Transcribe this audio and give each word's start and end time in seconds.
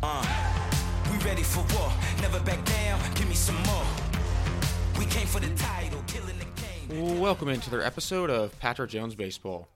Uh, 0.00 0.24
we 1.10 1.18
ready 1.24 1.42
for 1.42 1.64
war, 1.74 1.90
never 2.20 2.38
back 2.40 2.64
down, 2.64 3.00
give 3.14 3.28
me 3.28 3.34
some 3.34 3.60
more. 3.64 3.84
We 4.96 5.06
came 5.06 5.26
for 5.26 5.40
the 5.40 5.52
title, 5.56 6.04
killing 6.06 6.36
the 6.38 6.94
game. 6.94 7.18
Welcome 7.18 7.48
into 7.48 7.68
their 7.68 7.82
episode 7.82 8.30
of 8.30 8.56
Patrick 8.60 8.90
Jones 8.90 9.16
Baseball. 9.16 9.66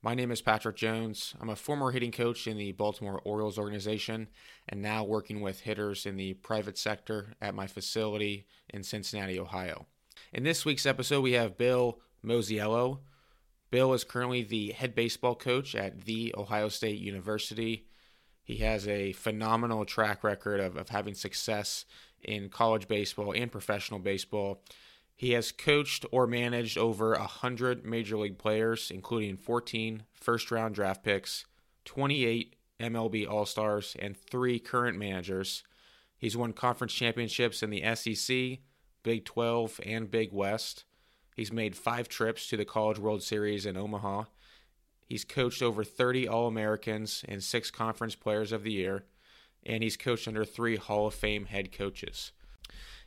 My 0.00 0.14
name 0.14 0.30
is 0.30 0.40
Patrick 0.40 0.76
Jones. 0.76 1.34
I'm 1.40 1.48
a 1.48 1.56
former 1.56 1.90
hitting 1.90 2.12
coach 2.12 2.46
in 2.46 2.56
the 2.56 2.70
Baltimore 2.70 3.20
Orioles 3.24 3.58
organization 3.58 4.28
and 4.68 4.80
now 4.80 5.02
working 5.02 5.40
with 5.40 5.60
hitters 5.60 6.06
in 6.06 6.16
the 6.16 6.34
private 6.34 6.78
sector 6.78 7.34
at 7.42 7.56
my 7.56 7.66
facility 7.66 8.46
in 8.70 8.84
Cincinnati, 8.84 9.40
Ohio. 9.40 9.86
In 10.32 10.44
this 10.44 10.64
week's 10.64 10.86
episode, 10.86 11.22
we 11.22 11.32
have 11.32 11.58
Bill 11.58 11.98
Mosiello. 12.24 13.00
Bill 13.72 13.92
is 13.92 14.04
currently 14.04 14.44
the 14.44 14.70
head 14.70 14.94
baseball 14.94 15.34
coach 15.34 15.74
at 15.74 16.02
The 16.02 16.32
Ohio 16.38 16.68
State 16.68 17.00
University. 17.00 17.88
He 18.44 18.56
has 18.58 18.86
a 18.86 19.12
phenomenal 19.12 19.86
track 19.86 20.22
record 20.22 20.60
of, 20.60 20.76
of 20.76 20.90
having 20.90 21.14
success 21.14 21.86
in 22.22 22.50
college 22.50 22.86
baseball 22.86 23.32
and 23.32 23.50
professional 23.50 23.98
baseball. 23.98 24.62
He 25.16 25.32
has 25.32 25.50
coached 25.50 26.04
or 26.12 26.26
managed 26.26 26.76
over 26.76 27.12
100 27.12 27.84
major 27.86 28.18
league 28.18 28.38
players, 28.38 28.90
including 28.90 29.38
14 29.38 30.02
first 30.12 30.50
round 30.50 30.74
draft 30.74 31.02
picks, 31.02 31.46
28 31.86 32.54
MLB 32.80 33.28
All 33.28 33.46
Stars, 33.46 33.96
and 33.98 34.16
three 34.16 34.58
current 34.58 34.98
managers. 34.98 35.62
He's 36.18 36.36
won 36.36 36.52
conference 36.52 36.92
championships 36.92 37.62
in 37.62 37.70
the 37.70 37.82
SEC, 37.94 38.58
Big 39.02 39.24
12, 39.24 39.80
and 39.86 40.10
Big 40.10 40.32
West. 40.32 40.84
He's 41.34 41.52
made 41.52 41.76
five 41.76 42.08
trips 42.08 42.48
to 42.48 42.56
the 42.56 42.64
College 42.64 42.98
World 42.98 43.22
Series 43.22 43.66
in 43.66 43.76
Omaha. 43.76 44.24
He's 45.04 45.24
coached 45.24 45.62
over 45.62 45.84
30 45.84 46.26
All 46.28 46.46
Americans 46.46 47.24
and 47.28 47.42
six 47.42 47.70
Conference 47.70 48.14
Players 48.14 48.52
of 48.52 48.62
the 48.62 48.72
Year, 48.72 49.04
and 49.64 49.82
he's 49.82 49.96
coached 49.96 50.26
under 50.26 50.44
three 50.44 50.76
Hall 50.76 51.06
of 51.06 51.14
Fame 51.14 51.46
head 51.46 51.72
coaches. 51.72 52.32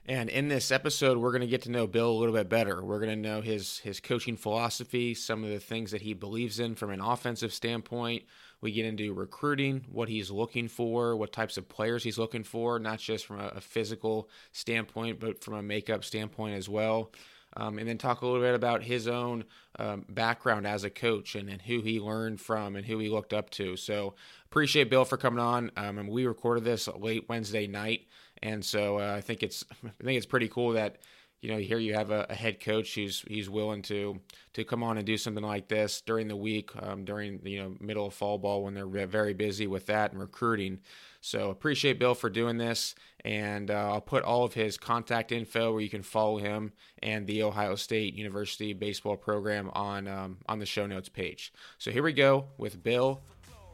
And 0.09 0.29
in 0.29 0.47
this 0.47 0.71
episode, 0.71 1.17
we're 1.17 1.31
going 1.31 1.41
to 1.41 1.47
get 1.47 1.63
to 1.63 1.71
know 1.71 1.85
Bill 1.85 2.09
a 2.09 2.17
little 2.17 2.33
bit 2.33 2.47
better. 2.47 2.81
We're 2.81 3.01
going 3.01 3.21
to 3.21 3.29
know 3.29 3.41
his 3.41 3.79
his 3.79 3.99
coaching 3.99 4.37
philosophy, 4.37 5.13
some 5.13 5.43
of 5.43 5.49
the 5.49 5.59
things 5.59 5.91
that 5.91 6.01
he 6.01 6.13
believes 6.13 6.61
in 6.61 6.75
from 6.75 6.91
an 6.91 7.01
offensive 7.01 7.51
standpoint. 7.51 8.23
We 8.61 8.71
get 8.71 8.85
into 8.85 9.13
recruiting, 9.13 9.85
what 9.91 10.07
he's 10.07 10.31
looking 10.31 10.69
for, 10.69 11.17
what 11.17 11.33
types 11.33 11.57
of 11.57 11.67
players 11.67 12.03
he's 12.03 12.17
looking 12.17 12.43
for, 12.43 12.79
not 12.79 12.99
just 12.99 13.25
from 13.25 13.41
a, 13.41 13.47
a 13.49 13.61
physical 13.61 14.29
standpoint, 14.53 15.19
but 15.19 15.43
from 15.43 15.55
a 15.55 15.61
makeup 15.61 16.05
standpoint 16.05 16.55
as 16.55 16.69
well. 16.69 17.11
Um, 17.59 17.79
and 17.79 17.87
then 17.87 17.97
talk 17.97 18.21
a 18.21 18.25
little 18.25 18.41
bit 18.41 18.53
about 18.53 18.83
his 18.83 19.07
own 19.07 19.43
um, 19.79 20.05
background 20.07 20.67
as 20.67 20.83
a 20.83 20.91
coach 20.91 21.33
and, 21.35 21.49
and 21.49 21.61
who 21.61 21.81
he 21.81 21.99
learned 21.99 22.39
from 22.39 22.75
and 22.75 22.85
who 22.85 22.99
he 22.99 23.09
looked 23.09 23.33
up 23.33 23.49
to. 23.51 23.75
So 23.75 24.13
appreciate 24.45 24.91
Bill 24.91 25.05
for 25.05 25.17
coming 25.17 25.39
on. 25.39 25.71
Um, 25.75 25.97
and 25.97 26.09
we 26.09 26.27
recorded 26.27 26.63
this 26.63 26.87
late 26.87 27.27
Wednesday 27.27 27.65
night. 27.65 28.07
And 28.43 28.63
so 28.63 28.99
uh, 28.99 29.15
I 29.17 29.21
think 29.21 29.41
it's 29.43 29.65
I 29.83 30.03
think 30.03 30.17
it's 30.17 30.25
pretty 30.25 30.47
cool 30.47 30.73
that 30.73 30.97
you 31.41 31.51
know 31.51 31.57
here 31.57 31.77
you 31.77 31.93
have 31.93 32.11
a, 32.11 32.25
a, 32.29 32.35
head 32.35 32.59
coach 32.59 32.95
who's 32.95 33.23
he's 33.27 33.49
willing 33.49 33.81
to 33.83 34.19
to 34.53 34.63
come 34.63 34.83
on 34.83 34.97
and 34.97 35.05
do 35.05 35.17
something 35.17 35.43
like 35.43 35.67
this 35.67 36.01
during 36.01 36.27
the 36.27 36.35
week 36.35 36.71
um, 36.81 37.05
during 37.05 37.39
you 37.45 37.61
know 37.61 37.75
middle 37.79 38.07
of 38.07 38.13
fall 38.13 38.37
ball 38.37 38.63
when 38.63 38.73
they're 38.73 39.07
very 39.07 39.33
busy 39.33 39.67
with 39.67 39.85
that 39.87 40.11
and 40.11 40.21
recruiting. 40.21 40.79
So 41.27 41.49
appreciate 41.49 41.99
Bill 41.99 42.15
for 42.15 42.29
doing 42.29 42.57
this, 42.57 42.95
and 43.25 43.69
uh, 43.69 43.91
I'll 43.91 43.99
put 43.99 44.23
all 44.23 44.45
of 44.45 44.53
his 44.53 44.77
contact 44.77 45.33
info 45.33 45.73
where 45.73 45.81
you 45.81 45.89
can 45.89 46.01
follow 46.01 46.37
him 46.37 46.71
and 47.03 47.27
the 47.27 47.43
Ohio 47.43 47.75
State 47.75 48.13
University 48.13 48.71
baseball 48.71 49.17
program 49.17 49.69
on 49.73 50.07
um, 50.07 50.37
on 50.47 50.59
the 50.59 50.65
show 50.65 50.85
notes 50.87 51.09
page. 51.09 51.51
So 51.79 51.91
here 51.91 52.01
we 52.01 52.13
go 52.13 52.45
with 52.57 52.81
Bill 52.81 53.19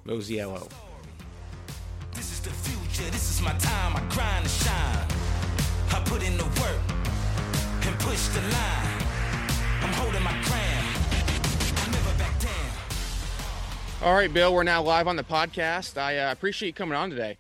Mosiello. 0.04 0.68
This 2.16 2.32
is 2.32 2.40
the 2.40 2.50
future, 2.50 3.08
this 3.12 3.30
is 3.30 3.40
my 3.40 3.54
time, 3.60 3.98
I 3.98 4.00
grind 4.12 4.46
and 4.46 4.50
shine. 4.50 5.08
I 5.92 6.02
put 6.06 6.24
in 6.24 6.36
the 6.36 6.46
work 6.46 6.82
and 7.86 8.00
push 8.00 8.30
the 8.30 8.42
line. 8.42 9.04
I'm 9.84 9.94
holding 9.94 10.24
my 10.24 10.34
crown. 10.42 10.86
I 11.78 11.92
never 11.92 12.18
back 12.18 12.40
down. 12.40 12.72
All 14.02 14.16
right, 14.16 14.34
Bill, 14.34 14.52
we're 14.56 14.64
now 14.64 14.82
live 14.82 15.08
on 15.08 15.18
the 15.18 15.24
podcast. 15.24 16.02
I 16.02 16.18
uh, 16.18 16.32
appreciate 16.32 16.70
you 16.70 16.74
coming 16.74 16.98
on 16.98 17.12
today. 17.12 17.38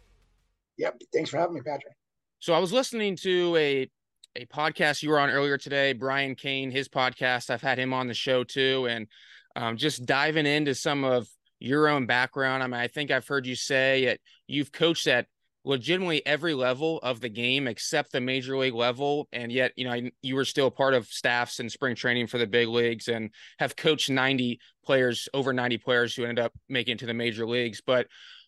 Yep. 0.77 1.01
Thanks 1.13 1.29
for 1.29 1.37
having 1.37 1.55
me, 1.55 1.61
Patrick. 1.61 1.93
So 2.39 2.53
I 2.53 2.59
was 2.59 2.73
listening 2.73 3.15
to 3.17 3.55
a 3.55 3.89
a 4.35 4.45
podcast 4.47 5.03
you 5.03 5.11
were 5.11 5.19
on 5.19 5.29
earlier 5.29 5.57
today, 5.59 5.93
Brian 5.93 6.33
Kane, 6.35 6.71
his 6.71 6.89
podcast. 6.89 7.51
I've 7.51 7.61
had 7.61 7.77
him 7.77 7.93
on 7.93 8.07
the 8.07 8.15
show 8.15 8.43
too, 8.43 8.87
and 8.89 9.07
um, 9.55 9.77
just 9.77 10.05
diving 10.05 10.47
into 10.47 10.73
some 10.73 11.03
of 11.03 11.27
your 11.59 11.87
own 11.87 12.07
background. 12.07 12.63
I 12.63 12.67
mean, 12.67 12.79
I 12.79 12.87
think 12.87 13.11
I've 13.11 13.27
heard 13.27 13.45
you 13.45 13.55
say 13.55 14.05
that 14.05 14.19
You've 14.47 14.71
coached 14.71 15.07
at 15.07 15.27
legitimately 15.65 16.25
every 16.25 16.53
level 16.53 16.99
of 17.01 17.21
the 17.21 17.29
game 17.29 17.67
except 17.67 18.11
the 18.11 18.19
major 18.19 18.57
league 18.57 18.73
level, 18.73 19.27
and 19.31 19.51
yet 19.51 19.71
you 19.75 19.85
know 19.85 20.09
you 20.21 20.35
were 20.35 20.45
still 20.45 20.69
part 20.69 20.93
of 20.93 21.07
staffs 21.07 21.59
and 21.59 21.71
spring 21.71 21.95
training 21.95 22.27
for 22.27 22.37
the 22.37 22.47
big 22.47 22.67
leagues, 22.67 23.07
and 23.07 23.31
have 23.59 23.75
coached 23.75 24.09
ninety 24.09 24.59
players, 24.85 25.29
over 25.33 25.53
ninety 25.53 25.77
players 25.77 26.13
who 26.13 26.23
ended 26.23 26.43
up 26.43 26.53
making 26.69 26.93
it 26.93 26.99
to 26.99 27.05
the 27.05 27.13
major 27.13 27.47
leagues. 27.47 27.81
But 27.85 28.07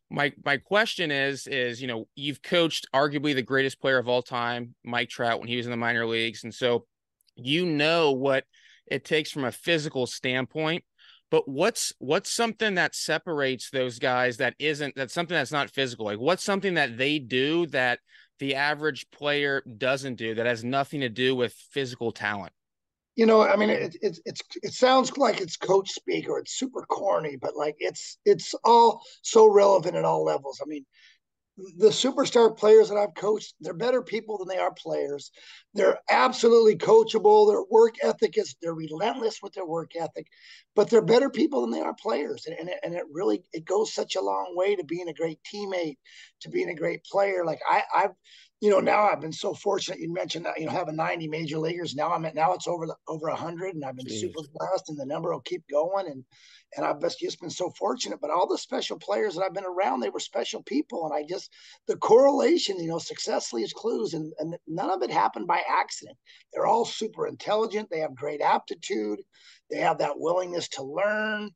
my 0.09 0.33
my 0.43 0.57
question 0.57 1.11
is 1.11 1.47
is 1.47 1.81
you 1.81 1.87
know 1.87 2.07
you've 2.15 2.41
coached 2.41 2.87
arguably 2.93 3.33
the 3.33 3.41
greatest 3.41 3.79
player 3.79 3.97
of 3.97 4.07
all 4.07 4.21
time, 4.21 4.75
Mike 4.83 5.09
Trout, 5.09 5.39
when 5.39 5.47
he 5.47 5.57
was 5.57 5.65
in 5.65 5.71
the 5.71 5.77
minor 5.77 6.05
leagues, 6.05 6.43
and 6.43 6.53
so 6.53 6.85
you 7.35 7.65
know 7.65 8.11
what 8.11 8.45
it 8.87 9.03
takes 9.03 9.31
from 9.31 9.45
a 9.45 9.51
physical 9.51 10.05
standpoint 10.05 10.83
but 11.31 11.47
what's 11.47 11.91
what's 11.99 12.31
something 12.31 12.75
that 12.75 12.95
separates 12.95 13.69
those 13.69 13.99
guys 13.99 14.37
that 14.37 14.55
isn't 14.59 14.95
that's 14.95 15.13
something 15.13 15.35
that's 15.35 15.51
not 15.51 15.71
physical? 15.71 16.05
Like 16.05 16.19
what's 16.19 16.43
something 16.43 16.75
that 16.75 16.97
they 16.97 17.19
do 17.19 17.65
that 17.67 17.99
the 18.39 18.55
average 18.55 19.09
player 19.11 19.63
doesn't 19.77 20.15
do 20.15 20.35
that 20.35 20.45
has 20.45 20.63
nothing 20.63 21.01
to 21.01 21.09
do 21.09 21.35
with 21.35 21.53
physical 21.71 22.11
talent 22.11 22.53
you 23.15 23.25
know 23.25 23.41
i 23.41 23.55
mean 23.55 23.69
it, 23.69 23.95
it, 24.01 24.19
it's 24.25 24.41
it 24.61 24.73
sounds 24.73 25.17
like 25.17 25.41
it's 25.41 25.57
coach 25.57 25.89
speak 25.91 26.27
or 26.29 26.39
it's 26.39 26.57
super 26.57 26.81
corny 26.83 27.35
but 27.35 27.55
like 27.55 27.75
it's 27.79 28.17
it's 28.25 28.53
all 28.63 29.01
so 29.21 29.47
relevant 29.47 29.95
at 29.95 30.05
all 30.05 30.23
levels 30.23 30.61
i 30.63 30.67
mean 30.67 30.85
the 31.77 31.87
superstar 31.87 32.55
players 32.57 32.89
that 32.89 32.97
I've 32.97 33.13
coached, 33.13 33.55
they're 33.61 33.73
better 33.73 34.01
people 34.01 34.37
than 34.37 34.49
they 34.49 34.57
are 34.57 34.73
players. 34.73 35.31
They're 35.73 35.99
absolutely 36.09 36.75
coachable. 36.75 37.47
Their 37.47 37.63
work 37.71 37.95
ethic 38.03 38.37
is 38.37 38.55
they're 38.61 38.73
relentless 38.73 39.39
with 39.41 39.53
their 39.53 39.65
work 39.65 39.91
ethic, 39.95 40.27
but 40.75 40.89
they're 40.89 41.01
better 41.01 41.29
people 41.29 41.61
than 41.61 41.71
they 41.71 41.79
are 41.79 41.93
players. 41.93 42.45
And, 42.45 42.57
and, 42.59 42.69
it, 42.69 42.79
and 42.83 42.93
it 42.93 43.03
really 43.09 43.41
it 43.53 43.63
goes 43.63 43.93
such 43.93 44.15
a 44.17 44.21
long 44.21 44.53
way 44.57 44.75
to 44.75 44.83
being 44.83 45.07
a 45.07 45.13
great 45.13 45.39
teammate, 45.43 45.97
to 46.41 46.49
being 46.49 46.69
a 46.69 46.75
great 46.75 47.05
player. 47.05 47.45
Like 47.45 47.59
I, 47.69 47.83
I've 47.95 48.15
you 48.61 48.69
know, 48.69 48.79
now 48.79 49.03
I've 49.03 49.19
been 49.19 49.33
so 49.33 49.53
fortunate. 49.53 49.99
You 49.99 50.13
mentioned 50.13 50.45
that, 50.45 50.59
you 50.59 50.65
know, 50.65 50.71
having 50.71 50.95
90 50.95 51.27
major 51.27 51.59
leaguers. 51.59 51.93
Now 51.93 52.13
I'm 52.13 52.23
at, 52.25 52.35
now 52.35 52.53
it's 52.53 52.67
over 52.67 52.87
the, 52.87 52.95
over 53.07 53.27
100, 53.27 53.75
and 53.75 53.83
I've 53.83 53.97
been 53.97 54.05
Jeez. 54.05 54.21
super 54.21 54.39
blessed, 54.53 54.89
and 54.89 54.97
the 54.97 55.05
number 55.05 55.31
will 55.31 55.41
keep 55.41 55.63
going. 55.69 56.07
And 56.07 56.23
and 56.75 56.85
I've 56.85 56.99
just 57.17 57.39
been 57.39 57.49
so 57.49 57.69
fortunate. 57.77 58.19
But 58.21 58.31
all 58.31 58.47
the 58.47 58.57
special 58.57 58.97
players 58.97 59.35
that 59.35 59.43
I've 59.43 59.53
been 59.53 59.65
around, 59.65 59.99
they 59.99 60.09
were 60.09 60.19
special 60.19 60.63
people, 60.63 61.05
and 61.05 61.13
I 61.13 61.27
just 61.27 61.51
the 61.87 61.97
correlation, 61.97 62.79
you 62.79 62.87
know, 62.87 62.97
success 62.97 63.51
leaves 63.51 63.73
clues, 63.73 64.13
and 64.13 64.31
and 64.39 64.55
none 64.67 64.89
of 64.89 65.03
it 65.03 65.11
happened 65.11 65.47
by 65.47 65.61
accident. 65.67 66.17
They're 66.53 66.65
all 66.65 66.85
super 66.85 67.27
intelligent. 67.27 67.89
They 67.91 67.99
have 67.99 68.15
great 68.15 68.41
aptitude. 68.41 69.19
They 69.69 69.79
have 69.79 69.97
that 69.97 70.17
willingness 70.17 70.69
to 70.69 70.83
learn. 70.83 71.51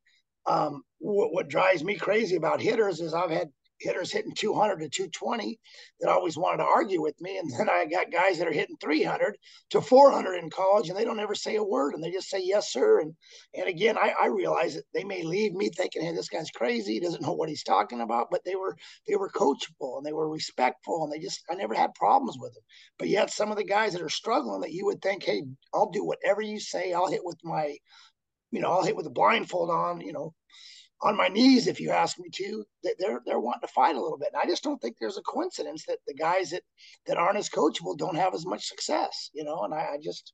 Um, 0.46 0.84
what, 0.98 1.34
what 1.34 1.48
drives 1.48 1.84
me 1.84 1.96
crazy 1.96 2.36
about 2.36 2.62
hitters 2.62 3.02
is 3.02 3.14
I've 3.14 3.30
had 3.30 3.50
hitters 3.80 4.12
hitting 4.12 4.34
200 4.34 4.80
to 4.80 4.90
220 4.90 5.60
that 6.00 6.10
always 6.10 6.38
wanted 6.38 6.58
to 6.58 6.70
argue 6.70 7.02
with 7.02 7.20
me. 7.22 7.38
And 7.38 7.50
then 7.58 7.70
I 7.70 7.86
got 7.86 8.12
guys 8.12 8.38
that 8.40 8.48
are 8.48 8.54
hitting 8.54 8.78
300 8.82 9.38
to 9.72 9.82
400 9.82 10.36
in 10.36 10.50
college 10.50 10.90
and 10.90 10.98
they 10.98 11.06
don't 11.06 11.20
ever 11.20 11.36
say 11.36 11.56
a 11.56 11.64
word 11.64 11.94
and 11.94 12.04
they 12.04 12.12
just 12.12 12.30
say, 12.30 12.42
yes, 12.44 12.72
sir. 12.72 13.00
And, 13.00 13.14
and 13.54 13.68
again, 13.68 13.98
I, 13.98 14.14
I 14.22 14.26
realize 14.28 14.76
that 14.76 14.86
they 14.94 15.04
may 15.04 15.24
leave 15.24 15.54
me 15.54 15.70
thinking, 15.70 16.04
hey, 16.04 16.14
this 16.14 16.30
guy's 16.30 16.52
crazy. 16.52 16.94
He 16.94 17.00
doesn't 17.00 17.22
know 17.22 17.34
what 17.34 17.50
he's 17.50 17.64
talking 17.64 18.02
about, 18.02 18.28
but 18.32 18.42
they 18.46 18.56
were, 18.56 18.76
they 19.08 19.16
were 19.16 19.30
coachable 19.30 19.98
and 19.98 20.06
they 20.06 20.14
were 20.14 20.30
respectful 20.30 21.04
and 21.04 21.12
they 21.12 21.20
just, 21.20 21.44
I 21.50 21.56
never 21.56 21.74
had 21.74 21.94
problems 21.96 22.38
with 22.40 22.54
them. 22.54 22.64
But 22.98 23.10
yet 23.10 23.32
some 23.32 23.52
of 23.52 23.58
the 23.58 23.64
guys 23.64 23.94
that 23.94 24.02
are 24.02 24.10
struggling 24.10 24.62
that 24.62 24.74
you 24.74 24.86
would 24.86 25.02
think, 25.02 25.24
hey, 25.24 25.44
I'll 25.74 25.90
do 25.90 26.04
whatever 26.04 26.42
you 26.42 26.60
say. 26.60 26.94
I'll 26.94 27.10
hit 27.10 27.24
with 27.24 27.38
my, 27.44 27.78
you 28.52 28.62
know, 28.62 28.72
I'll 28.72 28.84
hit 28.84 28.96
with 28.96 29.06
a 29.06 29.12
blindfold 29.12 29.70
on, 29.70 30.02
you 30.02 30.14
know, 30.14 30.34
on 31.02 31.16
my 31.16 31.28
knees 31.28 31.68
if 31.68 31.80
you 31.80 31.92
ask 31.92 32.20
me 32.20 32.30
to 32.32 32.66
they're 32.84 33.22
they're 33.26 33.40
wanting 33.40 33.62
to 33.62 33.74
fight 33.74 33.96
a 33.96 34.02
little 34.02 34.18
bit. 34.18 34.30
And 34.34 34.42
i 34.42 34.46
just 34.46 34.64
don't 34.64 34.82
think 34.82 34.98
there's 35.00 35.18
a 35.18 35.22
coincidence 35.22 35.86
that 35.88 36.00
the 36.08 36.14
guys 36.14 36.52
that 36.52 36.64
that 37.08 37.18
aren't 37.18 37.38
as 37.38 37.50
coachable 37.50 37.98
don't 37.98 38.18
have 38.18 38.34
as 38.34 38.46
much 38.46 38.68
success 38.68 39.30
you 39.34 39.44
know? 39.44 39.64
And 39.64 39.74
i, 39.74 39.78
I 39.78 39.98
just 40.02 40.34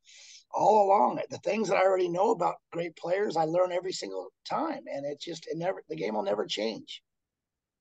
all 0.52 0.88
along 0.88 1.20
the 1.30 1.38
things 1.40 1.68
that 1.70 1.78
i 1.78 1.82
already 1.82 2.10
know 2.10 2.32
about 2.32 2.56
great 2.72 2.96
players 2.96 3.38
i 3.38 3.44
learn 3.44 3.72
every 3.72 3.92
single 3.94 4.30
time. 4.50 4.84
And 4.92 5.06
it's 5.06 5.26
just 5.26 5.48
it 5.48 5.58
never 5.58 5.84
the 5.90 5.96
game 5.96 6.16
will 6.16 6.24
never 6.24 6.46
change. 6.46 7.02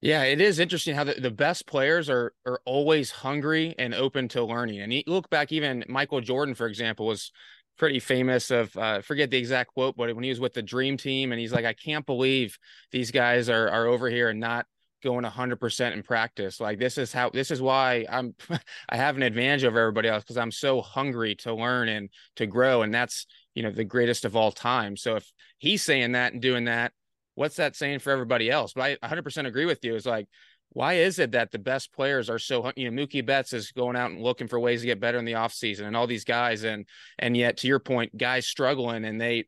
Yeah, 0.01 0.25
it 0.25 0.41
is 0.41 0.59
interesting 0.59 0.95
how 0.95 1.05
the, 1.05 1.15
the 1.15 1.31
best 1.31 1.67
players 1.67 2.11
are 2.11 2.35
are 2.45 2.61
always 2.67 3.11
hungry 3.11 3.75
and 3.79 3.95
open 3.95 4.29
to 4.29 4.45
learning. 4.45 4.81
And 4.81 4.93
you 4.93 5.03
look 5.07 5.31
back, 5.31 5.53
even 5.53 5.85
Michael 5.89 6.21
Jordan, 6.21 6.55
for 6.55 6.67
example, 6.67 7.07
was 7.07 7.33
pretty 7.77 8.01
famous 8.01 8.51
of 8.51 8.77
uh, 8.77 9.01
forget 9.01 9.31
the 9.31 9.39
exact 9.39 9.73
quote, 9.75 9.97
but 9.97 10.15
when 10.15 10.25
he 10.25 10.31
was 10.31 10.41
with 10.41 10.55
the 10.55 10.63
Dream 10.63 10.97
Team, 10.97 11.33
and 11.33 11.41
he's 11.41 11.53
like, 11.53 11.65
I 11.65 11.73
can't 11.73 12.07
believe 12.07 12.59
these 12.93 13.11
guys 13.11 13.49
are 13.49 13.69
are 13.69 13.87
over 13.87 14.09
here 14.09 14.29
and 14.29 14.41
not 14.41 14.67
going 15.05 15.25
100% 15.25 15.93
in 15.93 16.03
practice. 16.03 16.59
Like 16.59 16.79
this 16.79 16.99
is 16.99 17.13
how 17.13 17.31
this 17.31 17.51
is 17.51 17.61
why 17.61 18.07
I'm 18.11 18.35
I 18.89 18.97
have 18.97 19.17
an 19.17 19.23
advantage 19.23 19.65
over 19.65 19.79
everybody 19.79 20.09
else 20.09 20.25
because 20.25 20.39
I'm 20.39 20.51
so 20.51 20.81
hungry 20.81 21.37
to 21.37 21.55
learn 21.55 21.89
and 21.89 22.09
to 22.37 22.47
grow 22.47 22.83
and 22.83 22.93
that's, 22.93 23.27
you 23.55 23.63
know, 23.63 23.71
the 23.71 23.85
greatest 23.85 24.25
of 24.25 24.35
all 24.35 24.51
time. 24.51 24.97
So 24.97 25.17
if 25.17 25.31
he's 25.59 25.83
saying 25.83 26.13
that 26.13 26.33
and 26.33 26.43
doing 26.43 26.65
that, 26.65 26.93
what's 27.35 27.57
that 27.57 27.77
saying 27.77 27.99
for 27.99 28.11
everybody 28.11 28.51
else? 28.51 28.73
But 28.73 28.99
I 29.03 29.09
100% 29.09 29.47
agree 29.47 29.67
with 29.67 29.85
you. 29.85 29.95
It's 29.95 30.07
like 30.07 30.27
why 30.75 30.95
is 30.95 31.19
it 31.21 31.33
that 31.33 31.53
the 31.53 31.59
best 31.59 31.93
players 31.93 32.29
are 32.29 32.39
so 32.39 32.71
you 32.77 32.91
know 32.91 33.03
Mookie 33.03 33.25
Betts 33.25 33.53
is 33.53 33.73
going 33.73 33.97
out 33.97 34.11
and 34.11 34.21
looking 34.21 34.49
for 34.49 34.61
ways 34.61 34.81
to 34.81 34.87
get 34.87 35.01
better 35.01 35.19
in 35.19 35.25
the 35.25 35.33
offseason 35.33 35.87
and 35.87 35.97
all 35.97 36.07
these 36.07 36.25
guys 36.25 36.65
and 36.65 36.85
and 37.19 37.37
yet 37.37 37.57
to 37.59 37.69
your 37.69 37.79
point 37.79 38.15
guys 38.17 38.47
struggling 38.47 39.05
and 39.05 39.21
they 39.21 39.47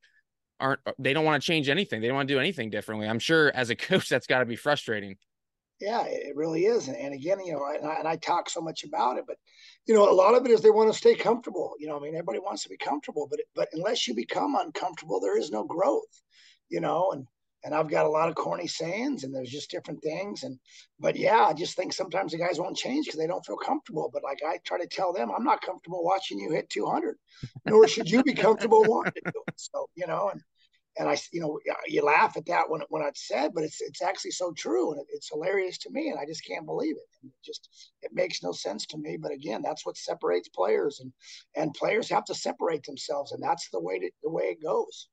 aren't 0.59 0.81
they 0.99 1.13
don't 1.13 1.27
want 1.27 1.43
to 1.43 1.47
change 1.47 1.69
anything. 1.69 2.01
They 2.01 2.07
don't 2.07 2.17
want 2.17 2.29
to 2.29 2.35
do 2.35 2.41
anything 2.41 2.71
differently. 2.71 3.07
I'm 3.07 3.19
sure 3.19 3.53
as 3.55 3.71
a 3.71 3.77
coach 3.77 4.09
that's 4.09 4.27
got 4.27 4.39
to 4.39 4.47
be 4.47 4.57
frustrating. 4.57 5.17
Yeah 5.81 6.05
it 6.07 6.35
really 6.37 6.65
is. 6.65 6.89
And, 6.89 7.13
again 7.13 7.41
you 7.45 7.53
know 7.53 7.67
and 7.67 7.87
I, 7.87 7.95
and 7.97 8.09
I 8.09 8.17
talk 8.17 8.49
so 8.49 8.61
much 8.61 8.85
about 8.85 9.19
it 9.19 9.25
but 9.27 9.37
you 9.85 9.95
know 9.95 10.09
a 10.09 10.15
lot 10.15 10.35
of 10.35 10.47
it 10.47 10.53
is 10.53 10.63
they 10.63 10.71
want 10.71 10.91
to 10.93 10.97
stay 10.97 11.17
comfortable. 11.17 11.75
You 11.79 11.89
know 11.89 11.97
i 11.97 12.01
mean 12.01 12.15
everybody 12.15 12.39
wants 12.39 12.63
to 12.63 12.69
be 12.69 12.77
comfortable 12.77 13.27
but 13.29 13.41
but 13.57 13.69
unless 13.73 14.07
you 14.07 14.15
become 14.15 14.55
uncomfortable 14.55 15.21
there 15.21 15.37
is 15.37 15.51
no 15.51 15.65
growth 15.65 16.23
you 16.69 16.81
know 16.81 17.11
and 17.13 17.27
and 17.67 17.75
I've 17.75 17.91
got 17.91 18.07
a 18.07 18.09
lot 18.09 18.29
of 18.29 18.37
corny 18.37 18.69
sayings 18.69 19.25
and 19.25 19.35
there's 19.35 19.51
just 19.51 19.73
different 19.73 20.01
things. 20.01 20.45
And, 20.45 20.57
but 21.01 21.17
yeah, 21.17 21.47
I 21.49 21.53
just 21.53 21.75
think 21.75 21.93
sometimes 21.93 22.31
the 22.31 22.39
guys 22.39 22.61
won't 22.61 22.77
change 22.77 23.07
because 23.07 23.19
they 23.19 23.27
don't 23.27 23.45
feel 23.45 23.57
comfortable. 23.57 24.09
But 24.13 24.23
like 24.23 24.39
I 24.47 24.59
try 24.65 24.79
to 24.79 24.87
tell 24.87 25.13
them, 25.13 25.33
I'm 25.37 25.43
not 25.43 25.63
comfortable 25.63 26.05
watching 26.05 26.39
you 26.39 26.53
hit 26.53 26.71
200, 26.71 27.17
nor 27.67 27.89
should 27.89 28.09
you 28.09 28.23
be 28.23 28.35
comfortable 28.35 28.85
wanting 28.87 29.15
to 29.15 29.33
do 29.33 29.41
it. 29.49 29.55
So, 29.57 29.89
you 29.97 30.07
know, 30.07 30.31
and, 30.33 30.41
and 30.97 31.09
I, 31.09 31.19
you 31.33 31.41
know, 31.41 31.59
you 31.89 32.05
laugh 32.05 32.37
at 32.37 32.47
that 32.47 32.71
when 32.71 32.83
when 32.89 33.03
it's 33.03 33.27
said, 33.27 33.51
but 33.53 33.65
it's 33.65 33.81
it's 33.83 34.01
actually 34.01 34.31
so 34.31 34.53
true, 34.57 34.93
and 34.93 35.01
it, 35.01 35.07
it's 35.11 35.29
hilarious 35.29 35.77
to 35.79 35.91
me, 35.91 36.09
and 36.09 36.19
I 36.19 36.25
just 36.25 36.47
can't 36.47 36.65
believe 36.65 36.95
it. 36.97 37.09
And 37.21 37.31
it 37.31 37.45
just 37.45 37.93
it 38.01 38.13
makes 38.15 38.43
no 38.43 38.53
sense 38.53 38.87
to 38.87 38.97
me. 38.97 39.19
But 39.21 39.33
again, 39.33 39.61
that's 39.61 39.85
what 39.85 39.99
separates 39.99 40.49
players, 40.49 41.01
and 41.01 41.13
and 41.55 41.75
players 41.75 42.09
have 42.09 42.25
to 42.27 42.35
separate 42.35 42.85
themselves, 42.85 43.33
and 43.33 43.43
that's 43.43 43.69
the 43.71 43.81
way 43.81 43.99
to, 43.99 44.11
the 44.23 44.31
way 44.31 44.45
it 44.45 44.63
goes. 44.63 45.09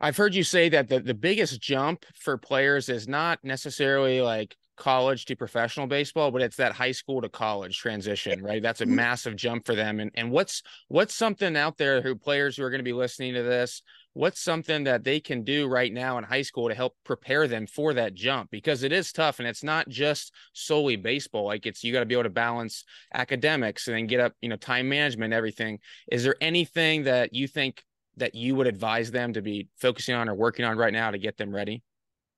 I've 0.00 0.16
heard 0.16 0.34
you 0.34 0.44
say 0.44 0.68
that 0.70 0.88
the, 0.88 1.00
the 1.00 1.14
biggest 1.14 1.60
jump 1.60 2.04
for 2.14 2.36
players 2.36 2.88
is 2.88 3.08
not 3.08 3.38
necessarily 3.42 4.20
like 4.20 4.56
college 4.76 5.24
to 5.24 5.36
professional 5.36 5.86
baseball, 5.86 6.30
but 6.30 6.42
it's 6.42 6.56
that 6.56 6.72
high 6.72 6.92
school 6.92 7.22
to 7.22 7.28
college 7.28 7.78
transition, 7.78 8.42
right? 8.42 8.62
That's 8.62 8.82
a 8.82 8.84
mm-hmm. 8.84 8.94
massive 8.94 9.36
jump 9.36 9.66
for 9.66 9.74
them. 9.74 10.00
And 10.00 10.10
and 10.14 10.30
what's 10.30 10.62
what's 10.88 11.14
something 11.14 11.56
out 11.56 11.78
there 11.78 12.02
who 12.02 12.14
players 12.14 12.56
who 12.56 12.62
are 12.62 12.70
going 12.70 12.80
to 12.80 12.84
be 12.84 12.92
listening 12.92 13.34
to 13.34 13.42
this, 13.42 13.82
what's 14.12 14.40
something 14.40 14.84
that 14.84 15.02
they 15.02 15.18
can 15.18 15.44
do 15.44 15.66
right 15.66 15.92
now 15.92 16.18
in 16.18 16.24
high 16.24 16.42
school 16.42 16.68
to 16.68 16.74
help 16.74 16.94
prepare 17.04 17.48
them 17.48 17.66
for 17.66 17.94
that 17.94 18.14
jump? 18.14 18.50
Because 18.50 18.82
it 18.82 18.92
is 18.92 19.12
tough 19.12 19.38
and 19.38 19.48
it's 19.48 19.64
not 19.64 19.88
just 19.88 20.32
solely 20.52 20.96
baseball. 20.96 21.46
Like 21.46 21.64
it's 21.64 21.82
you 21.82 21.92
got 21.92 22.00
to 22.00 22.06
be 22.06 22.14
able 22.14 22.24
to 22.24 22.30
balance 22.30 22.84
academics 23.14 23.88
and 23.88 23.96
then 23.96 24.06
get 24.06 24.20
up, 24.20 24.34
you 24.42 24.50
know, 24.50 24.56
time 24.56 24.88
management, 24.88 25.32
everything. 25.32 25.78
Is 26.12 26.22
there 26.22 26.36
anything 26.40 27.04
that 27.04 27.34
you 27.34 27.48
think 27.48 27.82
that 28.16 28.34
you 28.34 28.54
would 28.54 28.66
advise 28.66 29.10
them 29.10 29.32
to 29.34 29.42
be 29.42 29.68
focusing 29.76 30.14
on 30.14 30.28
or 30.28 30.34
working 30.34 30.64
on 30.64 30.76
right 30.76 30.92
now 30.92 31.10
to 31.10 31.18
get 31.18 31.36
them 31.36 31.54
ready? 31.54 31.82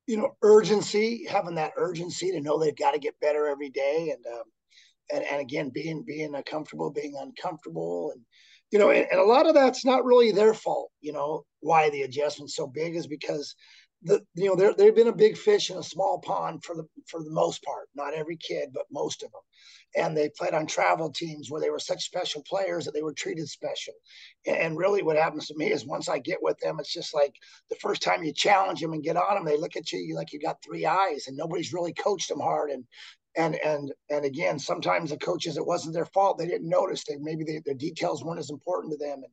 You 0.06 0.16
know, 0.16 0.36
urgency, 0.42 1.26
having 1.28 1.54
that 1.56 1.72
urgency 1.76 2.32
to 2.32 2.40
know 2.40 2.58
they've 2.58 2.75
got 2.75 2.92
to 2.92 2.98
get 2.98 3.20
better 3.20 3.46
every 3.46 3.69
day, 3.69 4.14
and 4.14 4.34
um, 4.34 4.44
and 5.12 5.25
and 5.25 5.40
again, 5.40 5.70
being 5.72 6.02
being 6.06 6.34
comfortable, 6.46 6.90
being 6.90 7.14
uncomfortable, 7.20 8.12
and 8.14 8.22
you 8.70 8.78
know, 8.78 8.90
and, 8.90 9.06
and 9.10 9.20
a 9.20 9.25
lot 9.25 9.46
of 9.46 9.54
that's 9.54 9.84
not 9.84 10.04
really 10.04 10.32
their 10.32 10.54
fault. 10.54 10.90
You 11.00 11.12
know, 11.12 11.44
why 11.60 11.90
the 11.90 12.02
adjustment's 12.02 12.56
so 12.56 12.66
big 12.66 12.96
is 12.96 13.06
because 13.06 13.54
the 14.02 14.22
you 14.34 14.54
know 14.54 14.72
they've 14.72 14.94
been 14.94 15.08
a 15.08 15.12
big 15.12 15.36
fish 15.36 15.70
in 15.70 15.78
a 15.78 15.82
small 15.82 16.20
pond 16.20 16.64
for 16.64 16.76
the 16.76 16.84
for 17.06 17.22
the 17.22 17.30
most 17.30 17.62
part. 17.64 17.88
Not 17.94 18.14
every 18.14 18.36
kid, 18.36 18.70
but 18.74 18.86
most 18.90 19.22
of 19.22 19.30
them 19.32 19.40
and 19.96 20.16
they 20.16 20.30
played 20.36 20.54
on 20.54 20.66
travel 20.66 21.10
teams 21.10 21.50
where 21.50 21.60
they 21.60 21.70
were 21.70 21.78
such 21.78 22.04
special 22.04 22.42
players 22.48 22.84
that 22.84 22.92
they 22.92 23.02
were 23.02 23.12
treated 23.12 23.48
special. 23.48 23.94
And 24.46 24.76
really, 24.76 25.02
what 25.02 25.16
happens 25.16 25.46
to 25.48 25.56
me 25.56 25.72
is 25.72 25.86
once 25.86 26.08
I 26.08 26.18
get 26.18 26.38
with 26.42 26.58
them, 26.60 26.78
it's 26.78 26.92
just 26.92 27.14
like 27.14 27.34
the 27.70 27.76
first 27.76 28.02
time 28.02 28.22
you 28.22 28.32
challenge 28.32 28.80
them 28.80 28.92
and 28.92 29.02
get 29.02 29.16
on 29.16 29.34
them, 29.34 29.44
they 29.44 29.56
look 29.56 29.76
at 29.76 29.90
you 29.92 30.14
like 30.14 30.32
you 30.32 30.40
got 30.40 30.62
three 30.62 30.86
eyes, 30.86 31.26
and 31.26 31.36
nobody's 31.36 31.72
really 31.72 31.92
coached 31.94 32.28
them 32.28 32.40
hard. 32.40 32.70
And 32.70 32.84
and 33.36 33.56
and 33.56 33.92
and 34.10 34.24
again, 34.24 34.58
sometimes 34.58 35.10
the 35.10 35.16
coaches, 35.18 35.56
it 35.56 35.66
wasn't 35.66 35.94
their 35.94 36.06
fault; 36.06 36.38
they 36.38 36.46
didn't 36.46 36.68
notice. 36.68 37.04
They 37.04 37.16
maybe 37.18 37.44
they, 37.44 37.60
their 37.64 37.74
details 37.74 38.24
weren't 38.24 38.40
as 38.40 38.50
important 38.50 38.92
to 38.92 38.98
them. 38.98 39.22
And 39.24 39.32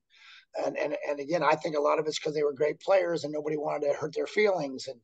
and 0.63 0.78
and 0.78 0.96
and 1.07 1.19
again, 1.19 1.44
I 1.44 1.56
think 1.56 1.75
a 1.75 1.81
lot 1.81 2.00
of 2.00 2.07
it's 2.07 2.19
because 2.19 2.34
they 2.34 2.44
were 2.44 2.54
great 2.54 2.80
players 2.80 3.24
and 3.24 3.34
nobody 3.34 3.57
wanted 3.57 3.88
to 3.88 3.94
hurt 3.94 4.13
their 4.16 4.28
feelings, 4.28 4.88
and 4.88 5.00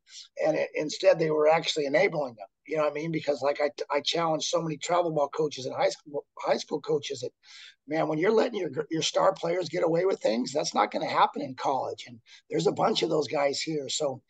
and 0.45 0.57
it, 0.57 0.69
instead 0.75 1.19
they 1.19 1.31
were 1.31 1.47
actually 1.47 1.85
enabling 1.85 2.35
them. 2.35 2.47
You 2.67 2.77
know 2.77 2.83
what 2.83 2.91
I 2.91 2.93
mean? 2.93 3.11
Because 3.11 3.41
like 3.41 3.59
I 3.61 3.69
I 3.95 4.01
challenged 4.01 4.47
so 4.47 4.61
many 4.61 4.77
travel 4.77 5.11
ball 5.11 5.29
coaches 5.29 5.65
and 5.65 5.75
high 5.75 5.89
school 5.89 6.25
high 6.39 6.57
school 6.57 6.81
coaches 6.81 7.21
that 7.21 7.31
man, 7.87 8.07
when 8.07 8.17
you're 8.17 8.31
letting 8.31 8.59
your 8.59 8.71
your 8.89 9.01
star 9.01 9.33
players 9.33 9.69
get 9.69 9.83
away 9.83 10.05
with 10.05 10.19
things, 10.19 10.51
that's 10.51 10.73
not 10.73 10.91
going 10.91 11.05
to 11.05 11.13
happen 11.13 11.41
in 11.41 11.55
college. 11.55 12.05
And 12.07 12.19
there's 12.49 12.67
a 12.67 12.71
bunch 12.71 13.03
of 13.03 13.09
those 13.09 13.27
guys 13.27 13.61
here. 13.61 13.89
So, 13.89 14.21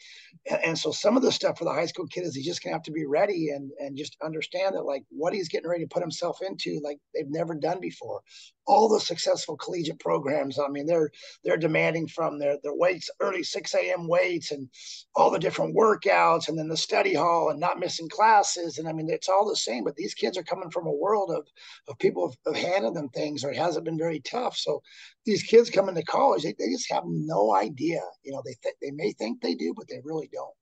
and, 0.49 0.59
and, 0.65 0.77
so 0.77 0.91
some 0.91 1.15
of 1.15 1.21
the 1.21 1.31
stuff 1.31 1.57
for 1.59 1.65
the 1.65 1.73
high 1.73 1.85
school 1.85 2.07
kid 2.07 2.23
is 2.23 2.35
he's 2.35 2.45
just 2.45 2.63
going 2.63 2.71
to 2.71 2.75
have 2.75 2.83
to 2.83 2.91
be 2.91 3.05
ready 3.05 3.49
and 3.49 3.71
and 3.79 3.97
just 3.97 4.17
understand 4.23 4.75
that 4.75 4.83
like 4.83 5.03
what 5.09 5.33
he's 5.33 5.49
getting 5.49 5.69
ready 5.69 5.83
to 5.83 5.93
put 5.93 6.01
himself 6.01 6.39
into, 6.41 6.81
like 6.83 6.97
they've 7.13 7.29
never 7.29 7.53
done 7.53 7.79
before. 7.79 8.21
All 8.67 8.89
the 8.89 8.99
successful 8.99 9.57
collegiate 9.57 9.99
programs, 9.99 10.57
I 10.59 10.67
mean, 10.67 10.85
they're 10.85 11.11
they're 11.43 11.57
demanding 11.57 12.07
from 12.07 12.39
their 12.39 12.57
their 12.63 12.75
weights, 12.75 13.09
early 13.19 13.43
6 13.43 13.75
a.m. 13.75 14.07
weights, 14.07 14.51
and 14.51 14.69
all 15.15 15.29
the 15.29 15.39
different 15.39 15.75
workouts, 15.75 16.47
and 16.47 16.57
then 16.57 16.67
the 16.67 16.77
study 16.77 17.13
hall, 17.13 17.49
and 17.49 17.59
not 17.59 17.79
missing 17.79 18.09
classes. 18.21 18.77
And 18.77 18.87
I 18.87 18.93
mean, 18.93 19.09
it's 19.09 19.29
all 19.29 19.47
the 19.47 19.55
same. 19.55 19.83
But 19.83 19.95
these 19.95 20.13
kids 20.13 20.37
are 20.37 20.43
coming 20.43 20.69
from 20.69 20.85
a 20.85 20.91
world 20.91 21.31
of 21.31 21.47
of 21.87 21.97
people 21.97 22.29
have, 22.29 22.55
have 22.55 22.63
handed 22.63 22.93
them 22.93 23.09
things 23.09 23.43
or 23.43 23.51
it 23.51 23.57
hasn't 23.57 23.85
been 23.85 23.97
very 23.97 24.19
tough. 24.19 24.55
So 24.57 24.81
these 25.25 25.43
kids 25.43 25.69
coming 25.69 25.95
to 25.95 26.03
college, 26.03 26.43
they, 26.43 26.55
they 26.57 26.71
just 26.71 26.91
have 26.91 27.03
no 27.05 27.55
idea. 27.55 28.01
You 28.23 28.33
know, 28.33 28.43
they 28.45 28.55
th- 28.61 28.75
they 28.81 28.91
may 28.91 29.11
think 29.13 29.41
they 29.41 29.55
do, 29.55 29.73
but 29.75 29.87
they 29.87 30.01
really 30.03 30.29
don't. 30.31 30.53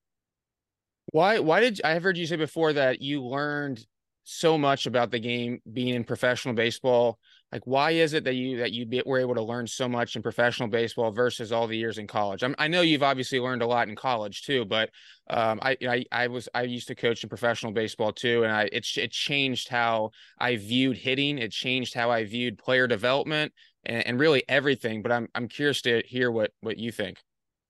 Why? 1.12 1.40
Why 1.40 1.60
did 1.60 1.82
I 1.84 1.92
have 1.92 2.04
heard 2.04 2.18
you 2.18 2.26
say 2.26 2.38
before 2.38 2.74
that 2.74 3.02
you 3.02 3.24
learned 3.24 3.86
so 4.24 4.58
much 4.58 4.86
about 4.86 5.12
the 5.12 5.20
game 5.20 5.60
being 5.74 5.96
in 5.96 6.04
professional 6.04 6.54
baseball 6.54 7.20
like 7.51 7.62
why 7.66 7.92
is 7.92 8.13
it 8.13 8.24
that 8.24 8.36
you 8.36 8.57
that 8.57 8.72
you 8.72 8.86
be, 8.86 9.01
were 9.06 9.19
able 9.19 9.36
to 9.36 9.42
learn 9.42 9.66
so 9.68 9.88
much 9.88 10.16
in 10.16 10.22
professional 10.22 10.69
baseball 10.69 11.12
versus 11.12 11.51
all 11.51 11.68
the 11.68 11.78
years 11.78 11.98
in 11.98 12.07
college? 12.07 12.44
I'm, 12.44 12.56
i 12.57 12.68
know 12.68 12.81
you've 12.81 13.04
obviously 13.04 13.40
learned 13.40 13.62
a 13.62 13.68
lot 13.68 13.88
in 13.88 13.96
college 13.96 14.44
too 14.44 14.66
but 14.66 14.90
um, 15.30 15.60
I, 15.62 15.78
I 15.88 16.06
i 16.12 16.28
was 16.28 16.50
i 16.54 16.63
used 16.63 16.88
to 16.88 16.96
coach 16.96 17.24
in 17.24 17.30
professional 17.30 17.72
baseball 17.72 18.12
too 18.12 18.44
and 18.44 18.51
i 18.51 18.63
it, 18.72 18.88
it 18.98 19.12
changed 19.12 19.70
how 19.70 20.12
i 20.39 20.56
viewed 20.56 20.98
hitting. 20.98 21.38
It 21.38 21.51
changed 21.51 21.94
how 21.94 22.12
i 22.12 22.24
viewed 22.24 22.58
player 22.58 22.88
development 22.88 23.53
and, 23.86 24.06
and 24.06 24.20
really 24.20 24.44
everything 24.48 25.01
but 25.01 25.12
i'm 25.12 25.27
i'm 25.36 25.48
curious 25.48 25.82
to 25.84 26.03
hear 26.06 26.32
what 26.32 26.51
what 26.62 26.77
you 26.77 26.91
think 26.91 27.18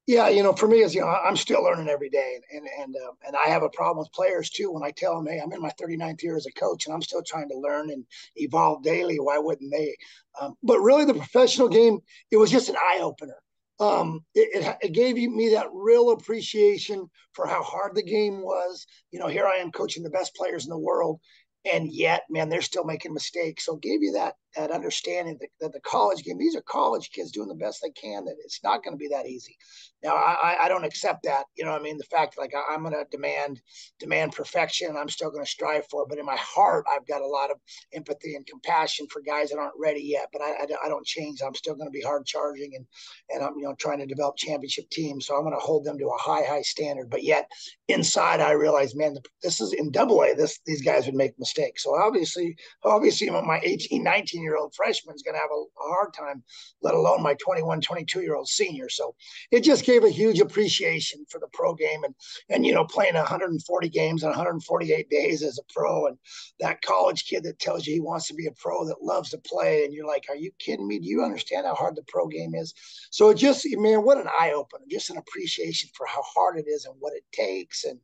yeah, 0.09 0.27
you 0.27 0.41
know, 0.41 0.53
for 0.53 0.67
me, 0.67 0.81
as 0.81 0.95
you 0.95 1.01
know, 1.01 1.07
I'm 1.07 1.35
still 1.35 1.63
learning 1.63 1.87
every 1.87 2.09
day, 2.09 2.39
and 2.51 2.67
and 2.79 2.95
um, 2.95 3.13
and 3.27 3.35
I 3.35 3.47
have 3.49 3.61
a 3.61 3.69
problem 3.69 3.99
with 3.99 4.11
players 4.11 4.49
too. 4.49 4.71
When 4.71 4.81
I 4.81 4.89
tell 4.89 5.15
them, 5.15 5.31
hey, 5.31 5.39
I'm 5.39 5.51
in 5.51 5.61
my 5.61 5.69
39th 5.79 6.23
year 6.23 6.35
as 6.35 6.47
a 6.47 6.51
coach, 6.53 6.87
and 6.87 6.95
I'm 6.95 7.03
still 7.03 7.21
trying 7.21 7.47
to 7.49 7.59
learn 7.59 7.91
and 7.91 8.03
evolve 8.35 8.81
daily. 8.81 9.17
Why 9.17 9.37
wouldn't 9.37 9.71
they? 9.71 9.95
Um, 10.41 10.55
but 10.63 10.79
really, 10.79 11.05
the 11.05 11.13
professional 11.13 11.69
game, 11.69 11.99
it 12.31 12.37
was 12.37 12.49
just 12.49 12.69
an 12.69 12.75
eye 12.75 13.01
opener. 13.03 13.35
Um, 13.79 14.25
it, 14.33 14.65
it, 14.65 14.77
it, 14.81 14.93
gave 14.93 15.15
me 15.15 15.49
that 15.49 15.67
real 15.71 16.09
appreciation 16.09 17.07
for 17.33 17.45
how 17.45 17.61
hard 17.61 17.93
the 17.93 18.01
game 18.01 18.41
was. 18.41 18.87
You 19.11 19.19
know, 19.19 19.27
here 19.27 19.45
I 19.45 19.57
am 19.57 19.71
coaching 19.71 20.01
the 20.01 20.09
best 20.09 20.33
players 20.33 20.65
in 20.65 20.71
the 20.71 20.77
world, 20.79 21.19
and 21.71 21.87
yet, 21.87 22.23
man, 22.31 22.49
they're 22.49 22.63
still 22.63 22.83
making 22.83 23.13
mistakes. 23.13 23.65
So, 23.65 23.75
gave 23.75 24.01
you 24.01 24.13
that 24.13 24.33
that 24.55 24.71
understanding 24.71 25.37
that, 25.39 25.49
that 25.61 25.73
the 25.73 25.79
college 25.81 26.23
game, 26.23 26.37
these 26.37 26.55
are 26.55 26.61
college 26.61 27.11
kids 27.11 27.31
doing 27.31 27.47
the 27.47 27.55
best 27.55 27.81
they 27.81 27.91
can, 27.91 28.25
that 28.25 28.35
it's 28.43 28.63
not 28.63 28.83
going 28.83 28.93
to 28.93 28.97
be 28.97 29.07
that 29.09 29.27
easy. 29.27 29.57
Now, 30.03 30.15
I, 30.15 30.57
I 30.61 30.69
don't 30.69 30.85
accept 30.85 31.23
that. 31.23 31.45
You 31.57 31.65
know, 31.65 31.71
I 31.71 31.79
mean, 31.79 31.97
the 31.97 32.05
fact 32.05 32.37
like 32.37 32.53
I, 32.55 32.73
am 32.73 32.83
going 32.83 32.93
to 32.93 33.05
demand 33.11 33.61
demand 33.99 34.31
perfection, 34.31 34.95
I'm 34.95 35.09
still 35.09 35.29
going 35.29 35.43
to 35.43 35.49
strive 35.49 35.85
for 35.89 36.03
it. 36.03 36.09
But 36.09 36.19
in 36.19 36.25
my 36.25 36.37
heart, 36.37 36.85
I've 36.89 37.05
got 37.05 37.21
a 37.21 37.27
lot 37.27 37.51
of 37.51 37.57
empathy 37.93 38.35
and 38.35 38.47
compassion 38.47 39.07
for 39.11 39.21
guys 39.21 39.49
that 39.49 39.59
aren't 39.59 39.73
ready 39.77 40.01
yet. 40.01 40.29
But 40.31 40.41
I, 40.41 40.51
I, 40.51 40.67
I 40.85 40.89
don't 40.89 41.05
change. 41.05 41.41
I'm 41.41 41.55
still 41.55 41.75
going 41.75 41.87
to 41.87 41.91
be 41.91 42.01
hard 42.01 42.25
charging 42.25 42.75
and 42.75 42.85
and 43.29 43.43
I'm 43.43 43.57
you 43.57 43.63
know 43.63 43.75
trying 43.75 43.99
to 43.99 44.05
develop 44.05 44.37
championship 44.37 44.89
teams. 44.89 45.27
So 45.27 45.35
I'm 45.35 45.43
going 45.43 45.53
to 45.53 45.59
hold 45.59 45.83
them 45.83 45.97
to 45.99 46.07
a 46.07 46.17
high 46.17 46.43
high 46.43 46.61
standard. 46.61 47.09
But 47.09 47.23
yet 47.23 47.49
inside, 47.89 48.39
I 48.39 48.51
realize, 48.51 48.95
man, 48.95 49.17
this 49.43 49.59
is 49.59 49.73
in 49.73 49.91
Double 49.91 50.21
A. 50.23 50.33
This 50.33 50.59
these 50.65 50.81
guys 50.81 51.05
would 51.05 51.15
make 51.15 51.37
mistakes. 51.37 51.83
So 51.83 51.95
obviously, 51.95 52.55
obviously, 52.83 53.29
my 53.29 53.59
18, 53.63 54.01
19 54.01 54.38
year 54.41 54.57
old 54.57 54.73
freshman 54.75 55.15
is 55.15 55.23
going 55.23 55.35
to 55.35 55.39
have 55.39 55.49
a, 55.51 55.55
a, 55.55 55.93
hard 55.93 56.13
time, 56.13 56.43
let 56.81 56.93
alone 56.93 57.21
my 57.21 57.35
21, 57.35 57.81
22 57.81 58.21
year 58.21 58.35
old 58.35 58.47
senior. 58.47 58.89
So 58.89 59.15
it 59.51 59.61
just 59.61 59.85
gave 59.85 60.03
a 60.03 60.09
huge 60.09 60.39
appreciation 60.39 61.25
for 61.29 61.39
the 61.39 61.47
pro 61.53 61.73
game 61.73 62.03
and, 62.03 62.15
and, 62.49 62.65
you 62.65 62.73
know, 62.73 62.85
playing 62.85 63.15
140 63.15 63.89
games 63.89 64.23
in 64.23 64.29
148 64.29 65.09
days 65.09 65.43
as 65.43 65.59
a 65.59 65.73
pro 65.73 66.07
and 66.07 66.17
that 66.59 66.81
college 66.81 67.25
kid 67.25 67.43
that 67.43 67.59
tells 67.59 67.85
you 67.85 67.93
he 67.93 67.99
wants 67.99 68.27
to 68.27 68.33
be 68.33 68.47
a 68.47 68.51
pro 68.51 68.85
that 68.85 69.01
loves 69.01 69.29
to 69.31 69.37
play. 69.39 69.83
And 69.85 69.93
you're 69.93 70.07
like, 70.07 70.25
are 70.29 70.35
you 70.35 70.51
kidding 70.59 70.87
me? 70.87 70.99
Do 70.99 71.07
you 71.07 71.23
understand 71.23 71.65
how 71.65 71.75
hard 71.75 71.95
the 71.95 72.03
pro 72.07 72.27
game 72.27 72.55
is? 72.55 72.73
So 73.11 73.29
it 73.29 73.35
just, 73.35 73.65
man, 73.77 74.03
what 74.03 74.17
an 74.17 74.27
eye 74.27 74.53
opener, 74.53 74.85
just 74.89 75.09
an 75.09 75.17
appreciation 75.17 75.89
for 75.95 76.05
how 76.05 76.21
hard 76.23 76.57
it 76.57 76.65
is 76.67 76.85
and 76.85 76.95
what 76.99 77.13
it 77.13 77.23
takes. 77.31 77.85
And, 77.85 77.99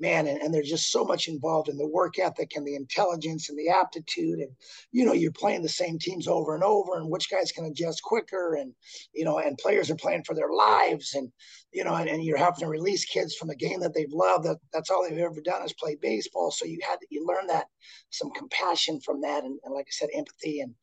man, 0.00 0.26
and, 0.26 0.40
and 0.40 0.54
there's 0.54 0.68
just 0.68 0.92
so 0.92 1.04
much 1.04 1.28
involved 1.28 1.68
in 1.68 1.76
the 1.76 1.86
work 1.86 2.18
ethic 2.18 2.52
and 2.54 2.66
the 2.66 2.76
intelligence 2.76 3.48
and 3.48 3.58
the 3.58 3.68
aptitude. 3.68 4.38
And, 4.38 4.50
you 4.92 5.04
know, 5.04 5.12
you're 5.12 5.32
playing 5.32 5.62
the 5.62 5.68
same 5.68 5.98
teams 5.98 6.28
over 6.28 6.54
and 6.54 6.62
over 6.62 6.96
and 6.96 7.10
which 7.10 7.30
guys 7.30 7.52
can 7.52 7.64
adjust 7.64 8.02
quicker. 8.02 8.54
And, 8.54 8.72
you 9.12 9.24
know, 9.24 9.38
and 9.38 9.58
players 9.58 9.90
are 9.90 9.96
playing 9.96 10.24
for 10.24 10.34
their 10.34 10.52
lives. 10.52 11.14
And, 11.14 11.30
you 11.72 11.84
know, 11.84 11.94
and, 11.94 12.08
and 12.08 12.24
you're 12.24 12.38
having 12.38 12.60
to 12.60 12.68
release 12.68 13.04
kids 13.04 13.34
from 13.34 13.50
a 13.50 13.56
game 13.56 13.80
that 13.80 13.94
they've 13.94 14.12
loved. 14.12 14.44
That 14.44 14.58
that's 14.72 14.90
all 14.90 15.06
they've 15.08 15.18
ever 15.18 15.40
done 15.40 15.62
is 15.64 15.72
play 15.72 15.96
baseball. 16.00 16.50
So 16.50 16.64
you 16.64 16.78
had 16.88 16.98
you 17.10 17.26
learn 17.26 17.46
that 17.48 17.66
some 18.10 18.30
compassion 18.30 19.00
from 19.00 19.20
that. 19.22 19.44
And, 19.44 19.58
and 19.64 19.74
like 19.74 19.86
I 19.88 19.90
said, 19.90 20.10
empathy 20.14 20.60
and, 20.60 20.74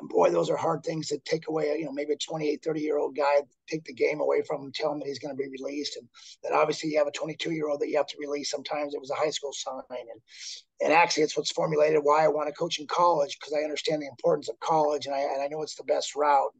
and 0.00 0.08
boy, 0.08 0.30
those 0.30 0.50
are 0.50 0.56
hard 0.56 0.82
things 0.82 1.08
to 1.08 1.18
take 1.18 1.48
away. 1.48 1.76
You 1.78 1.84
know, 1.84 1.92
maybe 1.92 2.12
a 2.12 2.16
28, 2.16 2.62
30 2.64 2.80
year 2.80 2.98
old 2.98 3.16
guy, 3.16 3.42
take 3.68 3.84
the 3.84 3.92
game 3.92 4.20
away 4.20 4.42
from 4.42 4.62
him, 4.62 4.72
tell 4.72 4.92
him 4.92 4.98
that 4.98 5.06
he's 5.06 5.20
going 5.20 5.36
to 5.36 5.40
be 5.40 5.48
released. 5.48 5.96
And 5.96 6.08
then 6.42 6.52
obviously 6.52 6.90
you 6.90 6.98
have 6.98 7.06
a 7.06 7.12
22 7.12 7.52
year 7.52 7.68
old 7.68 7.80
that 7.80 7.88
you 7.88 7.96
have 7.96 8.08
to 8.08 8.16
release. 8.18 8.50
Sometimes 8.50 8.94
it 8.94 9.00
was 9.00 9.10
a 9.10 9.14
high 9.14 9.30
school 9.30 9.52
sign. 9.52 9.82
And, 9.90 10.20
and 10.82 10.92
actually, 10.92 11.22
it's 11.22 11.36
what's 11.36 11.52
formulated 11.52 12.00
why 12.02 12.24
I 12.24 12.28
want 12.28 12.48
to 12.48 12.54
coach 12.54 12.80
in 12.80 12.86
college 12.88 13.38
because 13.38 13.54
I 13.54 13.62
understand 13.62 14.02
the 14.02 14.08
importance 14.08 14.48
of 14.48 14.58
college 14.58 15.06
and 15.06 15.14
I, 15.14 15.20
and 15.20 15.40
I 15.40 15.46
know 15.46 15.62
it's 15.62 15.76
the 15.76 15.84
best 15.84 16.16
route. 16.16 16.50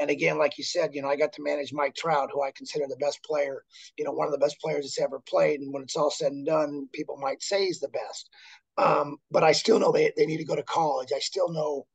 And 0.00 0.08
again, 0.08 0.38
like 0.38 0.56
you 0.56 0.64
said, 0.64 0.94
you 0.94 1.02
know, 1.02 1.08
I 1.08 1.16
got 1.16 1.34
to 1.34 1.42
manage 1.42 1.74
Mike 1.74 1.94
Trout, 1.94 2.30
who 2.32 2.42
I 2.42 2.52
consider 2.52 2.86
the 2.88 2.96
best 2.96 3.22
player, 3.22 3.64
you 3.98 4.04
know, 4.04 4.12
one 4.12 4.26
of 4.26 4.32
the 4.32 4.38
best 4.38 4.58
players 4.60 4.84
that's 4.86 5.00
ever 5.00 5.20
played. 5.20 5.60
And 5.60 5.72
when 5.74 5.82
it's 5.82 5.96
all 5.96 6.10
said 6.10 6.32
and 6.32 6.46
done, 6.46 6.88
people 6.94 7.18
might 7.18 7.42
say 7.42 7.66
he's 7.66 7.80
the 7.80 7.88
best. 7.88 8.30
Um, 8.78 9.18
but 9.30 9.44
I 9.44 9.52
still 9.52 9.78
know 9.78 9.92
they, 9.92 10.12
they 10.16 10.24
need 10.24 10.38
to 10.38 10.44
go 10.44 10.56
to 10.56 10.62
college. 10.62 11.10
I 11.14 11.18
still 11.18 11.52
know 11.52 11.86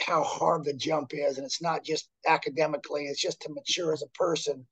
how 0.00 0.22
hard 0.22 0.64
the 0.64 0.72
jump 0.72 1.10
is 1.12 1.36
and 1.36 1.44
it's 1.44 1.62
not 1.62 1.84
just 1.84 2.08
academically 2.26 3.04
it's 3.04 3.20
just 3.20 3.40
to 3.42 3.52
mature 3.52 3.92
as 3.92 4.02
a 4.02 4.08
person 4.18 4.66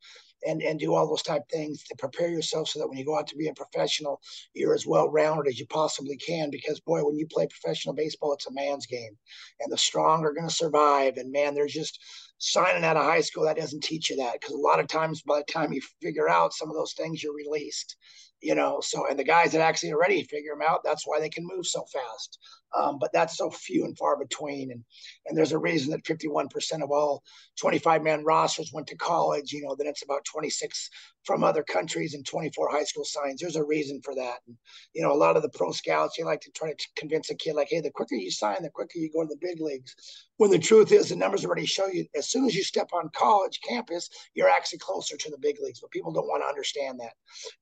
and 0.47 0.63
and 0.63 0.81
do 0.81 0.95
all 0.95 1.07
those 1.07 1.23
type 1.23 1.43
things 1.51 1.83
to 1.85 1.95
prepare 1.97 2.29
yourself 2.29 2.69
so 2.69 2.79
that 2.79 2.89
when 2.89 2.99
you 2.99 3.05
go 3.05 3.19
out 3.19 3.27
to 3.27 3.37
be 3.37 3.49
a 3.49 3.55
professional 3.55 4.21
you're 4.55 4.75
as 4.75 4.87
well 4.87 5.11
rounded 5.11 5.47
as 5.49 5.59
you 5.59 5.67
possibly 5.67 6.17
can 6.17 6.51
because 6.51 6.81
boy 6.81 7.05
when 7.05 7.17
you 7.17 7.27
play 7.27 7.47
professional 7.47 7.95
baseball 7.95 8.33
it's 8.33 8.47
a 8.47 8.53
man's 8.53 8.87
game. 8.87 9.17
And 9.61 9.73
the 9.73 9.79
strong 9.79 10.25
are 10.25 10.33
going 10.33 10.49
to 10.49 10.55
survive 10.55 11.17
and 11.17 11.33
man 11.33 11.55
there's 11.55 11.73
just 11.75 12.01
signing 12.39 12.85
out 12.85 12.97
of 12.97 13.05
high 13.05 13.21
school 13.21 13.45
that 13.45 13.57
doesn't 13.57 13.83
teach 13.83 14.11
you 14.11 14.17
that 14.17 14.41
because 14.41 14.55
a 14.55 14.59
lot 14.59 14.81
of 14.81 14.87
times 14.87 15.23
by 15.23 15.39
the 15.39 15.53
time 15.53 15.73
you 15.73 15.83
figure 16.01 16.29
out 16.29 16.55
some 16.55 16.71
of 16.71 16.77
those 16.77 16.95
things 16.95 17.23
you're 17.23 17.35
released 17.35 17.97
you 18.41 18.55
know 18.55 18.81
so 18.81 19.07
and 19.09 19.19
the 19.19 19.25
guys 19.25 19.53
that 19.53 19.61
actually 19.61 19.93
already 19.93 20.23
figure 20.25 20.53
them 20.53 20.67
out 20.67 20.81
that's 20.85 21.07
why 21.07 21.21
they 21.21 21.29
can 21.29 21.47
move 21.47 21.67
so 21.67 21.85
fast. 21.93 22.39
Um, 22.79 22.99
but 23.01 23.13
that's 23.13 23.37
so 23.37 23.51
few 23.51 23.85
and 23.85 23.99
far 23.99 24.17
between 24.17 24.71
and 24.71 24.85
and 25.27 25.37
there's 25.37 25.53
a 25.53 25.59
reason 25.59 25.91
that 25.91 26.05
51% 26.05 26.83
of 26.83 26.91
all 26.91 27.23
25 27.59 28.03
man 28.03 28.25
rosters 28.25 28.71
went 28.73 28.87
to 28.89 28.97
college 28.97 29.53
you 29.53 29.63
know 29.63 29.75
then 29.77 29.89
it's 29.89 30.05
about 30.05 30.25
26 30.25 30.89
from 31.25 31.45
other 31.45 31.63
countries 31.63 32.15
and 32.15 32.25
24 32.27 32.71
high 32.71 32.85
school 32.85 33.05
signs. 33.05 33.41
There's 33.41 33.57
a 33.57 33.65
reason 33.65 34.01
for 34.05 34.15
that 34.15 34.39
and 34.47 34.57
you 34.95 35.03
know 35.03 35.13
a 35.13 35.15
lot 35.15 35.37
of 35.37 35.43
the 35.43 35.51
pro 35.51 35.73
scouts 35.73 36.17
you 36.19 36.25
like 36.25 36.41
to 36.43 36.51
try 36.53 36.73
to 36.73 36.89
convince 36.97 37.31
a 37.31 37.35
kid 37.35 37.55
like 37.55 37.69
hey 37.71 37.81
the 37.81 37.91
quicker 37.91 38.15
you 38.15 38.31
sign 38.31 38.63
the 38.63 38.71
quicker 38.71 38.99
you 38.99 39.11
go 39.13 39.23
to 39.23 39.29
the 39.29 39.37
big 39.41 39.61
leagues. 39.61 39.95
When 40.37 40.51
the 40.51 40.59
truth 40.59 40.93
is 40.93 41.09
the 41.09 41.17
numbers 41.17 41.45
already 41.45 41.67
show 41.67 41.87
you 41.89 42.07
as 42.17 42.31
soon 42.31 42.47
as 42.47 42.55
you 42.55 42.63
step 42.63 42.89
on 42.93 43.11
college 43.15 43.61
campus 43.69 44.09
you're 44.35 44.49
actually 44.49 44.79
closer 44.79 45.17
to 45.17 45.31
the 45.31 45.39
big 45.39 45.57
leagues 45.61 45.81
but 45.81 45.91
people 45.91 46.13
don't 46.13 46.29
want 46.29 46.43
to 46.43 46.49
understand 46.49 47.01
that. 47.01 47.13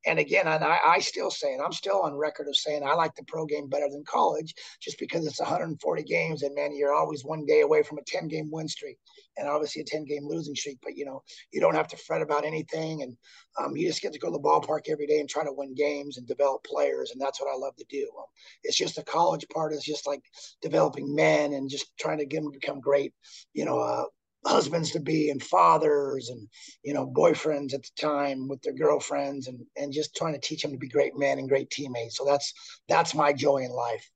And 0.06 0.18
again 0.18 0.46
I, 0.46 0.58
I 0.84 0.98
still 1.00 1.30
say 1.30 1.54
it 1.54 1.60
i'm 1.64 1.72
still 1.72 2.02
on 2.02 2.14
record 2.14 2.48
of 2.48 2.56
saying 2.56 2.82
i 2.84 2.94
like 2.94 3.14
the 3.14 3.24
pro 3.24 3.46
game 3.46 3.68
better 3.68 3.88
than 3.90 4.04
college 4.04 4.54
just 4.80 4.98
because 4.98 5.26
it's 5.26 5.40
140 5.40 6.02
games 6.02 6.42
and 6.42 6.54
man 6.54 6.74
you're 6.74 6.94
always 6.94 7.24
one 7.24 7.44
day 7.46 7.60
away 7.60 7.82
from 7.82 7.98
a 7.98 8.02
10 8.06 8.28
game 8.28 8.50
win 8.50 8.68
streak 8.68 8.98
and 9.36 9.48
obviously 9.48 9.82
a 9.82 9.84
10 9.84 10.04
game 10.04 10.26
losing 10.26 10.54
streak 10.54 10.78
but 10.82 10.96
you 10.96 11.04
know 11.04 11.22
you 11.52 11.60
don't 11.60 11.74
have 11.74 11.88
to 11.88 11.96
fret 11.96 12.22
about 12.22 12.44
anything 12.44 13.02
and 13.02 13.16
um, 13.58 13.76
you 13.76 13.88
just 13.88 14.02
get 14.02 14.12
to 14.12 14.18
go 14.18 14.28
to 14.28 14.32
the 14.32 14.38
ballpark 14.38 14.88
every 14.88 15.06
day 15.06 15.20
and 15.20 15.28
try 15.28 15.44
to 15.44 15.52
win 15.52 15.74
games 15.74 16.16
and 16.18 16.26
develop 16.26 16.62
players 16.64 17.10
and 17.12 17.20
that's 17.20 17.40
what 17.40 17.52
i 17.52 17.56
love 17.56 17.74
to 17.76 17.84
do. 17.88 18.08
Um, 18.18 18.26
it's 18.64 18.76
just 18.76 18.96
the 18.96 19.02
college 19.02 19.46
part 19.52 19.72
is 19.72 19.84
just 19.84 20.06
like 20.06 20.22
developing 20.62 21.14
men 21.14 21.52
and 21.52 21.70
just 21.70 21.96
trying 21.98 22.18
to 22.18 22.26
get 22.26 22.42
them 22.42 22.52
to 22.52 22.58
become 22.58 22.80
great 22.80 23.12
you 23.54 23.64
know 23.64 23.78
uh, 23.78 24.04
husbands 24.48 24.90
to 24.90 25.00
be 25.00 25.30
and 25.30 25.42
fathers 25.42 26.30
and 26.30 26.48
you 26.82 26.94
know 26.94 27.06
boyfriends 27.06 27.74
at 27.74 27.82
the 27.82 27.90
time 28.00 28.48
with 28.48 28.60
their 28.62 28.72
girlfriends 28.72 29.46
and 29.46 29.60
and 29.76 29.92
just 29.92 30.16
trying 30.16 30.32
to 30.32 30.40
teach 30.40 30.62
them 30.62 30.72
to 30.72 30.78
be 30.78 30.88
great 30.88 31.16
men 31.16 31.38
and 31.38 31.48
great 31.48 31.70
teammates 31.70 32.16
so 32.16 32.24
that's 32.24 32.52
that's 32.88 33.14
my 33.14 33.32
joy 33.32 33.58
in 33.58 33.70
life 33.70 34.10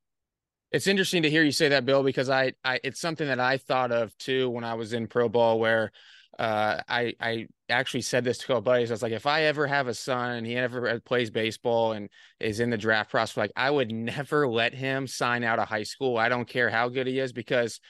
it's 0.71 0.87
interesting 0.87 1.23
to 1.23 1.31
hear 1.31 1.43
you 1.43 1.53
say 1.53 1.69
that 1.69 1.85
bill 1.85 2.03
because 2.03 2.31
i 2.31 2.53
i 2.65 2.81
it's 2.83 3.01
something 3.01 3.29
that 3.29 3.41
i 3.41 3.59
thought 3.59 3.93
of 3.93 4.17
too 4.19 4.49
when 4.49 4.65
i 4.65 4.75
was 4.75 4.93
in 4.93 5.07
pro 5.07 5.29
ball 5.29 5.61
where 5.61 5.93
uh, 6.39 6.81
I 6.89 7.15
I 7.21 7.47
actually 7.69 8.01
said 8.01 8.25
this 8.25 8.39
to 8.39 8.45
a 8.45 8.47
couple 8.47 8.63
buddies. 8.63 8.91
I 8.91 8.95
was 8.95 9.03
like, 9.03 9.13
if 9.13 9.27
I 9.27 9.43
ever 9.43 9.67
have 9.67 9.87
a 9.87 9.95
son 9.95 10.37
and 10.37 10.47
he 10.47 10.57
ever 10.57 10.99
plays 11.01 11.31
baseball 11.31 11.93
and 11.93 12.09
is 12.41 12.59
in 12.59 12.71
the 12.71 12.79
draft 12.79 13.11
process, 13.11 13.37
like 13.37 13.53
I 13.55 13.71
would 13.71 13.93
never 13.93 14.49
let 14.49 14.73
him 14.75 15.07
sign 15.07 15.45
out 15.45 15.59
of 15.59 15.69
high 15.69 15.83
school. 15.83 16.17
I 16.17 16.29
don't 16.29 16.49
care 16.49 16.71
how 16.71 16.89
good 16.89 17.07
he 17.07 17.19
is 17.19 17.33
because 17.33 17.81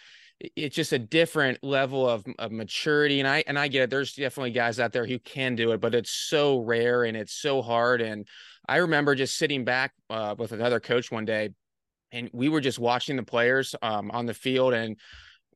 it's 0.56 0.74
just 0.74 0.92
a 0.92 0.98
different 0.98 1.62
level 1.62 2.08
of, 2.08 2.24
of 2.38 2.50
maturity. 2.52 3.20
And 3.20 3.28
I 3.28 3.44
and 3.46 3.58
I 3.58 3.68
get 3.68 3.82
it. 3.82 3.90
There's 3.90 4.14
definitely 4.14 4.50
guys 4.50 4.80
out 4.80 4.92
there 4.92 5.06
who 5.06 5.18
can 5.18 5.54
do 5.54 5.72
it, 5.72 5.80
but 5.80 5.94
it's 5.94 6.10
so 6.10 6.58
rare 6.58 7.04
and 7.04 7.16
it's 7.16 7.34
so 7.34 7.62
hard. 7.62 8.00
And 8.00 8.26
I 8.68 8.78
remember 8.78 9.14
just 9.14 9.36
sitting 9.36 9.64
back 9.64 9.92
uh, 10.10 10.34
with 10.38 10.52
another 10.52 10.80
coach 10.80 11.10
one 11.10 11.24
day, 11.24 11.50
and 12.10 12.30
we 12.32 12.48
were 12.48 12.60
just 12.60 12.78
watching 12.78 13.16
the 13.16 13.22
players 13.22 13.74
um, 13.82 14.10
on 14.10 14.26
the 14.26 14.34
field 14.34 14.74
and 14.74 14.98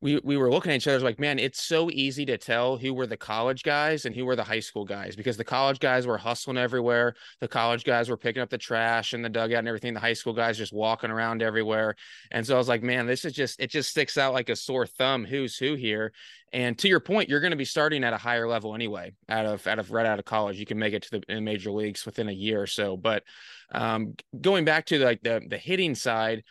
we 0.01 0.21
we 0.23 0.37
were 0.37 0.51
looking 0.51 0.73
at 0.73 0.77
each 0.77 0.89
other 0.89 1.01
like, 1.01 1.19
man, 1.19 1.39
it's 1.39 1.63
so 1.63 1.91
easy 1.91 2.27
to 2.27 2.37
tell 2.37 2.77
who 2.77 2.93
were 2.93 3.07
the 3.07 3.17
college 3.17 3.63
guys 3.63 4.05
and 4.05 4.15
who 4.15 4.27
were 4.27 4.37
the 4.37 4.45
high 4.45 4.61
school 4.61 4.85
guys 4.85 5.17
because 5.17 5.37
the 5.37 5.45
college 5.45 5.79
guys 5.79 6.07
were 6.07 6.19
hustling 6.19 6.59
everywhere. 6.59 7.15
The 7.41 7.49
college 7.49 7.85
guys 7.85 8.11
were 8.11 8.17
picking 8.17 8.43
up 8.43 8.51
the 8.51 8.59
trash 8.59 9.15
and 9.15 9.25
the 9.25 9.31
dugout 9.31 9.61
and 9.61 9.69
everything. 9.69 9.95
The 9.95 10.01
high 10.01 10.13
school 10.13 10.35
guys 10.35 10.59
just 10.59 10.73
walking 10.73 11.11
around 11.11 11.43
everywhere. 11.43 11.97
And 12.31 12.47
so 12.47 12.55
I 12.55 12.59
was 12.59 12.69
like, 12.69 12.83
man, 12.83 13.07
this 13.07 13.25
is 13.25 13.33
just 13.33 13.59
it 13.59 13.71
just 13.71 13.91
sticks 13.91 14.19
out 14.19 14.35
like 14.35 14.51
a 14.51 14.57
sore 14.57 14.87
thumb. 14.87 15.25
Who's 15.25 15.57
who 15.57 15.75
here? 15.75 16.13
And 16.53 16.79
to 16.79 16.89
your 16.89 17.01
point, 17.01 17.29
you're 17.29 17.41
going 17.41 17.51
to 17.51 17.57
be 17.57 17.65
starting 17.65 18.05
at 18.05 18.13
a 18.13 18.19
higher 18.19 18.47
level 18.47 18.75
anyway. 18.75 19.13
Out 19.29 19.47
of 19.47 19.67
out 19.67 19.79
of 19.79 19.91
right 19.91 20.07
out 20.07 20.19
of 20.19 20.25
college, 20.27 20.59
you 20.59 20.67
can 20.67 20.79
make 20.79 20.95
it 20.95 21.03
to 21.05 21.21
the 21.27 21.41
major 21.41 21.71
leagues 21.71 22.05
within 22.05 22.29
a 22.29 22.33
year 22.33 22.61
or 22.61 22.67
so. 22.67 22.97
But 22.97 23.25
um, 23.73 24.15
going 24.39 24.65
back 24.65 24.87
to 24.87 24.99
like 24.99 25.23
the 25.23 25.43
the 25.49 25.59
hitting 25.59 25.95
side 25.95 26.45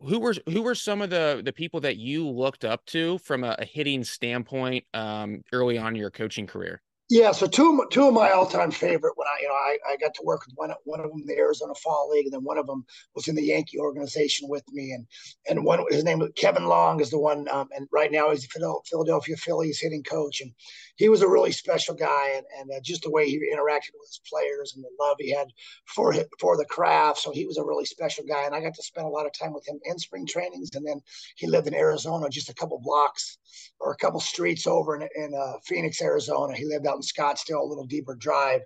who 0.00 0.18
were 0.18 0.34
who 0.46 0.62
were 0.62 0.74
some 0.74 1.02
of 1.02 1.10
the 1.10 1.42
the 1.44 1.52
people 1.52 1.80
that 1.80 1.96
you 1.96 2.28
looked 2.28 2.64
up 2.64 2.84
to 2.86 3.18
from 3.18 3.44
a, 3.44 3.56
a 3.58 3.64
hitting 3.64 4.04
standpoint 4.04 4.84
um, 4.94 5.42
early 5.52 5.78
on 5.78 5.88
in 5.88 5.96
your 5.96 6.10
coaching 6.10 6.46
career? 6.46 6.82
Yeah, 7.08 7.30
so 7.30 7.46
two 7.46 7.80
of, 7.80 7.90
two 7.90 8.08
of 8.08 8.14
my 8.14 8.30
all 8.30 8.46
time 8.46 8.72
favorite 8.72 9.12
when 9.14 9.28
I 9.28 9.38
you 9.40 9.48
know 9.48 9.54
I, 9.54 9.78
I 9.92 9.96
got 9.96 10.12
to 10.14 10.22
work 10.24 10.44
with 10.44 10.56
one 10.56 10.72
one 10.84 10.98
of 10.98 11.08
them 11.08 11.20
in 11.20 11.26
the 11.26 11.38
Arizona 11.38 11.74
Fall 11.74 12.10
League, 12.10 12.26
and 12.26 12.32
then 12.32 12.42
one 12.42 12.58
of 12.58 12.66
them 12.66 12.84
was 13.14 13.28
in 13.28 13.36
the 13.36 13.44
Yankee 13.44 13.78
organization 13.78 14.48
with 14.48 14.64
me, 14.72 14.90
and 14.90 15.06
and 15.48 15.64
one 15.64 15.84
his 15.90 16.02
name 16.02 16.18
was 16.18 16.32
Kevin 16.34 16.66
Long 16.66 17.00
is 17.00 17.10
the 17.10 17.18
one, 17.18 17.46
um, 17.48 17.68
and 17.76 17.86
right 17.92 18.10
now 18.10 18.30
he's 18.30 18.46
the 18.48 18.80
Philadelphia 18.90 19.36
Phillies 19.36 19.78
hitting 19.80 20.02
coach, 20.02 20.40
and 20.40 20.50
he 20.96 21.08
was 21.08 21.22
a 21.22 21.28
really 21.28 21.52
special 21.52 21.94
guy, 21.94 22.32
and 22.36 22.46
and 22.58 22.70
uh, 22.70 22.80
just 22.82 23.02
the 23.02 23.10
way 23.10 23.28
he 23.28 23.36
interacted 23.36 23.94
with 23.98 24.08
his 24.08 24.20
players 24.28 24.74
and 24.74 24.84
the 24.84 24.90
love 24.98 25.16
he 25.18 25.32
had 25.32 25.48
for 25.86 26.14
for 26.40 26.56
the 26.56 26.64
craft, 26.64 27.20
so 27.20 27.30
he 27.30 27.46
was 27.46 27.58
a 27.58 27.64
really 27.64 27.84
special 27.84 28.24
guy, 28.24 28.44
and 28.44 28.54
I 28.54 28.60
got 28.60 28.74
to 28.74 28.82
spend 28.82 29.06
a 29.06 29.10
lot 29.10 29.26
of 29.26 29.32
time 29.32 29.52
with 29.52 29.66
him 29.66 29.78
in 29.84 29.98
spring 29.98 30.26
trainings, 30.26 30.74
and 30.74 30.86
then 30.86 31.00
he 31.36 31.46
lived 31.46 31.66
in 31.66 31.74
Arizona, 31.74 32.28
just 32.28 32.50
a 32.50 32.54
couple 32.54 32.80
blocks 32.82 33.38
or 33.80 33.92
a 33.92 33.96
couple 33.96 34.20
streets 34.20 34.66
over 34.66 34.96
in, 34.96 35.08
in 35.16 35.34
uh, 35.34 35.58
Phoenix, 35.64 36.00
Arizona. 36.02 36.54
He 36.54 36.64
lived 36.64 36.86
out 36.86 36.96
in 36.96 37.02
Scottsdale, 37.02 37.60
a 37.60 37.66
little 37.66 37.86
deeper 37.86 38.14
drive 38.14 38.62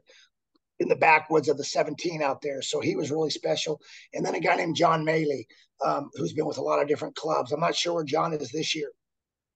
in 0.80 0.88
the 0.88 0.96
backwoods 0.96 1.48
of 1.48 1.58
the 1.58 1.64
17 1.64 2.22
out 2.22 2.40
there. 2.42 2.62
So 2.62 2.80
he 2.80 2.96
was 2.96 3.10
really 3.10 3.30
special. 3.30 3.80
And 4.14 4.24
then 4.24 4.34
a 4.34 4.40
guy 4.40 4.56
named 4.56 4.76
John 4.76 5.04
Mallee, 5.04 5.46
um, 5.84 6.10
who's 6.14 6.32
been 6.32 6.46
with 6.46 6.58
a 6.58 6.62
lot 6.62 6.80
of 6.80 6.88
different 6.88 7.14
clubs. 7.14 7.52
I'm 7.52 7.60
not 7.60 7.76
sure 7.76 7.94
where 7.94 8.04
John 8.04 8.32
is 8.32 8.50
this 8.50 8.74
year, 8.74 8.90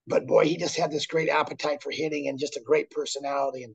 but 0.07 0.27
boy, 0.27 0.45
he 0.45 0.57
just 0.57 0.77
had 0.77 0.91
this 0.91 1.07
great 1.07 1.29
appetite 1.29 1.83
for 1.83 1.91
hitting 1.91 2.29
and 2.29 2.39
just 2.39 2.57
a 2.57 2.63
great 2.65 2.91
personality. 2.91 3.63
And 3.65 3.75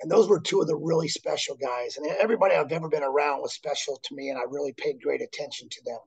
and 0.00 0.10
those 0.10 0.28
were 0.28 0.40
two 0.40 0.60
of 0.60 0.66
the 0.66 0.76
really 0.76 1.08
special 1.08 1.56
guys. 1.56 1.96
And 1.96 2.06
everybody 2.06 2.54
I've 2.54 2.72
ever 2.72 2.88
been 2.88 3.02
around 3.02 3.40
was 3.40 3.54
special 3.54 4.00
to 4.02 4.14
me, 4.14 4.28
and 4.28 4.38
I 4.38 4.42
really 4.48 4.74
paid 4.74 5.02
great 5.02 5.22
attention 5.22 5.68
to 5.70 5.84
them. 5.84 5.98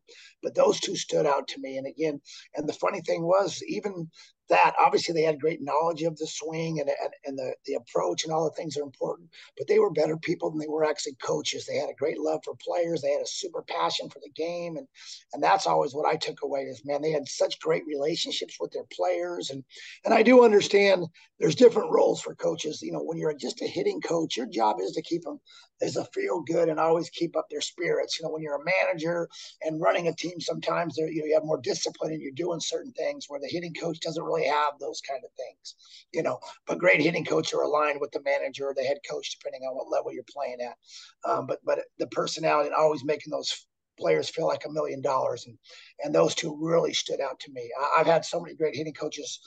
But 0.41 0.55
those 0.55 0.79
two 0.79 0.95
stood 0.95 1.25
out 1.25 1.47
to 1.49 1.59
me. 1.59 1.77
And 1.77 1.87
again, 1.87 2.21
and 2.55 2.67
the 2.67 2.73
funny 2.73 3.01
thing 3.01 3.23
was, 3.23 3.61
even 3.67 4.09
that 4.49 4.73
obviously 4.79 5.13
they 5.13 5.23
had 5.23 5.39
great 5.39 5.61
knowledge 5.61 6.03
of 6.03 6.17
the 6.17 6.27
swing 6.27 6.79
and, 6.79 6.89
and, 6.89 7.13
and 7.25 7.37
the, 7.37 7.53
the 7.65 7.75
approach 7.75 8.23
and 8.23 8.33
all 8.33 8.43
the 8.43 8.55
things 8.55 8.77
are 8.77 8.83
important 8.83 9.29
but 9.57 9.67
they 9.67 9.79
were 9.79 9.91
better 9.91 10.17
people 10.17 10.49
than 10.49 10.59
they 10.59 10.67
were 10.67 10.83
actually 10.83 11.15
coaches. 11.23 11.65
They 11.65 11.77
had 11.77 11.89
a 11.89 11.95
great 11.95 12.19
love 12.19 12.41
for 12.43 12.55
players. 12.55 13.01
They 13.01 13.11
had 13.11 13.21
a 13.21 13.27
super 13.27 13.63
passion 13.63 14.09
for 14.09 14.19
the 14.19 14.31
game 14.35 14.77
and 14.77 14.87
and 15.33 15.41
that's 15.41 15.67
always 15.67 15.93
what 15.93 16.07
i 16.07 16.15
took 16.15 16.41
away 16.43 16.61
is 16.61 16.85
man 16.85 17.01
they 17.01 17.11
had 17.11 17.27
such 17.27 17.59
great 17.59 17.83
relationships 17.87 18.57
with 18.59 18.71
their 18.71 18.85
players 18.91 19.49
and 19.49 19.63
and 20.05 20.13
i 20.13 20.21
do 20.21 20.43
understand 20.43 21.05
there's 21.43 21.55
different 21.55 21.91
roles 21.91 22.21
for 22.21 22.35
coaches. 22.35 22.81
You 22.81 22.93
know 22.93 23.03
when 23.03 23.17
you're 23.17 23.33
just 23.33 23.61
a 23.61 23.67
hitting 23.67 23.99
coach 23.99 24.37
your 24.37 24.45
job 24.45 24.77
is 24.79 24.93
to 24.93 25.01
keep 25.01 25.23
them 25.23 25.41
as 25.81 25.97
a 25.97 26.05
feel 26.05 26.41
good 26.41 26.69
and 26.69 26.79
always 26.79 27.09
keep 27.09 27.35
up 27.35 27.47
their 27.51 27.59
spirits. 27.59 28.17
You 28.17 28.25
know 28.25 28.31
when 28.31 28.41
you're 28.41 28.61
a 28.61 28.63
manager 28.63 29.27
and 29.61 29.81
running 29.81 30.07
a 30.07 30.15
team 30.15 30.39
sometimes 30.39 30.95
you 30.97 31.05
know 31.05 31.25
you 31.25 31.33
have 31.33 31.43
more 31.43 31.59
discipline 31.59 32.13
and 32.13 32.21
you're 32.21 32.31
doing 32.31 32.61
certain 32.61 32.93
things 32.93 33.25
where 33.27 33.41
the 33.41 33.49
hitting 33.49 33.73
coach 33.73 33.99
doesn't 33.99 34.23
really 34.23 34.32
really 34.33 34.47
have 34.47 34.73
those 34.79 35.01
kind 35.01 35.21
of 35.23 35.31
things, 35.33 35.75
you 36.11 36.23
know. 36.23 36.39
But 36.67 36.79
great 36.79 37.01
hitting 37.01 37.25
coaches 37.25 37.53
are 37.53 37.63
aligned 37.63 38.01
with 38.01 38.11
the 38.11 38.21
manager 38.23 38.67
or 38.67 38.73
the 38.73 38.83
head 38.83 38.97
coach, 39.09 39.37
depending 39.37 39.67
on 39.67 39.75
what 39.75 39.89
level 39.89 40.11
you're 40.11 40.23
playing 40.33 40.57
at. 40.61 41.29
Um, 41.29 41.47
but 41.47 41.59
but 41.65 41.79
the 41.99 42.07
personality 42.07 42.67
and 42.67 42.75
always 42.75 43.03
making 43.03 43.31
those 43.31 43.65
players 43.99 44.29
feel 44.29 44.47
like 44.47 44.65
a 44.65 44.71
million 44.71 45.01
dollars, 45.01 45.45
and 45.45 45.57
and 46.03 46.13
those 46.13 46.35
two 46.35 46.57
really 46.59 46.93
stood 46.93 47.21
out 47.21 47.39
to 47.41 47.51
me. 47.51 47.69
I, 47.79 48.01
I've 48.01 48.07
had 48.07 48.25
so 48.25 48.39
many 48.39 48.55
great 48.55 48.75
hitting 48.75 48.93
coaches 48.93 49.39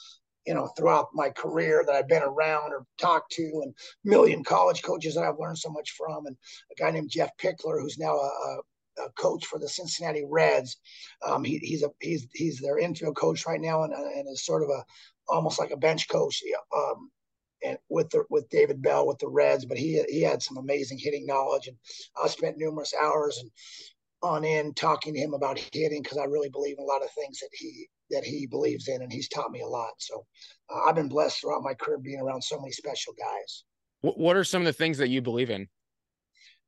you 0.46 0.54
know, 0.54 0.68
throughout 0.76 1.08
my 1.12 1.28
career 1.28 1.82
that 1.84 1.96
I've 1.96 2.06
been 2.06 2.22
around 2.22 2.72
or 2.72 2.86
talked 3.00 3.32
to, 3.32 3.42
and 3.64 3.74
million 4.04 4.44
college 4.44 4.80
coaches 4.80 5.16
that 5.16 5.24
I've 5.24 5.40
learned 5.40 5.58
so 5.58 5.70
much 5.70 5.90
from, 5.98 6.26
and 6.26 6.36
a 6.70 6.80
guy 6.80 6.92
named 6.92 7.10
Jeff 7.10 7.30
Pickler, 7.36 7.80
who's 7.80 7.98
now 7.98 8.14
a, 8.14 8.28
a 8.28 8.58
coach 9.18 9.46
for 9.46 9.58
the 9.58 9.68
Cincinnati 9.68 10.24
Reds. 10.28 10.76
Um, 11.26 11.44
he, 11.44 11.58
he's 11.58 11.82
a 11.82 11.90
he's 12.00 12.26
he's 12.32 12.60
their 12.60 12.78
infield 12.78 13.16
coach 13.16 13.46
right 13.46 13.60
now, 13.60 13.84
and, 13.84 13.92
and 13.92 14.28
is 14.30 14.44
sort 14.44 14.62
of 14.62 14.70
a 14.70 14.84
almost 15.28 15.58
like 15.58 15.70
a 15.70 15.76
bench 15.76 16.08
coach. 16.08 16.42
Um, 16.76 17.10
and 17.64 17.78
with 17.88 18.10
the 18.10 18.24
with 18.30 18.48
David 18.50 18.82
Bell 18.82 19.06
with 19.06 19.18
the 19.18 19.28
Reds, 19.28 19.64
but 19.64 19.78
he 19.78 20.02
he 20.08 20.22
had 20.22 20.42
some 20.42 20.56
amazing 20.56 20.98
hitting 20.98 21.26
knowledge, 21.26 21.68
and 21.68 21.76
I 22.22 22.28
spent 22.28 22.58
numerous 22.58 22.94
hours 23.00 23.38
and 23.38 23.50
on 24.22 24.44
end 24.44 24.76
talking 24.76 25.14
to 25.14 25.20
him 25.20 25.34
about 25.34 25.58
hitting 25.58 26.02
because 26.02 26.18
I 26.18 26.24
really 26.24 26.48
believe 26.48 26.76
in 26.78 26.84
a 26.84 26.86
lot 26.86 27.02
of 27.02 27.10
things 27.10 27.38
that 27.40 27.50
he 27.52 27.88
that 28.10 28.24
he 28.24 28.46
believes 28.46 28.88
in, 28.88 29.02
and 29.02 29.12
he's 29.12 29.28
taught 29.28 29.50
me 29.50 29.62
a 29.62 29.66
lot. 29.66 29.90
So 29.98 30.24
uh, 30.70 30.80
I've 30.86 30.94
been 30.94 31.08
blessed 31.08 31.40
throughout 31.40 31.62
my 31.62 31.74
career 31.74 31.98
being 31.98 32.20
around 32.20 32.42
so 32.42 32.58
many 32.58 32.72
special 32.72 33.14
guys. 33.18 33.64
What 34.02 34.36
are 34.36 34.44
some 34.44 34.62
of 34.62 34.66
the 34.66 34.72
things 34.72 34.98
that 34.98 35.08
you 35.08 35.20
believe 35.20 35.50
in? 35.50 35.68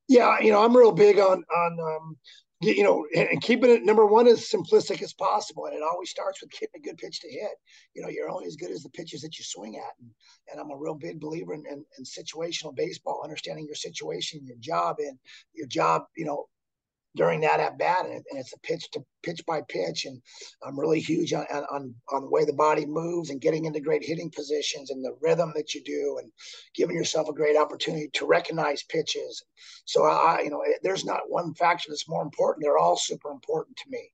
Yeah, 0.08 0.40
you 0.40 0.50
know, 0.50 0.64
I'm 0.64 0.76
real 0.76 0.92
big 0.92 1.18
on 1.18 1.44
on 1.44 1.78
um, 1.80 2.16
you 2.60 2.82
know, 2.82 3.06
and 3.14 3.40
keeping 3.40 3.70
it 3.70 3.84
number 3.84 4.04
one 4.04 4.26
as 4.26 4.50
simplistic 4.50 5.00
as 5.00 5.12
possible. 5.12 5.66
And 5.66 5.76
it 5.76 5.82
always 5.82 6.10
starts 6.10 6.40
with 6.40 6.50
getting 6.50 6.68
a 6.76 6.80
good 6.80 6.98
pitch 6.98 7.20
to 7.20 7.28
hit. 7.28 7.52
You 7.94 8.02
know, 8.02 8.08
you're 8.08 8.30
only 8.30 8.46
as 8.46 8.56
good 8.56 8.72
as 8.72 8.82
the 8.82 8.90
pitches 8.90 9.20
that 9.22 9.38
you 9.38 9.44
swing 9.44 9.76
at. 9.76 9.92
And, 10.00 10.10
and 10.50 10.60
I'm 10.60 10.70
a 10.72 10.76
real 10.76 10.94
big 10.94 11.20
believer 11.20 11.54
in, 11.54 11.62
in, 11.70 11.84
in 11.98 12.04
situational 12.04 12.74
baseball, 12.74 13.20
understanding 13.22 13.66
your 13.66 13.76
situation, 13.76 14.44
your 14.44 14.56
job, 14.58 14.96
and 14.98 15.18
your 15.54 15.68
job, 15.68 16.02
you 16.16 16.24
know, 16.24 16.46
during 17.16 17.40
that 17.40 17.60
at 17.60 17.78
bat, 17.78 18.06
and, 18.06 18.22
it's 18.32 18.52
a 18.52 18.58
pitch 18.60 18.90
to 18.92 19.04
pitch 19.22 19.44
by 19.46 19.62
pitch. 19.68 20.04
And 20.04 20.20
I'm 20.64 20.78
really 20.78 21.00
huge 21.00 21.32
on, 21.32 21.46
on 21.46 21.94
on 22.12 22.22
the 22.22 22.30
way 22.30 22.44
the 22.44 22.52
body 22.52 22.86
moves 22.86 23.30
and 23.30 23.40
getting 23.40 23.64
into 23.64 23.80
great 23.80 24.04
hitting 24.04 24.30
positions 24.30 24.90
and 24.90 25.04
the 25.04 25.16
rhythm 25.20 25.52
that 25.56 25.74
you 25.74 25.82
do, 25.82 26.18
and 26.22 26.30
giving 26.74 26.96
yourself 26.96 27.28
a 27.28 27.32
great 27.32 27.56
opportunity 27.56 28.08
to 28.14 28.26
recognize 28.26 28.82
pitches. 28.84 29.44
So 29.84 30.04
I, 30.04 30.40
you 30.44 30.50
know, 30.50 30.62
there's 30.82 31.04
not 31.04 31.28
one 31.28 31.54
factor 31.54 31.86
that's 31.88 32.08
more 32.08 32.22
important. 32.22 32.64
They're 32.64 32.78
all 32.78 32.96
super 32.96 33.30
important 33.30 33.76
to 33.78 33.90
me. 33.90 34.10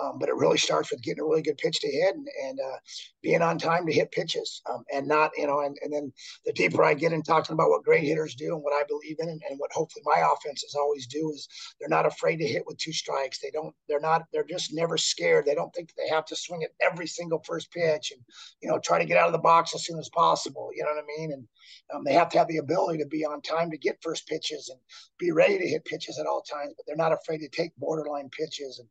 Um, 0.00 0.18
but 0.18 0.28
it 0.28 0.34
really 0.36 0.58
starts 0.58 0.90
with 0.90 1.02
getting 1.02 1.22
a 1.22 1.26
really 1.26 1.42
good 1.42 1.56
pitch 1.56 1.80
to 1.80 1.90
hit 1.90 2.14
and, 2.14 2.26
and 2.44 2.60
uh, 2.60 2.76
being 3.22 3.40
on 3.40 3.58
time 3.58 3.86
to 3.86 3.92
hit 3.92 4.12
pitches 4.12 4.60
um, 4.70 4.84
and 4.92 5.08
not, 5.08 5.30
you 5.36 5.46
know, 5.46 5.60
and, 5.60 5.76
and 5.82 5.92
then 5.92 6.12
the 6.44 6.52
deeper 6.52 6.84
I 6.84 6.94
get 6.94 7.12
in 7.12 7.22
talking 7.22 7.54
about 7.54 7.70
what 7.70 7.84
great 7.84 8.04
hitters 8.04 8.34
do 8.34 8.54
and 8.54 8.62
what 8.62 8.74
I 8.74 8.84
believe 8.86 9.16
in 9.20 9.28
and, 9.28 9.40
and 9.48 9.58
what 9.58 9.72
hopefully 9.72 10.02
my 10.04 10.22
offenses 10.32 10.76
always 10.78 11.06
do 11.06 11.32
is 11.34 11.48
they're 11.80 11.88
not 11.88 12.06
afraid 12.06 12.36
to 12.38 12.46
hit 12.46 12.64
with 12.66 12.76
two 12.78 12.92
strikes. 12.92 13.38
They 13.40 13.50
don't, 13.50 13.74
they're 13.88 14.00
not, 14.00 14.24
they're 14.32 14.44
just 14.44 14.74
never 14.74 14.98
scared. 14.98 15.46
They 15.46 15.54
don't 15.54 15.74
think 15.74 15.90
they 15.96 16.08
have 16.08 16.26
to 16.26 16.36
swing 16.36 16.62
at 16.62 16.70
every 16.80 17.06
single 17.06 17.42
first 17.46 17.72
pitch 17.72 18.12
and, 18.12 18.20
you 18.60 18.68
know, 18.68 18.78
try 18.78 18.98
to 18.98 19.06
get 19.06 19.18
out 19.18 19.28
of 19.28 19.32
the 19.32 19.38
box 19.38 19.74
as 19.74 19.86
soon 19.86 19.98
as 19.98 20.10
possible. 20.10 20.70
You 20.74 20.84
know 20.84 20.90
what 20.90 21.04
I 21.04 21.20
mean? 21.20 21.32
And 21.32 21.48
um, 21.94 22.04
they 22.04 22.12
have 22.12 22.28
to 22.30 22.38
have 22.38 22.48
the 22.48 22.58
ability 22.58 22.98
to 22.98 23.06
be 23.06 23.24
on 23.24 23.40
time 23.40 23.70
to 23.70 23.78
get 23.78 24.02
first 24.02 24.26
pitches 24.26 24.68
and 24.68 24.78
be 25.18 25.32
ready 25.32 25.58
to 25.58 25.66
hit 25.66 25.84
pitches 25.84 26.18
at 26.18 26.26
all 26.26 26.42
times, 26.42 26.74
but 26.76 26.84
they're 26.86 26.96
not 26.96 27.12
afraid 27.12 27.38
to 27.38 27.48
take 27.48 27.74
borderline 27.76 28.28
pitches. 28.28 28.78
And, 28.78 28.88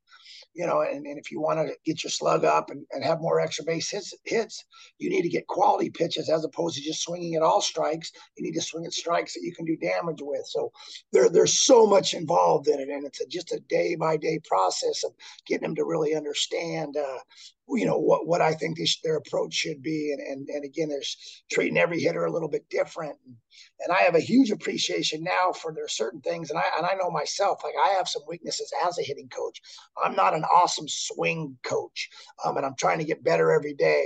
you 0.53 0.65
know, 0.65 0.81
and, 0.81 0.94
and 0.97 1.17
if 1.19 1.31
you 1.31 1.41
want 1.41 1.59
to 1.59 1.73
get 1.85 2.03
your 2.03 2.11
slug 2.11 2.45
up 2.45 2.69
and, 2.69 2.85
and 2.91 3.03
have 3.03 3.19
more 3.21 3.39
extra 3.39 3.65
base 3.65 3.89
hits, 3.89 4.13
hits, 4.23 4.63
you 4.97 5.09
need 5.09 5.23
to 5.23 5.29
get 5.29 5.47
quality 5.47 5.89
pitches 5.89 6.29
as 6.29 6.43
opposed 6.43 6.75
to 6.75 6.83
just 6.83 7.03
swinging 7.03 7.35
at 7.35 7.41
all 7.41 7.61
strikes. 7.61 8.11
You 8.37 8.43
need 8.45 8.53
to 8.53 8.61
swing 8.61 8.85
at 8.85 8.93
strikes 8.93 9.33
that 9.33 9.43
you 9.43 9.53
can 9.53 9.65
do 9.65 9.75
damage 9.77 10.21
with. 10.21 10.45
So 10.45 10.71
there, 11.11 11.29
there's 11.29 11.53
so 11.53 11.85
much 11.85 12.13
involved 12.13 12.67
in 12.67 12.79
it, 12.79 12.89
and 12.89 13.05
it's 13.05 13.21
a, 13.21 13.27
just 13.27 13.51
a 13.51 13.59
day 13.67 13.95
by 13.95 14.17
day 14.17 14.39
process 14.45 15.03
of 15.03 15.13
getting 15.45 15.67
them 15.67 15.75
to 15.75 15.85
really 15.85 16.15
understand, 16.15 16.97
uh, 16.97 17.19
you 17.69 17.85
know 17.85 17.97
what 17.97 18.27
what 18.27 18.41
I 18.41 18.53
think 18.53 18.77
their 19.03 19.17
approach 19.17 19.53
should 19.53 19.81
be, 19.81 20.11
and 20.11 20.21
and 20.21 20.47
and 20.49 20.63
again, 20.65 20.89
there's 20.89 21.43
treating 21.51 21.77
every 21.77 21.99
hitter 21.99 22.25
a 22.25 22.31
little 22.31 22.49
bit 22.49 22.69
different, 22.69 23.17
and, 23.25 23.35
and 23.79 23.91
I 23.91 24.01
have 24.01 24.15
a 24.15 24.19
huge 24.19 24.51
appreciation 24.51 25.23
now 25.23 25.51
for 25.51 25.73
there 25.73 25.85
are 25.85 25.89
certain 25.89 26.21
things, 26.21 26.49
and 26.49 26.59
I 26.59 26.63
and 26.77 26.85
I 26.85 26.93
know 26.93 27.09
myself, 27.09 27.61
like 27.63 27.73
I 27.83 27.89
have 27.89 28.07
some 28.07 28.21
weaknesses 28.27 28.71
as 28.85 28.99
a 28.99 29.03
hitting 29.03 29.29
coach. 29.29 29.61
I'm 30.03 30.15
not 30.15 30.35
an 30.35 30.43
awesome 30.43 30.87
swing 30.87 31.57
coach, 31.63 32.09
um, 32.43 32.57
and 32.57 32.65
I'm 32.65 32.75
trying 32.77 32.99
to 32.99 33.05
get 33.05 33.23
better 33.23 33.51
every 33.51 33.73
day. 33.73 34.05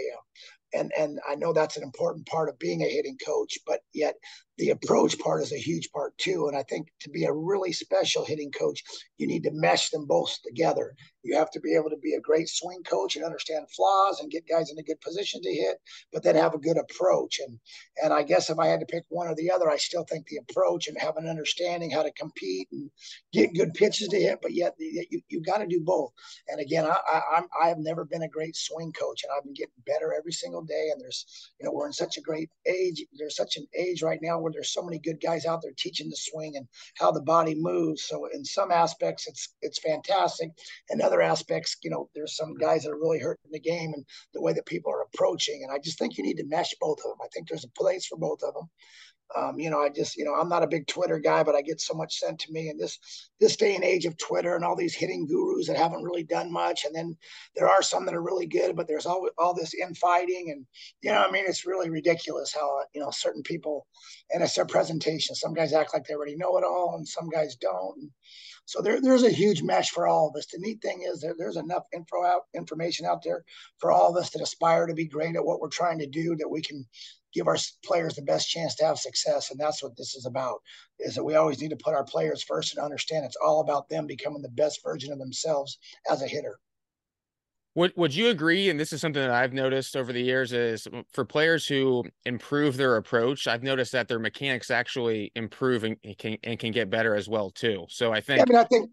And 0.74 0.92
and 0.98 1.20
I 1.28 1.36
know 1.36 1.52
that's 1.52 1.78
an 1.78 1.84
important 1.84 2.28
part 2.28 2.48
of 2.48 2.60
being 2.60 2.82
a 2.82 2.88
hitting 2.90 3.18
coach, 3.26 3.58
but 3.66 3.82
yet 3.94 4.16
the 4.60 4.72
approach 4.72 5.18
part 5.20 5.42
is 5.42 5.54
a 5.54 5.58
huge 5.58 5.90
part 5.92 6.16
too. 6.18 6.48
And 6.48 6.58
I 6.58 6.64
think 6.64 6.90
to 7.00 7.10
be 7.10 7.24
a 7.24 7.32
really 7.32 7.72
special 7.72 8.26
hitting 8.26 8.52
coach, 8.52 8.84
you 9.18 9.26
need 9.26 9.44
to 9.44 9.52
mesh 9.54 9.90
them 9.90 10.06
both 10.06 10.38
together. 10.44 10.96
You 11.24 11.38
have 11.38 11.50
to 11.52 11.60
be 11.62 11.76
able 11.76 11.90
to 11.90 11.98
be 11.98 12.14
a 12.14 12.22
great 12.22 12.50
swing 12.50 12.84
coach 12.84 13.16
and 13.16 13.26
understand 13.26 13.68
flaws 13.76 14.20
and 14.20 14.32
get 14.32 14.48
guys 14.48 14.70
in 14.72 14.78
a 14.78 14.84
good 14.84 15.00
position 15.02 15.42
to 15.42 15.50
hit, 15.50 15.78
but 16.12 16.24
then 16.24 16.36
have 16.36 16.54
a 16.54 16.60
good 16.60 16.78
approach. 16.78 17.40
And 17.40 17.58
and 18.04 18.14
I 18.14 18.24
guess 18.24 18.50
if 18.50 18.60
I 18.60 18.68
had 18.68 18.82
to 18.82 18.86
pick 18.86 19.04
one 19.10 19.28
or 19.28 19.36
the 19.36 19.52
other, 19.52 19.70
I 19.70 19.78
still 19.78 20.04
think 20.04 20.28
the 20.28 20.40
approach 20.50 20.88
and 20.88 20.98
have 21.00 21.18
an 21.18 21.28
understanding 21.28 21.92
how 21.92 22.04
to 22.04 22.12
compete 22.12 22.68
and 22.72 22.90
get 23.32 23.54
good 23.54 23.74
pitches 23.74 24.10
to 24.10 24.20
hit, 24.20 24.40
but 24.42 24.54
yet 24.54 24.76
you 24.78 25.22
you 25.30 25.42
got 25.42 25.60
to 25.60 25.68
do 25.68 25.82
both. 25.82 26.12
And 26.50 26.60
again, 26.60 26.86
I, 26.86 26.98
I 27.08 27.22
I'm 27.38 27.48
I 27.64 27.68
have 27.70 27.80
never 27.80 28.04
been 28.04 28.24
a 28.24 28.30
great 28.30 28.56
swing 28.56 28.92
coach, 28.92 29.24
and 29.24 29.32
I've 29.36 29.44
been 29.44 29.54
getting 29.54 29.74
better 29.86 30.14
every 30.14 30.34
single 30.34 30.64
day. 30.64 30.90
And 30.92 31.02
there's 31.02 31.52
you 31.60 31.66
know 31.66 31.72
we're 31.72 31.88
in 31.88 31.94
such 31.94 32.18
a 32.18 32.22
great 32.22 32.50
age. 32.66 33.06
There's 33.18 33.36
such 33.38 33.56
an 33.56 33.68
age 33.78 34.02
right 34.04 34.20
now 34.22 34.40
where 34.40 34.49
there's 34.52 34.74
so 34.74 34.84
many 34.84 35.00
good 35.00 35.20
guys 35.22 35.46
out 35.46 35.62
there 35.62 35.74
teaching 35.78 36.10
the 36.10 36.16
swing 36.16 36.56
and 36.56 36.68
how 36.98 37.12
the 37.12 37.22
body 37.22 37.56
moves. 37.56 38.04
So 38.08 38.28
in 38.34 38.44
some 38.46 38.72
aspects, 38.72 39.28
it's 39.28 39.54
it's 39.62 39.80
fantastic. 39.80 40.50
In 40.90 41.02
other 41.02 41.22
aspects, 41.22 41.78
you 41.84 41.90
know, 41.90 42.10
there's 42.16 42.36
some 42.36 42.50
mm-hmm. 42.50 42.66
guys 42.66 42.84
that 42.84 42.92
are 42.92 43.00
really 43.00 43.20
hurting 43.20 43.52
the 43.52 43.60
game 43.60 43.94
and 43.94 44.06
the 44.34 44.42
way 44.42 44.54
that 44.54 44.66
people 44.66 44.92
are 44.92 45.04
approaching. 45.14 45.62
And 45.64 45.72
I 45.72 45.80
just 45.84 46.00
think 46.00 46.18
you 46.18 46.24
need 46.24 46.38
to 46.38 46.48
mesh 46.48 46.74
both 46.80 47.00
of 47.00 47.12
them. 47.12 47.20
I 47.24 47.28
think 47.34 47.48
there's 47.48 47.66
a 47.66 47.82
place 47.82 48.06
for 48.06 48.18
both 48.18 48.44
of 48.44 48.54
them. 48.54 48.70
Um, 49.38 49.60
you 49.60 49.70
know, 49.70 49.80
I 49.80 49.90
just, 49.90 50.18
you 50.18 50.26
know, 50.26 50.34
I'm 50.34 50.50
not 50.50 50.64
a 50.64 50.68
big 50.68 50.88
Twitter 50.88 51.20
guy, 51.20 51.44
but 51.44 51.56
I 51.56 51.62
get 51.62 51.80
so 51.80 51.94
much 51.94 52.18
sent 52.18 52.40
to 52.40 52.52
me 52.52 52.70
And 52.70 52.80
this 52.80 52.98
this 53.40 53.56
day 53.56 53.76
and 53.76 53.84
age 53.84 54.06
of 54.06 54.18
Twitter 54.18 54.56
and 54.56 54.66
all 54.66 54.76
these 54.76 54.96
hitting 54.96 55.28
gurus 55.28 55.68
that 55.68 55.78
haven't 55.78 56.04
really 56.04 56.24
done 56.24 56.52
much. 56.52 56.84
And 56.86 56.96
then 56.96 57.16
there 57.56 57.70
are 57.70 57.84
some 57.84 58.06
that 58.06 58.16
are 58.16 58.24
really 58.24 58.48
good, 58.48 58.76
but 58.76 58.88
there's 58.88 59.06
all 59.06 59.28
all 59.38 59.54
this 59.54 59.74
infighting, 59.74 60.52
and 60.52 60.66
you 61.02 61.12
know, 61.12 61.24
I 61.24 61.32
mean, 61.32 61.46
it's 61.48 61.66
really 61.66 61.90
ridiculous 61.90 62.54
how 62.54 62.82
you 62.94 63.02
know 63.02 63.12
certain 63.12 63.44
people, 63.44 63.86
and 64.32 64.44
it's 64.44 64.56
their 64.56 64.66
presentation. 64.66 65.36
Some 65.36 65.54
guys 65.54 65.74
act 65.74 65.94
like 65.94 66.06
they 66.06 66.16
already 66.16 66.36
know 66.36 66.58
it 66.58 66.64
all, 66.64 66.96
and 66.98 67.08
some 67.08 67.30
guys 67.30 67.56
don't. 67.56 68.12
So 68.70 68.84
there, 68.84 69.02
there's 69.02 69.24
a 69.24 69.32
huge 69.32 69.64
mesh 69.64 69.90
for 69.90 70.06
all 70.06 70.30
of 70.30 70.38
us. 70.38 70.46
The 70.46 70.60
neat 70.60 70.80
thing 70.80 71.02
is 71.02 71.22
there, 71.22 71.34
there's 71.36 71.58
enough 71.58 71.86
info 71.92 72.24
out, 72.24 72.42
information 72.54 73.04
out 73.04 73.24
there 73.24 73.44
for 73.80 73.92
all 73.92 74.12
of 74.12 74.16
us 74.22 74.30
that 74.30 74.44
aspire 74.44 74.86
to 74.86 74.94
be 74.94 75.08
great 75.08 75.36
at 75.36 75.44
what 75.44 75.60
we're 75.60 75.70
trying 75.70 75.98
to 75.98 76.06
do 76.06 76.36
that 76.36 76.48
we 76.48 76.62
can 76.62 76.86
give 77.34 77.48
our 77.48 77.58
players 77.86 78.16
the 78.16 78.22
best 78.22 78.50
chance 78.50 78.76
to 78.76 78.86
have 78.86 79.00
success. 79.00 79.52
And 79.52 79.60
that's 79.60 79.84
what 79.84 79.96
this 79.98 80.16
is 80.16 80.26
about 80.26 80.62
is 81.00 81.16
that 81.16 81.24
we 81.24 81.36
always 81.36 81.62
need 81.62 81.70
to 81.70 81.78
put 81.78 81.94
our 81.94 82.04
players 82.04 82.44
first 82.44 82.76
and 82.76 82.84
understand 82.84 83.26
it's 83.26 83.38
all 83.44 83.62
about 83.62 83.90
them 83.90 84.08
becoming 84.08 84.42
the 84.42 84.50
best 84.50 84.82
version 84.84 85.12
of 85.12 85.20
themselves 85.20 85.78
as 86.10 86.22
a 86.22 86.28
hitter. 86.28 86.60
Would 87.76 87.94
would 87.96 88.16
you 88.16 88.30
agree 88.30 88.70
and 88.70 88.80
this 88.80 88.92
is 88.92 89.00
something 89.00 89.22
that 89.22 89.32
I've 89.32 89.54
noticed 89.54 89.96
over 89.96 90.12
the 90.12 90.22
years 90.22 90.54
is 90.54 90.88
for 91.14 91.24
players 91.24 91.68
who 91.68 92.04
improve 92.26 92.78
their 92.78 92.96
approach 92.98 93.48
I've 93.48 93.62
noticed 93.62 93.92
that 93.92 94.08
their 94.08 94.18
mechanics 94.18 94.72
actually 94.72 95.32
improve 95.36 95.84
and 95.84 95.96
can 96.18 96.38
and 96.44 96.58
can 96.58 96.72
get 96.72 96.90
better 96.90 97.16
as 97.16 97.30
well 97.30 97.52
too. 97.52 97.86
So 97.88 98.12
I 98.12 98.22
think 98.22 98.42
I 98.42 98.46
mean 98.50 98.60
I 98.60 98.64
think 98.64 98.90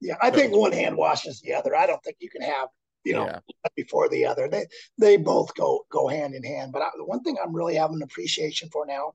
yeah 0.00 0.16
I 0.22 0.30
think 0.30 0.56
one 0.56 0.72
hand 0.72 0.96
washes 0.96 1.42
the 1.42 1.52
other. 1.52 1.76
I 1.76 1.86
don't 1.86 2.02
think 2.02 2.16
you 2.18 2.30
can 2.30 2.40
have 2.40 2.68
you 3.04 3.12
know, 3.12 3.26
yeah. 3.26 3.38
before 3.76 4.08
the 4.08 4.26
other. 4.26 4.48
They 4.48 4.66
they 4.98 5.16
both 5.16 5.54
go 5.54 5.84
go 5.90 6.08
hand 6.08 6.34
in 6.34 6.42
hand. 6.42 6.72
But 6.72 6.82
I, 6.82 6.90
the 6.96 7.04
one 7.04 7.22
thing 7.22 7.36
I'm 7.42 7.54
really 7.54 7.74
having 7.74 7.96
an 7.96 8.02
appreciation 8.02 8.68
for 8.70 8.86
now 8.86 9.14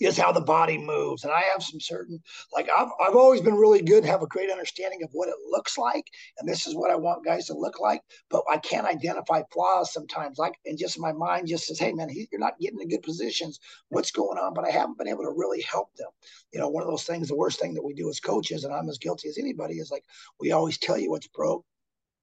is 0.00 0.16
how 0.16 0.32
the 0.32 0.40
body 0.40 0.78
moves. 0.78 1.24
And 1.24 1.32
I 1.32 1.40
have 1.52 1.62
some 1.62 1.80
certain, 1.80 2.20
like 2.52 2.68
I've, 2.68 2.88
I've 3.00 3.16
always 3.16 3.40
been 3.40 3.54
really 3.54 3.82
good, 3.82 4.04
have 4.04 4.22
a 4.22 4.26
great 4.26 4.50
understanding 4.50 5.02
of 5.02 5.10
what 5.12 5.28
it 5.28 5.34
looks 5.50 5.78
like. 5.78 6.06
And 6.38 6.48
this 6.48 6.66
is 6.66 6.74
what 6.74 6.90
I 6.90 6.96
want 6.96 7.24
guys 7.24 7.46
to 7.46 7.54
look 7.54 7.80
like. 7.80 8.02
But 8.30 8.42
I 8.50 8.58
can't 8.58 8.86
identify 8.86 9.42
flaws 9.52 9.92
sometimes. 9.92 10.38
Like, 10.38 10.54
and 10.66 10.78
just 10.78 10.98
my 10.98 11.12
mind 11.12 11.48
just 11.48 11.66
says, 11.66 11.78
hey, 11.78 11.92
man, 11.92 12.08
he, 12.08 12.28
you're 12.30 12.40
not 12.40 12.58
getting 12.58 12.80
in 12.80 12.88
good 12.88 13.02
positions. 13.02 13.60
What's 13.88 14.10
going 14.10 14.38
on? 14.38 14.54
But 14.54 14.66
I 14.66 14.70
haven't 14.70 14.98
been 14.98 15.08
able 15.08 15.24
to 15.24 15.34
really 15.36 15.62
help 15.62 15.94
them. 15.96 16.10
You 16.52 16.60
know, 16.60 16.68
one 16.68 16.82
of 16.82 16.88
those 16.88 17.04
things, 17.04 17.28
the 17.28 17.36
worst 17.36 17.60
thing 17.60 17.74
that 17.74 17.84
we 17.84 17.94
do 17.94 18.08
as 18.08 18.20
coaches, 18.20 18.64
and 18.64 18.74
I'm 18.74 18.88
as 18.88 18.98
guilty 18.98 19.28
as 19.28 19.38
anybody, 19.38 19.74
is 19.76 19.90
like 19.90 20.04
we 20.40 20.52
always 20.52 20.78
tell 20.78 20.98
you 20.98 21.10
what's 21.10 21.28
broke 21.28 21.64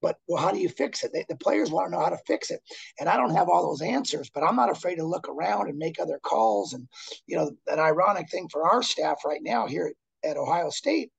but 0.05 0.17
well, 0.27 0.39
how 0.39 0.51
do 0.51 0.59
you 0.59 0.69
fix 0.69 1.03
it? 1.03 1.11
They, 1.11 1.25
the 1.27 1.35
players 1.35 1.71
want 1.71 1.87
to 1.87 1.91
know 1.91 2.03
how 2.03 2.11
to 2.11 2.19
fix 2.27 2.51
it, 2.51 2.61
and 2.99 3.09
I 3.09 3.17
don't 3.17 3.33
have 3.33 3.49
all 3.49 3.67
those 3.67 3.81
answers. 3.81 4.29
But 4.29 4.43
I'm 4.43 4.55
not 4.55 4.69
afraid 4.69 4.97
to 4.97 5.03
look 5.03 5.27
around 5.27 5.67
and 5.67 5.79
make 5.79 5.99
other 5.99 6.19
calls. 6.21 6.73
And 6.73 6.87
you 7.25 7.35
know, 7.35 7.49
an 7.65 7.79
ironic 7.79 8.29
thing 8.29 8.47
for 8.51 8.69
our 8.69 8.83
staff 8.83 9.25
right 9.25 9.41
now 9.41 9.65
here 9.65 9.91
at 10.23 10.37
Ohio 10.37 10.69
State 10.69 11.11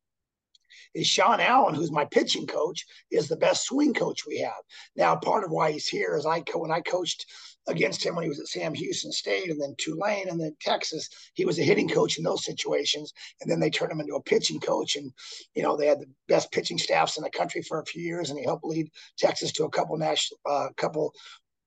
is 0.95 1.09
Sean 1.09 1.41
Allen, 1.41 1.75
who's 1.75 1.91
my 1.91 2.05
pitching 2.05 2.47
coach, 2.47 2.87
is 3.11 3.27
the 3.27 3.37
best 3.37 3.65
swing 3.65 3.93
coach 3.93 4.25
we 4.25 4.39
have. 4.39 4.63
Now, 4.95 5.17
part 5.17 5.43
of 5.43 5.51
why 5.51 5.73
he's 5.73 5.89
here 5.89 6.17
is 6.17 6.25
I 6.25 6.43
co- 6.43 6.61
when 6.61 6.71
I 6.71 6.81
coached 6.81 7.27
against 7.69 8.05
him 8.05 8.15
when 8.15 8.23
he 8.23 8.29
was 8.29 8.41
at 8.41 8.49
Sam 8.49 8.75
Houston 8.75 9.13
State 9.13 9.51
and 9.51 9.61
then 9.61 9.75
Tulane 9.79 10.29
and 10.29 10.41
then 10.41 10.57
Texas. 10.61 11.09
He 11.35 11.45
was 11.45 11.59
a 11.59 11.63
hitting 11.63 11.89
coach 11.89 12.19
in 12.19 12.25
those 12.25 12.45
situations, 12.45 13.13
and 13.41 13.51
then 13.51 13.61
they 13.61 13.71
turned 13.71 13.93
him 13.93 14.01
into 14.01 14.15
a 14.15 14.23
pitching 14.23 14.61
coach. 14.61 14.97
And 14.97 15.13
you 15.55 15.63
know 15.63 15.77
they 15.77 15.87
had 15.87 16.01
the 16.01 16.07
best 16.29 16.53
pitching 16.53 16.79
staffs 16.79 17.17
in 17.17 17.25
the 17.25 17.31
country 17.31 17.63
for 17.63 17.81
a 17.81 17.87
few 17.87 18.03
years, 18.03 18.31
and 18.31 18.39
he 18.39 18.45
helped 18.45 18.65
lead 18.65 18.91
Texas 19.19 19.53
to 19.53 19.65
a 19.65 19.71
couple 19.71 19.97
national, 19.97 20.39
uh, 20.49 20.69
couple 20.77 21.13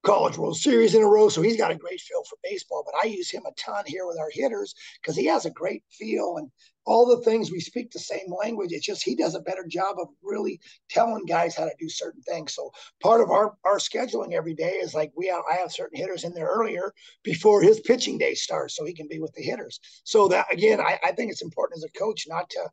College 0.04 0.38
World 0.38 0.58
Series 0.58 0.96
in 0.96 1.02
a 1.02 1.08
row. 1.08 1.30
So 1.30 1.42
he's 1.42 1.58
got 1.58 1.72
a 1.72 1.76
great 1.76 2.00
feel 2.02 2.24
for 2.24 2.38
baseball. 2.44 2.84
But 2.86 2.96
I 3.04 3.08
use 3.08 3.30
him 3.30 3.44
a 3.46 3.52
ton 3.60 3.84
here 3.86 4.08
with 4.08 4.18
our 4.20 4.30
hitters 4.32 4.74
because 5.02 5.16
he 5.16 5.26
has 5.26 5.46
a 5.46 5.52
great 5.52 5.84
feel 5.92 6.38
and 6.38 6.50
all 6.86 7.06
the 7.06 7.22
things 7.24 7.52
we 7.52 7.60
speak 7.60 7.92
the 7.92 8.00
same 8.00 8.34
language. 8.42 8.72
It's 8.72 8.86
just 8.86 9.04
he 9.04 9.16
does 9.16 9.36
a 9.36 9.42
better 9.42 9.66
job 9.68 9.98
of 10.00 10.08
really 10.24 10.60
telling 10.90 11.26
guys 11.26 11.56
how 11.56 11.66
to 11.66 11.76
do 11.80 11.90
certain 11.90 12.22
things. 12.24 12.56
So 12.56 12.72
part 13.02 13.22
of 13.22 13.30
our 13.30 13.56
our 13.66 13.78
scheduling 13.78 14.34
every 14.34 14.56
day 14.56 14.72
is 14.72 14.96
like 14.96 15.12
we 15.16 15.28
have, 15.28 15.44
I 15.52 15.56
have 15.56 15.72
certain 15.72 16.00
hitters 16.00 16.24
in 16.24 16.34
there 16.34 16.48
earlier 16.48 16.94
before 17.24 17.62
his 17.62 17.80
pitching 17.82 18.18
day 18.18 18.34
starts, 18.34 18.76
so 18.76 18.86
he 18.86 18.94
can 18.94 19.08
be 19.08 19.20
with 19.20 19.34
the 19.34 19.44
hitters. 19.44 19.80
So 20.04 20.28
that 20.30 20.52
again, 20.52 20.80
I, 20.80 21.00
I 21.04 21.12
think 21.12 21.32
it's 21.32 21.44
important 21.44 21.78
as 21.78 21.84
a 21.84 22.00
coach 22.00 22.26
not 22.28 22.50
to 22.52 22.70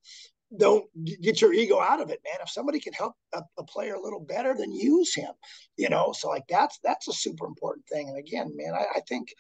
don't 0.57 0.85
get 1.21 1.41
your 1.41 1.53
ego 1.53 1.81
out 1.81 2.01
of 2.01 2.11
it, 2.11 2.21
man. 2.25 2.39
If 2.41 2.51
somebody 2.51 2.79
can 2.79 2.93
help 2.93 3.15
a, 3.35 3.43
a, 3.59 3.65
player 3.65 3.95
a 3.95 4.03
little 4.03 4.21
better, 4.21 4.55
then 4.57 4.71
use 4.71 5.13
him. 5.13 5.33
You 5.77 5.89
know, 5.89 6.13
so 6.17 6.29
like 6.29 6.45
that's 6.49 6.79
that's 6.85 7.09
a 7.09 7.13
super 7.13 7.47
important 7.47 7.87
thing. 7.89 8.09
And 8.09 8.19
again, 8.19 8.53
man, 8.55 8.73
I, 8.73 8.99
I 8.99 9.01
think 9.09 9.35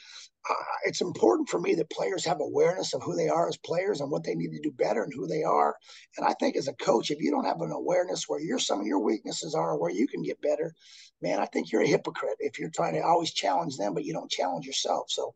uh, 0.49 0.55
it's 0.85 1.01
important 1.01 1.49
for 1.49 1.61
me 1.61 1.75
that 1.77 1.90
players 1.90 2.25
have 2.25 2.40
awareness 2.40 2.92
of 2.92 3.03
who 3.03 3.14
they 3.14 3.29
are 3.29 3.49
as 3.49 3.57
players 3.59 4.01
and 4.01 4.11
what 4.11 4.25
they 4.25 4.35
need 4.35 4.51
to 4.51 4.61
do 4.61 4.73
better 4.73 5.05
and 5.05 5.12
who 5.14 5.29
they 5.29 5.45
are. 5.45 5.77
And 6.16 6.27
I 6.27 6.35
think 6.35 6.57
as 6.57 6.69
a 6.69 6.73
coach, 6.75 7.11
if 7.11 7.21
you 7.21 7.31
don't 7.31 7.47
have 7.47 7.61
an 7.61 7.71
awareness 7.71 8.25
where 8.27 8.40
your 8.40 8.59
some 8.59 8.81
of 8.81 8.87
your 8.87 9.01
weaknesses 9.01 9.55
are, 9.55 9.79
where 9.79 9.92
you 9.92 10.09
can 10.09 10.23
get 10.23 10.40
better, 10.40 10.75
man, 11.23 11.38
I 11.38 11.47
think 11.47 11.71
you're 11.71 11.83
a 11.83 11.87
hypocrite 11.87 12.37
if 12.40 12.59
you're 12.59 12.71
trying 12.71 12.95
to 12.95 13.01
always 13.01 13.33
challenge 13.33 13.77
them, 13.77 13.95
but 13.95 14.05
you 14.05 14.12
don't 14.12 14.31
challenge 14.31 14.66
yourself. 14.66 15.07
So 15.09 15.35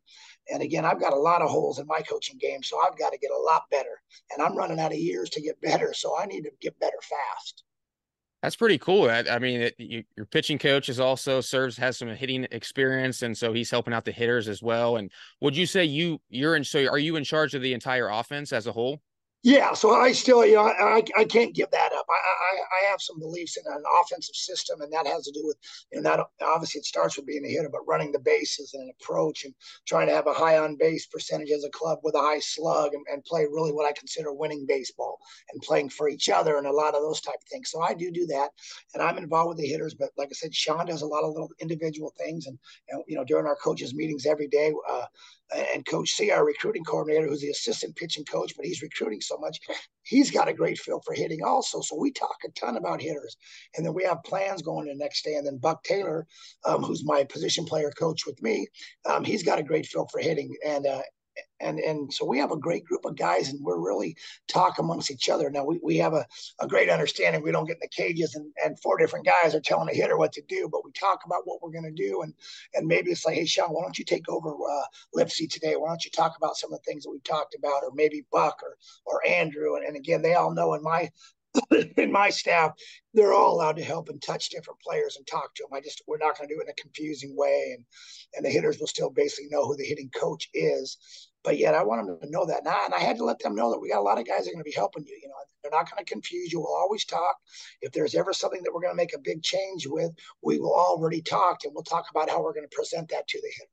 and 0.52 0.62
again, 0.62 0.84
I've 0.84 1.00
got 1.00 1.12
a 1.12 1.18
lot 1.18 1.42
of 1.42 1.50
holes 1.50 1.78
in 1.78 1.86
my 1.86 2.00
coaching 2.00 2.38
game, 2.38 2.62
so 2.62 2.80
I've 2.80 2.98
got 2.98 3.12
to 3.12 3.18
get 3.18 3.30
a 3.30 3.38
lot 3.38 3.62
better. 3.70 4.02
And 4.32 4.42
I'm 4.42 4.56
running 4.56 4.80
out 4.80 4.92
of 4.92 4.98
years 4.98 5.30
to 5.30 5.40
get 5.40 5.60
better, 5.60 5.92
so 5.94 6.18
I 6.18 6.26
need 6.26 6.42
to 6.42 6.50
get 6.60 6.78
better 6.80 6.98
fast. 7.02 7.64
That's 8.42 8.56
pretty 8.56 8.78
cool. 8.78 9.10
I, 9.10 9.24
I 9.30 9.38
mean, 9.38 9.60
it, 9.60 9.74
you, 9.78 10.02
your 10.16 10.24
pitching 10.24 10.58
coach 10.58 10.88
is 10.88 10.98
also 10.98 11.40
serves 11.42 11.76
has 11.76 11.98
some 11.98 12.08
hitting 12.08 12.46
experience, 12.50 13.22
and 13.22 13.36
so 13.36 13.52
he's 13.52 13.70
helping 13.70 13.92
out 13.92 14.04
the 14.04 14.12
hitters 14.12 14.48
as 14.48 14.62
well. 14.62 14.96
And 14.96 15.10
would 15.40 15.56
you 15.56 15.66
say 15.66 15.84
you 15.84 16.20
you're 16.30 16.56
in? 16.56 16.64
So 16.64 16.86
are 16.86 16.98
you 16.98 17.16
in 17.16 17.24
charge 17.24 17.54
of 17.54 17.60
the 17.60 17.74
entire 17.74 18.08
offense 18.08 18.52
as 18.52 18.66
a 18.66 18.72
whole? 18.72 19.02
Yeah, 19.42 19.72
so 19.72 19.94
I 19.94 20.12
still, 20.12 20.44
you 20.44 20.56
know, 20.56 20.66
I, 20.68 21.02
I 21.16 21.24
can't 21.24 21.54
give 21.54 21.70
that 21.70 21.92
up. 21.94 22.04
I, 22.10 22.12
I, 22.12 22.86
I 22.86 22.90
have 22.90 23.00
some 23.00 23.18
beliefs 23.18 23.56
in 23.56 23.64
an 23.72 23.82
offensive 24.02 24.34
system, 24.34 24.82
and 24.82 24.92
that 24.92 25.06
has 25.06 25.24
to 25.24 25.32
do 25.32 25.40
with, 25.44 25.56
you 25.90 26.02
know, 26.02 26.10
that 26.10 26.26
obviously 26.46 26.80
it 26.80 26.84
starts 26.84 27.16
with 27.16 27.24
being 27.24 27.46
a 27.46 27.48
hitter, 27.48 27.70
but 27.72 27.86
running 27.88 28.12
the 28.12 28.18
bases 28.18 28.74
and 28.74 28.82
an 28.82 28.92
approach 29.00 29.44
and 29.44 29.54
trying 29.86 30.08
to 30.08 30.12
have 30.12 30.26
a 30.26 30.34
high 30.34 30.58
on 30.58 30.76
base 30.76 31.06
percentage 31.06 31.50
as 31.52 31.64
a 31.64 31.70
club 31.70 32.00
with 32.02 32.14
a 32.16 32.20
high 32.20 32.38
slug 32.38 32.92
and, 32.92 33.02
and 33.10 33.24
play 33.24 33.46
really 33.50 33.72
what 33.72 33.86
I 33.88 33.92
consider 33.98 34.30
winning 34.30 34.66
baseball 34.68 35.18
and 35.50 35.62
playing 35.62 35.88
for 35.88 36.10
each 36.10 36.28
other 36.28 36.58
and 36.58 36.66
a 36.66 36.72
lot 36.72 36.94
of 36.94 37.00
those 37.00 37.22
type 37.22 37.36
of 37.36 37.48
things. 37.50 37.70
So 37.70 37.80
I 37.80 37.94
do 37.94 38.10
do 38.10 38.26
that, 38.26 38.50
and 38.92 39.02
I'm 39.02 39.16
involved 39.16 39.48
with 39.48 39.58
the 39.58 39.68
hitters. 39.68 39.94
But 39.94 40.10
like 40.18 40.28
I 40.30 40.34
said, 40.34 40.54
Sean 40.54 40.84
does 40.84 41.00
a 41.00 41.06
lot 41.06 41.24
of 41.24 41.32
little 41.32 41.50
individual 41.60 42.12
things, 42.18 42.46
and, 42.46 42.58
and 42.90 43.02
you 43.08 43.16
know, 43.16 43.24
during 43.24 43.46
our 43.46 43.56
coaches 43.56 43.94
meetings 43.94 44.26
every 44.26 44.48
day, 44.48 44.70
uh, 44.86 45.06
and 45.74 45.84
Coach 45.84 46.10
C, 46.10 46.30
our 46.30 46.44
recruiting 46.44 46.84
coordinator, 46.84 47.26
who's 47.26 47.40
the 47.40 47.48
assistant 47.50 47.96
pitching 47.96 48.24
coach, 48.24 48.52
but 48.56 48.64
he's 48.64 48.82
recruiting 48.82 49.20
so 49.30 49.38
much, 49.38 49.58
he's 50.02 50.30
got 50.30 50.48
a 50.48 50.52
great 50.52 50.78
feel 50.78 51.00
for 51.06 51.14
hitting 51.14 51.42
also. 51.42 51.80
So 51.80 51.96
we 51.96 52.10
talk 52.12 52.36
a 52.44 52.50
ton 52.50 52.76
about 52.76 53.00
hitters, 53.00 53.36
and 53.76 53.84
then 53.84 53.94
we 53.94 54.04
have 54.04 54.22
plans 54.24 54.62
going 54.62 54.88
the 54.88 54.94
next 54.94 55.24
day. 55.24 55.34
And 55.36 55.46
then 55.46 55.58
Buck 55.58 55.82
Taylor, 55.84 56.26
um, 56.64 56.82
who's 56.82 57.04
my 57.04 57.24
position 57.24 57.64
player 57.64 57.90
coach 57.98 58.26
with 58.26 58.40
me, 58.42 58.66
um, 59.08 59.24
he's 59.24 59.42
got 59.42 59.58
a 59.58 59.62
great 59.62 59.86
feel 59.86 60.06
for 60.12 60.20
hitting, 60.20 60.54
and 60.66 60.86
uh, 60.86 61.02
and 61.60 61.78
and 61.78 62.12
so 62.12 62.24
we 62.24 62.38
have 62.38 62.52
a 62.52 62.56
great 62.56 62.84
group 62.84 63.04
of 63.04 63.16
guys 63.16 63.50
and 63.50 63.62
we're 63.62 63.78
really 63.78 64.16
talk 64.48 64.78
amongst 64.78 65.10
each 65.10 65.28
other 65.28 65.50
now 65.50 65.64
we, 65.64 65.78
we 65.82 65.96
have 65.96 66.14
a, 66.14 66.24
a 66.60 66.66
great 66.66 66.88
understanding 66.88 67.42
we 67.42 67.52
don't 67.52 67.66
get 67.66 67.76
in 67.76 67.80
the 67.82 67.88
cages 67.88 68.34
and, 68.34 68.50
and 68.64 68.80
four 68.80 68.98
different 68.98 69.26
guys 69.26 69.54
are 69.54 69.60
telling 69.60 69.88
a 69.88 69.94
hitter 69.94 70.16
what 70.16 70.32
to 70.32 70.42
do 70.48 70.68
but 70.70 70.84
we 70.84 70.92
talk 70.92 71.20
about 71.24 71.42
what 71.44 71.62
we're 71.62 71.70
going 71.70 71.84
to 71.84 71.90
do 71.90 72.22
and 72.22 72.34
and 72.74 72.86
maybe 72.86 73.10
it's 73.10 73.24
like 73.24 73.34
hey 73.34 73.46
sean 73.46 73.70
why 73.70 73.82
don't 73.82 73.98
you 73.98 74.04
take 74.04 74.28
over 74.28 74.50
uh, 74.50 74.84
lipsy 75.14 75.48
today 75.48 75.76
why 75.76 75.88
don't 75.88 76.04
you 76.04 76.10
talk 76.10 76.34
about 76.36 76.56
some 76.56 76.72
of 76.72 76.78
the 76.78 76.84
things 76.84 77.04
that 77.04 77.10
we 77.10 77.20
talked 77.20 77.54
about 77.54 77.82
or 77.82 77.90
maybe 77.94 78.24
buck 78.32 78.60
or 78.62 78.76
or 79.06 79.26
andrew 79.26 79.76
and, 79.76 79.84
and 79.84 79.96
again 79.96 80.22
they 80.22 80.34
all 80.34 80.52
know 80.52 80.74
in 80.74 80.82
my 80.82 81.10
in 81.96 82.12
my 82.12 82.30
staff, 82.30 82.72
they're 83.14 83.32
all 83.32 83.54
allowed 83.54 83.76
to 83.76 83.84
help 83.84 84.08
and 84.08 84.22
touch 84.22 84.50
different 84.50 84.80
players 84.80 85.16
and 85.16 85.26
talk 85.26 85.54
to 85.54 85.64
them. 85.64 85.76
I 85.76 85.80
just 85.80 86.02
we're 86.06 86.18
not 86.18 86.36
going 86.36 86.48
to 86.48 86.54
do 86.54 86.60
it 86.60 86.64
in 86.64 86.70
a 86.70 86.74
confusing 86.74 87.36
way, 87.36 87.74
and 87.76 87.84
and 88.34 88.44
the 88.44 88.50
hitters 88.50 88.78
will 88.78 88.86
still 88.86 89.10
basically 89.10 89.48
know 89.50 89.66
who 89.66 89.76
the 89.76 89.84
hitting 89.84 90.10
coach 90.10 90.48
is. 90.54 90.96
But 91.42 91.56
yet, 91.56 91.74
I 91.74 91.82
want 91.82 92.06
them 92.06 92.18
to 92.20 92.30
know 92.30 92.44
that. 92.46 92.64
Now, 92.64 92.84
and 92.84 92.92
I 92.92 92.98
had 92.98 93.16
to 93.16 93.24
let 93.24 93.38
them 93.38 93.54
know 93.54 93.70
that 93.70 93.78
we 93.80 93.88
got 93.88 94.00
a 94.00 94.02
lot 94.02 94.18
of 94.18 94.26
guys 94.26 94.44
that 94.44 94.50
are 94.50 94.52
going 94.52 94.64
to 94.64 94.70
be 94.70 94.72
helping 94.72 95.06
you. 95.06 95.18
You 95.22 95.28
know, 95.28 95.34
they're 95.62 95.70
not 95.70 95.90
going 95.90 96.04
to 96.04 96.12
confuse 96.12 96.52
you. 96.52 96.60
We'll 96.60 96.74
always 96.74 97.06
talk. 97.06 97.36
If 97.80 97.92
there's 97.92 98.14
ever 98.14 98.34
something 98.34 98.62
that 98.62 98.72
we're 98.72 98.82
going 98.82 98.92
to 98.92 98.96
make 99.02 99.14
a 99.14 99.18
big 99.18 99.42
change 99.42 99.86
with, 99.86 100.12
we 100.42 100.58
will 100.58 100.74
already 100.74 101.22
talk, 101.22 101.64
and 101.64 101.72
we'll 101.74 101.82
talk 101.82 102.06
about 102.10 102.28
how 102.28 102.42
we're 102.42 102.52
going 102.52 102.68
to 102.68 102.76
present 102.76 103.08
that 103.08 103.26
to 103.28 103.40
the 103.40 103.48
hitter. 103.48 103.70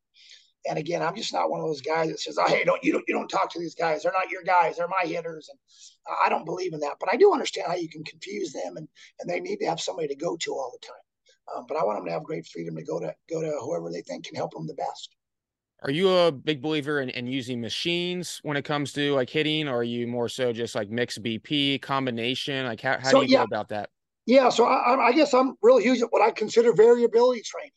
And 0.70 0.78
again, 0.78 1.02
I'm 1.02 1.16
just 1.16 1.34
not 1.34 1.50
one 1.50 1.60
of 1.60 1.68
those 1.68 1.82
guys 1.82 2.10
that 2.10 2.20
says, 2.20 2.38
"Oh, 2.38 2.48
hey, 2.48 2.64
don't 2.64 2.84
you 2.84 2.92
don't 2.94 3.04
you 3.08 3.14
don't 3.14 3.28
talk 3.28 3.52
to 3.52 3.60
these 3.60 3.76
guys? 3.76 4.04
They're 4.04 4.12
not 4.12 4.32
your 4.32 4.44
guys. 4.44 4.78
They're 4.78 4.88
my 4.88 5.08
hitters." 5.08 5.50
And 5.50 5.60
I 6.24 6.30
don't 6.30 6.46
believe 6.46 6.74
in 6.74 6.80
that. 6.82 6.98
But 7.00 7.10
I 7.12 7.18
do 7.18 7.34
understand 7.34 7.68
how 7.68 7.76
you 7.76 7.90
can 7.90 8.04
confuse 8.04 8.54
them, 8.54 8.78
and 8.78 8.88
and 9.20 9.30
they 9.30 9.40
need 9.40 9.58
to 9.58 9.66
have 9.66 9.82
somebody 9.82 10.08
to 10.08 10.16
go 10.16 10.38
to 10.38 10.52
all 10.54 10.72
the 10.72 10.88
time. 10.88 11.56
Um, 11.56 11.66
but 11.68 11.78
I 11.78 11.84
want 11.84 12.00
them 12.00 12.06
to 12.06 12.12
have 12.12 12.24
great 12.24 12.46
freedom 12.48 12.76
to 12.76 12.84
go 12.84 13.00
to 13.00 13.14
go 13.30 13.42
to 13.42 13.52
whoever 13.62 13.92
they 13.92 14.02
think 14.02 14.26
can 14.26 14.36
help 14.36 14.52
them 14.54 14.68
the 14.68 14.74
best. 14.74 15.16
Are 15.84 15.92
you 15.92 16.10
a 16.10 16.32
big 16.32 16.62
believer 16.62 17.02
in, 17.02 17.10
in 17.10 17.28
using 17.28 17.62
machines 17.62 18.40
when 18.44 18.58
it 18.58 18.66
comes 18.66 18.94
to 18.94 19.14
like 19.14 19.30
hitting, 19.30 19.68
or 19.68 19.78
are 19.78 19.84
you 19.84 20.08
more 20.08 20.28
so 20.28 20.52
just 20.52 20.74
like 20.74 20.90
mixed 20.90 21.22
BP 21.22 21.82
combination? 21.82 22.66
Like 22.66 22.82
how, 22.82 22.98
how 23.00 23.10
so, 23.10 23.20
do 23.22 23.28
you 23.28 23.34
yeah. 23.34 23.40
go 23.40 23.44
about 23.44 23.70
that? 23.70 23.90
Yeah, 24.26 24.50
so 24.50 24.66
I, 24.66 25.08
I 25.08 25.12
guess 25.14 25.34
I'm 25.34 25.56
real 25.62 25.78
huge 25.78 26.02
at 26.02 26.12
what 26.12 26.22
I 26.22 26.32
consider 26.32 26.74
variability 26.74 27.44
training. 27.44 27.72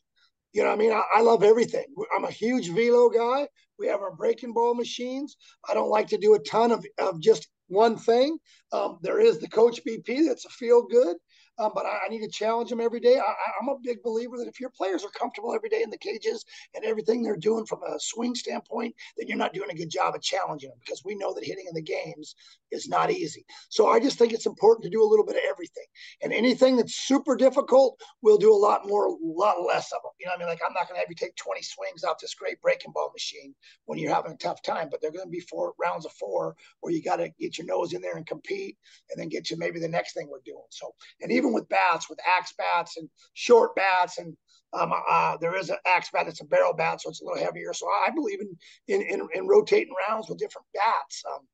You 0.51 0.63
know 0.63 0.69
what 0.69 0.75
I 0.75 0.77
mean? 0.77 0.91
I, 0.91 1.03
I, 1.15 1.21
love 1.21 1.43
everything. 1.43 1.85
I'm 2.13 2.25
a 2.25 2.31
huge 2.31 2.69
velo 2.69 3.09
guy. 3.09 3.47
We 3.79 3.87
have 3.87 4.01
our 4.01 4.13
breaking 4.13 4.53
ball 4.53 4.75
machines. 4.75 5.37
I 5.69 5.73
don't 5.73 5.89
like 5.89 6.07
to 6.07 6.17
do 6.17 6.33
a 6.33 6.39
ton 6.39 6.71
of, 6.71 6.85
of 6.97 7.21
just 7.21 7.47
one 7.67 7.95
thing. 7.95 8.37
Um, 8.73 8.97
there 9.01 9.21
is 9.21 9.39
the 9.39 9.47
Coach 9.47 9.79
BP 9.87 10.27
that's 10.27 10.45
a 10.45 10.49
feel 10.49 10.83
good 10.83 11.15
um, 11.61 11.71
but 11.75 11.85
I, 11.85 11.99
I, 12.05 12.09
need 12.09 12.21
to 12.21 12.27
challenge 12.27 12.69
them 12.69 12.81
every 12.81 12.99
day. 12.99 13.17
I, 13.19 13.61
am 13.61 13.69
a 13.69 13.77
big 13.83 14.01
believer 14.01 14.37
that 14.37 14.47
if 14.47 14.59
your 14.59 14.71
players 14.71 15.03
are 15.03 15.09
comfortable 15.09 15.53
every 15.53 15.69
day 15.69 15.83
in 15.83 15.89
the 15.89 15.97
cages 15.97 16.43
and 16.73 16.83
everything 16.83 17.21
they're 17.21 17.37
doing 17.37 17.65
from 17.65 17.83
a 17.83 17.99
swing 17.99 18.33
standpoint, 18.33 18.95
then 19.17 19.27
you're 19.27 19.37
not 19.37 19.53
doing 19.53 19.69
a 19.69 19.75
good 19.75 19.89
job 19.89 20.15
of 20.15 20.21
challenging 20.21 20.69
them 20.69 20.79
because 20.79 21.03
we 21.05 21.15
know 21.15 21.33
that 21.33 21.45
hitting 21.45 21.65
in 21.67 21.75
the 21.75 21.81
games 21.81 22.35
is 22.71 22.87
not 22.87 23.11
easy. 23.11 23.45
So 23.69 23.89
I 23.89 23.99
just 23.99 24.17
think 24.17 24.33
it's 24.33 24.45
important 24.45 24.83
to 24.83 24.89
do 24.89 25.03
a 25.03 25.07
little 25.07 25.25
bit 25.25 25.35
of 25.35 25.43
everything. 25.47 25.85
And 26.23 26.33
anything 26.33 26.77
that's 26.77 26.95
super 26.95 27.35
difficult, 27.35 28.01
we'll 28.21 28.37
do 28.37 28.53
a 28.53 28.55
lot 28.55 28.87
more, 28.87 29.07
a 29.07 29.15
lot 29.21 29.61
less 29.61 29.91
of 29.91 30.01
them. 30.01 30.11
You 30.19 30.27
know, 30.27 30.33
I 30.35 30.37
mean, 30.37 30.47
like 30.47 30.61
I'm 30.65 30.73
not 30.73 30.87
going 30.87 30.95
to 30.95 30.99
have 30.99 31.09
you 31.09 31.15
take 31.15 31.35
20 31.35 31.61
swings 31.61 32.03
off 32.03 32.17
this 32.19 32.33
great 32.33 32.61
breaking 32.61 32.91
ball 32.93 33.11
machine 33.13 33.53
when 33.85 33.99
you're 33.99 34.13
having 34.13 34.31
a 34.31 34.37
tough 34.37 34.63
time, 34.63 34.87
but 34.89 35.01
they're 35.01 35.11
going 35.11 35.25
to 35.25 35.29
be 35.29 35.41
four 35.41 35.73
rounds 35.79 36.05
of 36.05 36.11
four 36.13 36.55
where 36.79 36.93
you 36.93 37.03
got 37.03 37.17
to 37.17 37.29
get 37.39 37.57
your 37.57 37.67
nose 37.67 37.93
in 37.93 38.01
there 38.01 38.17
and 38.17 38.25
compete, 38.25 38.77
and 39.09 39.19
then 39.19 39.29
get 39.29 39.45
to 39.45 39.57
maybe 39.57 39.79
the 39.79 39.87
next 39.87 40.13
thing 40.13 40.27
we're 40.29 40.39
doing. 40.45 40.63
So, 40.69 40.93
and 41.21 41.31
even 41.31 41.50
with 41.53 41.69
bats, 41.69 42.09
with 42.09 42.19
axe 42.37 42.53
bats 42.57 42.97
and 42.97 43.09
short 43.33 43.75
bats, 43.75 44.17
and 44.17 44.35
um, 44.73 44.93
uh, 45.09 45.37
there 45.37 45.55
is 45.55 45.69
an 45.69 45.77
axe 45.85 46.09
bat 46.13 46.25
that's 46.25 46.41
a 46.41 46.45
barrel 46.45 46.73
bat, 46.73 47.01
so 47.01 47.09
it's 47.09 47.21
a 47.21 47.25
little 47.25 47.43
heavier. 47.43 47.73
So 47.73 47.87
I 47.87 48.09
believe 48.11 48.39
in 48.41 48.57
in 48.87 49.01
in, 49.01 49.27
in 49.33 49.47
rotating 49.47 49.93
rounds 50.07 50.29
with 50.29 50.39
different 50.39 50.67
bats. 50.73 51.23
Um, 51.29 51.47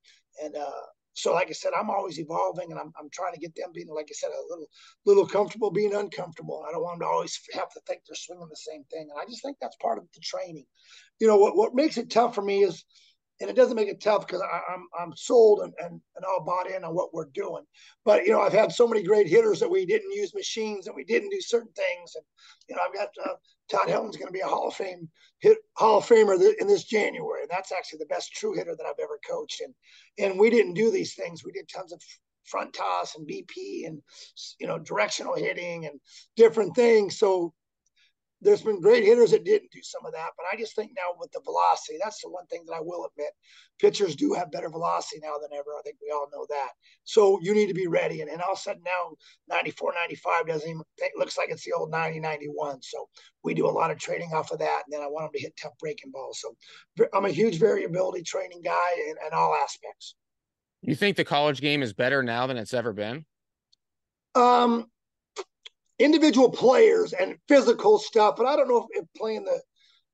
and 0.43 0.55
uh, 0.55 0.86
so, 1.17 1.33
like 1.33 1.49
I 1.49 1.53
said, 1.53 1.71
I'm 1.75 1.89
always 1.89 2.19
evolving, 2.19 2.69
and 2.69 2.79
I'm, 2.79 2.93
I'm 2.99 3.10
trying 3.12 3.33
to 3.33 3.39
get 3.39 3.55
them 3.55 3.71
being, 3.73 3.88
like 3.89 4.07
I 4.07 4.13
said, 4.13 4.29
a 4.29 4.49
little 4.49 4.67
little 5.03 5.25
comfortable 5.25 5.71
being 5.71 5.95
uncomfortable. 5.95 6.63
I 6.67 6.71
don't 6.71 6.83
want 6.83 6.99
them 6.99 7.07
to 7.07 7.12
always 7.12 7.39
have 7.53 7.71
to 7.71 7.79
think 7.88 8.01
they're 8.07 8.15
swinging 8.15 8.47
the 8.47 8.55
same 8.55 8.83
thing, 8.91 9.07
and 9.10 9.19
I 9.19 9.25
just 9.25 9.41
think 9.41 9.57
that's 9.60 9.75
part 9.77 9.97
of 9.97 10.03
the 10.13 10.19
training. 10.19 10.65
You 11.19 11.25
know, 11.25 11.38
what 11.38 11.57
what 11.57 11.73
makes 11.73 11.97
it 11.97 12.12
tough 12.12 12.36
for 12.36 12.43
me 12.43 12.63
is 12.63 12.86
and 13.39 13.50
it 13.50 13.56
doesn't 13.56 13.76
make 13.76 13.88
it 13.88 14.02
tough 14.02 14.26
because 14.26 14.41
I'm 14.41 14.88
I'm 15.00 15.15
sold 15.15 15.62
and, 15.62 15.73
and 15.80 16.02
and 16.15 16.26
all 16.26 16.43
bought 16.43 16.69
in 16.69 16.84
on 16.84 16.95
what 16.95 17.13
we're 17.13 17.30
doing. 17.34 17.63
But 18.04 18.26
you 18.26 18.32
know, 18.32 18.41
I've 18.41 18.54
had 18.54 18.71
so 18.71 18.88
many 18.88 19.04
great 19.04 19.28
hitters 19.28 19.60
that 19.60 19.69
we 19.69 19.86
didn't 19.86 20.12
use 20.12 20.34
machines 20.34 20.88
and 20.88 20.95
we 20.95 21.04
didn't 21.04 21.30
do 21.30 21.41
certain 21.41 21.71
things. 21.76 22.15
And 22.15 22.26
you 22.67 22.76
know, 22.76 22.82
I've 22.86 22.93
got 22.93 23.10
uh, 23.23 23.36
Todd 23.69 23.89
Helton's 23.89 24.17
going 24.17 24.28
to 24.28 24.34
be 24.34 24.39
a 24.39 24.47
Hall 24.47 24.67
of 24.67 24.73
Fame 24.73 25.10
hit 25.39 25.58
Hall 25.76 26.00
of 26.00 26.06
Famer 26.06 26.39
in 26.60 26.67
this 26.67 26.86
January, 26.86 27.41
and 27.41 27.50
that's 27.50 27.71
actually 27.71 28.00
the 28.00 28.06
best 28.08 28.34
true 28.34 28.54
hitter 28.54 28.76
that 28.76 28.86
I've 28.86 29.00
ever 29.02 29.19
coached. 29.28 29.62
And 29.62 29.73
and 30.17 30.39
we 30.39 30.50
didn't 30.50 30.73
do 30.73 30.91
these 30.91 31.13
things. 31.13 31.43
We 31.43 31.52
did 31.52 31.69
tons 31.69 31.93
of 31.93 32.02
front 32.45 32.73
toss 32.73 33.15
and 33.17 33.28
BP 33.28 33.86
and 33.86 34.02
you 34.60 34.67
know 34.67 34.80
directional 34.80 35.36
hitting 35.36 35.86
and 35.86 36.00
different 36.36 36.76
things. 36.76 37.19
So 37.19 37.54
there's 38.41 38.62
been 38.62 38.80
great 38.80 39.04
hitters 39.04 39.32
that 39.32 39.43
didn't 39.43 39.71
do 39.71 39.82
some 39.82 40.06
of 40.06 40.13
that, 40.13 40.30
but 40.38 40.45
I 40.52 40.56
just 40.56 40.76
think 40.76 40.91
now 40.95 41.15
with 41.19 41.32
the 41.32 41.41
velocity, 41.43 41.97
that's 42.02 42.21
the 42.21 42.30
one 42.30 42.45
thing 42.47 42.63
that 42.67 42.73
I 42.73 42.82
will 42.82 43.06
admit. 43.06 43.32
Pitchers 43.80 44.15
do 44.15 44.34
have 44.34 44.52
better 44.52 44.69
velocity 44.69 45.19
now 45.23 45.38
than 45.41 45.58
ever. 45.58 45.71
I 45.78 45.82
think 45.84 45.97
we 46.02 46.12
all 46.12 46.28
know 46.32 46.45
that. 46.50 46.69
So 47.04 47.39
you 47.41 47.56
need 47.56 47.67
to 47.67 47.73
be 47.73 47.88
ready. 47.88 48.21
And, 48.21 48.30
and 48.30 48.41
all 48.41 48.54
of 48.54 48.60
a 48.60 48.62
sudden 48.62 48.84
now 48.86 49.15
94, 49.50 49.93
95 49.93 50.47
doesn't 50.47 50.69
even 50.69 50.82
think, 51.00 51.13
looks 51.17 51.38
like 51.38 51.50
it's 51.50 51.65
the 51.65 51.73
old 51.73 51.89
90, 51.89 52.19
91. 52.19 52.82
So 52.84 53.10
we 53.43 53.56
do 53.56 53.67
a 53.67 53.71
lot 53.71 53.91
of 53.91 53.97
training 53.97 54.32
off 54.34 54.52
of 54.52 54.60
that. 54.60 54.84
And 54.86 54.93
then 54.93 55.02
I 55.02 55.08
want 55.08 55.26
them 55.26 55.39
to 55.39 55.41
hit 55.41 55.58
tough 55.60 55.73
breaking 55.80 56.12
balls. 56.12 56.39
So 56.39 57.08
I'm 57.13 57.26
a 57.26 57.30
huge 57.30 57.58
variability 57.58 58.21
training 58.21 58.62
guy 58.63 58.89
in, 59.08 59.15
in 59.26 59.34
all 59.34 59.56
aspects. 59.56 60.15
You 60.84 60.95
think 60.95 61.17
the 61.17 61.26
college 61.26 61.60
game 61.60 61.82
is 61.82 61.93
better 61.93 62.21
now 62.21 62.45
than 62.45 62.58
it's 62.58 62.73
ever 62.73 62.93
been? 62.93 63.26
Um, 64.36 64.86
individual 65.99 66.49
players 66.49 67.13
and 67.13 67.38
physical 67.47 67.97
stuff. 67.97 68.36
But 68.38 68.45
I 68.45 68.55
don't 68.55 68.67
know 68.67 68.88
if, 68.91 69.03
if 69.03 69.05
playing 69.15 69.45
the, 69.45 69.60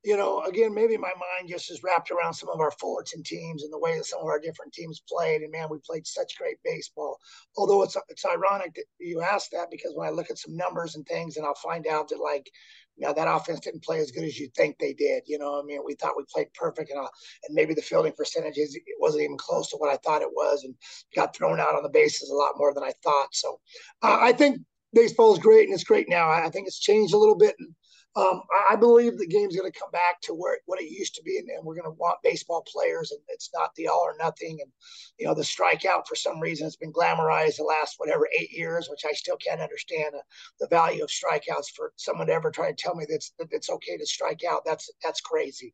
you 0.03 0.17
know, 0.17 0.41
again, 0.43 0.73
maybe 0.73 0.97
my 0.97 1.11
mind 1.15 1.49
just 1.49 1.71
is 1.71 1.81
wrapped 1.81 2.11
around 2.11 2.33
some 2.33 2.49
of 2.49 2.59
our 2.59 2.71
Fullerton 2.71 3.23
teams 3.23 3.63
and 3.63 3.71
the 3.71 3.79
way 3.79 3.95
that 3.95 4.05
some 4.05 4.19
of 4.19 4.25
our 4.27 4.39
different 4.39 4.73
teams 4.73 5.01
played. 5.07 5.41
And 5.41 5.51
man, 5.51 5.67
we 5.69 5.77
played 5.85 6.05
such 6.05 6.37
great 6.37 6.57
baseball. 6.63 7.17
Although 7.55 7.83
it's 7.83 7.95
it's 8.09 8.25
ironic 8.25 8.73
that 8.75 8.85
you 8.99 9.21
asked 9.21 9.51
that 9.51 9.71
because 9.71 9.93
when 9.95 10.07
I 10.07 10.11
look 10.11 10.29
at 10.29 10.37
some 10.37 10.57
numbers 10.57 10.95
and 10.95 11.05
things, 11.05 11.37
and 11.37 11.45
I'll 11.45 11.55
find 11.55 11.87
out 11.87 12.09
that 12.09 12.19
like, 12.19 12.49
you 12.97 13.07
know, 13.07 13.13
that 13.13 13.33
offense 13.33 13.61
didn't 13.61 13.83
play 13.83 13.99
as 13.99 14.11
good 14.11 14.25
as 14.25 14.37
you 14.37 14.49
think 14.55 14.77
they 14.77 14.93
did. 14.93 15.23
You 15.25 15.39
know, 15.39 15.59
I 15.59 15.63
mean, 15.63 15.79
we 15.85 15.95
thought 15.95 16.17
we 16.17 16.25
played 16.31 16.53
perfect, 16.53 16.91
and 16.91 16.99
uh, 16.99 17.07
and 17.47 17.55
maybe 17.55 17.73
the 17.73 17.81
fielding 17.81 18.13
percentages 18.13 18.75
it 18.75 18.83
wasn't 18.99 19.23
even 19.23 19.37
close 19.37 19.69
to 19.69 19.77
what 19.77 19.91
I 19.91 19.97
thought 20.03 20.21
it 20.21 20.33
was, 20.33 20.65
and 20.65 20.75
got 21.15 21.33
thrown 21.33 21.61
out 21.61 21.75
on 21.75 21.83
the 21.83 21.89
bases 21.89 22.29
a 22.29 22.35
lot 22.35 22.57
more 22.57 22.73
than 22.73 22.83
I 22.83 22.91
thought. 23.03 23.29
So, 23.31 23.59
uh, 24.01 24.17
I 24.19 24.33
think 24.33 24.59
baseball 24.93 25.33
is 25.33 25.39
great 25.39 25.65
and 25.65 25.73
it's 25.73 25.83
great 25.83 26.09
now. 26.09 26.29
I 26.29 26.49
think 26.49 26.67
it's 26.67 26.79
changed 26.79 27.13
a 27.13 27.17
little 27.17 27.37
bit. 27.37 27.55
And 27.59 27.73
um, 28.15 28.43
I 28.69 28.75
believe 28.75 29.17
the 29.17 29.25
game's 29.25 29.55
going 29.55 29.71
to 29.71 29.79
come 29.79 29.89
back 29.89 30.21
to 30.21 30.35
where 30.35 30.59
what 30.67 30.79
it 30.79 30.91
used 30.91 31.15
to 31.15 31.23
be, 31.23 31.39
and, 31.39 31.49
and 31.49 31.65
we're 31.65 31.73
going 31.73 31.91
to 31.91 31.97
want 31.97 32.21
baseball 32.21 32.63
players, 32.71 33.11
and 33.11 33.19
it's 33.27 33.49
not 33.55 33.73
the 33.75 33.87
all 33.87 34.01
or 34.01 34.15
nothing. 34.19 34.59
And 34.61 34.71
you 35.17 35.25
know, 35.25 35.33
the 35.33 35.41
strikeout 35.41 36.07
for 36.07 36.15
some 36.15 36.39
reason 36.39 36.65
has 36.67 36.75
been 36.75 36.93
glamorized 36.93 37.57
the 37.57 37.63
last 37.63 37.95
whatever 37.97 38.27
eight 38.39 38.51
years, 38.51 38.87
which 38.87 39.01
I 39.03 39.13
still 39.13 39.37
can't 39.37 39.61
understand 39.61 40.13
uh, 40.15 40.21
the 40.59 40.67
value 40.67 41.03
of 41.03 41.09
strikeouts 41.09 41.71
for 41.75 41.91
someone 41.95 42.27
to 42.27 42.33
ever 42.33 42.51
try 42.51 42.69
to 42.69 42.75
tell 42.75 42.93
me 42.93 43.05
that's 43.09 43.33
that 43.39 43.47
it's 43.49 43.71
okay 43.71 43.97
to 43.97 44.05
strike 44.05 44.41
out. 44.47 44.61
That's 44.63 44.91
that's 45.03 45.21
crazy. 45.21 45.73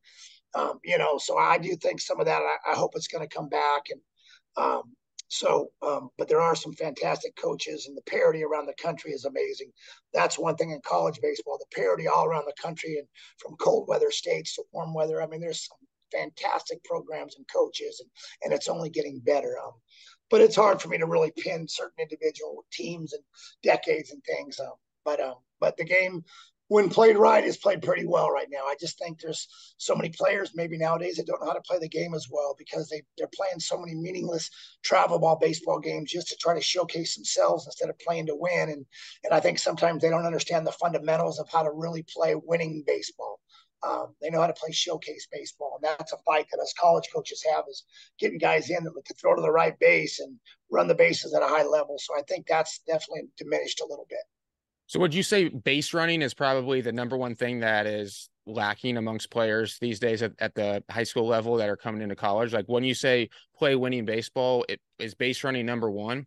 Um, 0.56 0.80
you 0.86 0.98
know, 0.98 1.18
so 1.18 1.38
I 1.38 1.58
do 1.58 1.76
think 1.76 2.00
some 2.00 2.22
of 2.22 2.26
that. 2.28 2.42
I, 2.42 2.72
I 2.72 2.76
hope 2.76 2.92
it's 2.96 3.10
going 3.10 3.28
to 3.28 3.36
come 3.36 3.50
back, 3.50 3.88
and 3.90 4.02
um, 4.56 4.84
so, 5.30 5.72
um, 5.84 6.10
but 6.18 6.28
there 6.28 6.42
are 6.42 6.56
some 6.56 6.74
fantastic 6.74 7.36
coaches, 7.36 7.86
and 7.88 7.96
the 7.96 8.02
parity 8.02 8.44
around 8.44 8.66
the 8.66 8.74
country 8.82 9.12
is 9.12 9.26
amazing. 9.26 9.72
That's 10.12 10.40
one 10.40 10.56
thing 10.56 10.72
in 10.72 10.82
college 10.84 11.20
baseball: 11.22 11.60
the 11.60 11.76
parity 11.76 12.08
all 12.08 12.26
around 12.26 12.46
the 12.46 12.62
country, 12.62 12.98
and 12.98 13.08
from 13.38 13.56
cold 13.58 13.88
weather 13.88 14.10
states 14.10 14.56
to 14.56 14.64
warm 14.74 14.94
weather. 14.94 15.22
I 15.22 15.28
mean, 15.28 15.40
there's 15.40 15.68
some 15.68 15.78
fantastic 16.12 16.84
programs 16.84 17.36
and 17.36 17.46
coaches, 17.54 18.02
and, 18.02 18.10
and 18.44 18.54
it's 18.54 18.68
only 18.68 18.90
getting 18.90 19.20
better. 19.20 19.56
Um, 19.64 19.74
but 20.32 20.42
it's 20.42 20.56
hard 20.56 20.82
for 20.82 20.90
me 20.90 20.98
to 20.98 21.06
really 21.06 21.32
pin 21.38 21.68
certain 21.68 22.02
individual 22.02 22.66
teams 22.72 23.14
and 23.14 23.24
decades 23.62 24.12
and 24.12 24.24
things. 24.24 24.60
Um, 24.60 24.74
but 25.06 25.20
um, 25.20 25.36
but 25.60 25.78
the 25.78 25.86
game 25.86 26.24
when 26.70 26.88
played 26.88 27.18
right, 27.18 27.44
is 27.44 27.58
played 27.58 27.82
pretty 27.82 28.06
well 28.06 28.30
right 28.30 28.48
now. 28.52 28.60
I 28.60 28.76
just 28.80 29.00
think 29.00 29.20
there's 29.20 29.48
so 29.78 29.96
many 29.96 30.10
players 30.10 30.52
maybe 30.54 30.78
nowadays 30.78 31.18
that 31.18 31.26
don't 31.26 31.42
know 31.42 31.48
how 31.48 31.54
to 31.54 31.62
play 31.62 31.80
the 31.80 31.90
game 31.90 32.14
as 32.14 32.28
well 32.32 32.56
because 32.58 32.88
they 32.88 33.02
they're 33.18 33.28
playing 33.36 33.60
so 33.60 33.78
many 33.78 33.96
meaningless 33.96 34.50
travel 34.84 35.18
ball 35.18 35.38
baseball 35.42 35.80
games 35.80 36.12
just 36.12 36.28
to 36.28 36.38
try 36.40 36.54
to 36.54 36.62
showcase 36.62 37.16
themselves 37.16 37.66
instead 37.66 37.90
of 37.90 37.98
playing 38.00 38.28
to 38.28 38.36
win. 38.36 38.70
And 38.70 38.86
and 39.24 39.34
I 39.34 39.40
think 39.40 39.58
sometimes 39.58 40.02
they 40.02 40.12
don't 40.12 40.28
understand 40.28 40.66
the 40.66 40.72
fundamentals 40.72 41.40
of 41.40 41.50
how 41.52 41.64
to 41.64 41.72
really 41.72 42.04
play 42.04 42.36
winning 42.36 42.84
baseball. 42.86 43.40
Um, 43.82 44.14
they 44.22 44.30
know 44.30 44.42
how 44.42 44.48
to 44.48 44.54
play 44.54 44.72
showcase 44.72 45.28
baseball, 45.32 45.80
and 45.82 45.90
that's 45.90 46.14
a 46.14 46.18
fight 46.18 46.46
that 46.52 46.62
us 46.62 46.74
college 46.80 47.10
coaches 47.12 47.44
have 47.52 47.64
is 47.68 47.84
getting 48.20 48.38
guys 48.38 48.70
in 48.70 48.84
that 48.84 48.94
can 49.06 49.16
throw 49.16 49.36
to 49.36 49.42
the 49.42 49.52
right 49.52 49.78
base 49.80 50.20
and 50.20 50.38
run 50.70 50.88
the 50.88 50.94
bases 50.94 51.34
at 51.34 51.42
a 51.42 51.48
high 51.48 51.64
level. 51.64 51.98
So 51.98 52.16
I 52.16 52.22
think 52.24 52.46
that's 52.46 52.82
definitely 52.86 53.24
diminished 53.38 53.82
a 53.82 53.88
little 53.88 54.06
bit. 54.08 54.20
So 54.90 55.00
would 55.02 55.14
you 55.14 55.22
say 55.22 55.50
base 55.50 55.94
running 55.94 56.24
is 56.24 56.34
probably 56.34 56.82
the 56.82 56.92
number 56.92 57.16
one 57.16 57.36
thing 57.36 57.60
that 57.60 57.86
is 57.86 58.28
lacking 58.48 58.98
amongst 58.98 59.30
players 59.30 59.78
these 59.80 60.00
days 60.00 60.24
at, 60.24 60.32
at 60.40 60.56
the 60.56 60.84
high 60.90 61.04
school 61.04 61.28
level 61.28 61.58
that 61.58 61.70
are 61.70 61.78
coming 61.78 62.02
into 62.02 62.16
college? 62.16 62.54
Like 62.54 62.66
when 62.66 62.84
you 62.84 62.96
say 62.96 63.30
play 63.56 63.76
winning 63.76 64.06
baseball, 64.06 64.66
it 64.68 64.82
is 64.98 65.14
base 65.14 65.44
running 65.44 65.68
number 65.68 65.92
one? 65.92 66.26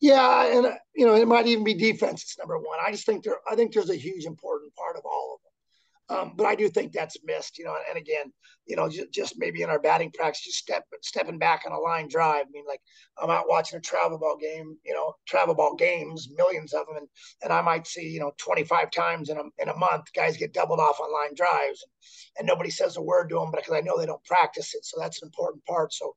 Yeah, 0.00 0.46
and 0.56 0.78
you 0.94 1.04
know 1.06 1.16
it 1.16 1.26
might 1.26 1.48
even 1.48 1.64
be 1.64 1.74
defense. 1.74 2.22
It's 2.22 2.38
number 2.38 2.56
one. 2.56 2.78
I 2.86 2.92
just 2.92 3.04
think 3.04 3.24
there. 3.24 3.38
I 3.50 3.56
think 3.56 3.72
there's 3.72 3.90
a 3.90 3.96
huge 3.96 4.26
important 4.26 4.72
part 4.76 4.94
of 4.94 5.02
all 5.04 5.40
of 6.08 6.16
them. 6.16 6.16
Um, 6.16 6.32
but 6.36 6.46
I 6.46 6.54
do 6.54 6.68
think 6.68 6.92
that's 6.92 7.16
missed, 7.24 7.58
you 7.58 7.64
know. 7.64 7.76
And 7.88 7.98
again, 7.98 8.32
you 8.66 8.76
know, 8.76 8.88
just, 8.88 9.12
just 9.12 9.34
maybe 9.38 9.62
in 9.62 9.70
our 9.70 9.78
batting 9.78 10.10
practice, 10.10 10.44
just 10.44 10.58
step 10.58 10.84
stepping 11.02 11.38
back 11.38 11.64
on 11.66 11.72
a 11.72 11.78
line 11.78 12.08
drive. 12.08 12.46
I 12.46 12.50
mean, 12.52 12.64
like 12.66 12.80
I'm 13.18 13.30
out 13.30 13.48
watching 13.48 13.78
a 13.78 13.82
travel 13.82 14.18
ball 14.18 14.36
game, 14.40 14.76
you 14.84 14.94
know, 14.94 15.14
travel 15.26 15.54
ball 15.54 15.74
games, 15.74 16.28
millions 16.34 16.72
of 16.72 16.86
them, 16.86 16.96
and, 16.96 17.08
and 17.42 17.52
I 17.52 17.60
might 17.60 17.86
see, 17.86 18.08
you 18.08 18.20
know, 18.20 18.32
25 18.38 18.90
times 18.90 19.28
in 19.28 19.36
a 19.36 19.42
in 19.58 19.68
a 19.68 19.76
month, 19.76 20.12
guys 20.14 20.36
get 20.36 20.54
doubled 20.54 20.80
off 20.80 21.00
on 21.00 21.12
line 21.12 21.34
drives, 21.34 21.82
and, 21.82 21.90
and 22.38 22.46
nobody 22.46 22.70
says 22.70 22.96
a 22.96 23.02
word 23.02 23.28
to 23.28 23.36
them, 23.36 23.50
but 23.50 23.60
because 23.60 23.74
I 23.74 23.80
know 23.80 23.98
they 23.98 24.06
don't 24.06 24.24
practice 24.24 24.74
it, 24.74 24.84
so 24.84 24.98
that's 24.98 25.22
an 25.22 25.28
important 25.28 25.64
part. 25.64 25.92
So 25.92 26.14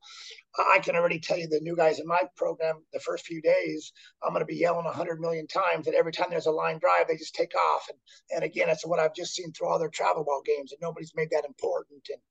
I 0.57 0.79
can 0.79 0.95
already 0.95 1.19
tell 1.19 1.37
you 1.37 1.47
the 1.47 1.59
new 1.61 1.75
guys 1.75 1.99
in 1.99 2.07
my 2.07 2.21
program, 2.35 2.83
the 2.93 2.99
first 2.99 3.25
few 3.25 3.41
days, 3.41 3.91
I'm 4.23 4.31
going 4.31 4.41
to 4.41 4.45
be 4.45 4.55
yelling 4.55 4.85
100 4.85 5.19
million 5.19 5.47
times 5.47 5.85
that 5.85 5.93
every 5.93 6.11
time 6.11 6.27
there's 6.29 6.47
a 6.47 6.51
line 6.51 6.79
drive, 6.79 7.07
they 7.07 7.15
just 7.15 7.35
take 7.35 7.53
off. 7.55 7.87
And, 7.89 7.99
and 8.35 8.43
again, 8.43 8.69
it's 8.69 8.85
what 8.85 8.99
I've 8.99 9.13
just 9.13 9.35
seen 9.35 9.51
through 9.51 9.67
all 9.67 9.79
their 9.79 9.89
travel 9.89 10.23
ball 10.23 10.41
games, 10.45 10.71
and 10.71 10.79
nobody's 10.81 11.13
made 11.15 11.29
that 11.31 11.45
important. 11.45 12.01
And, 12.09 12.21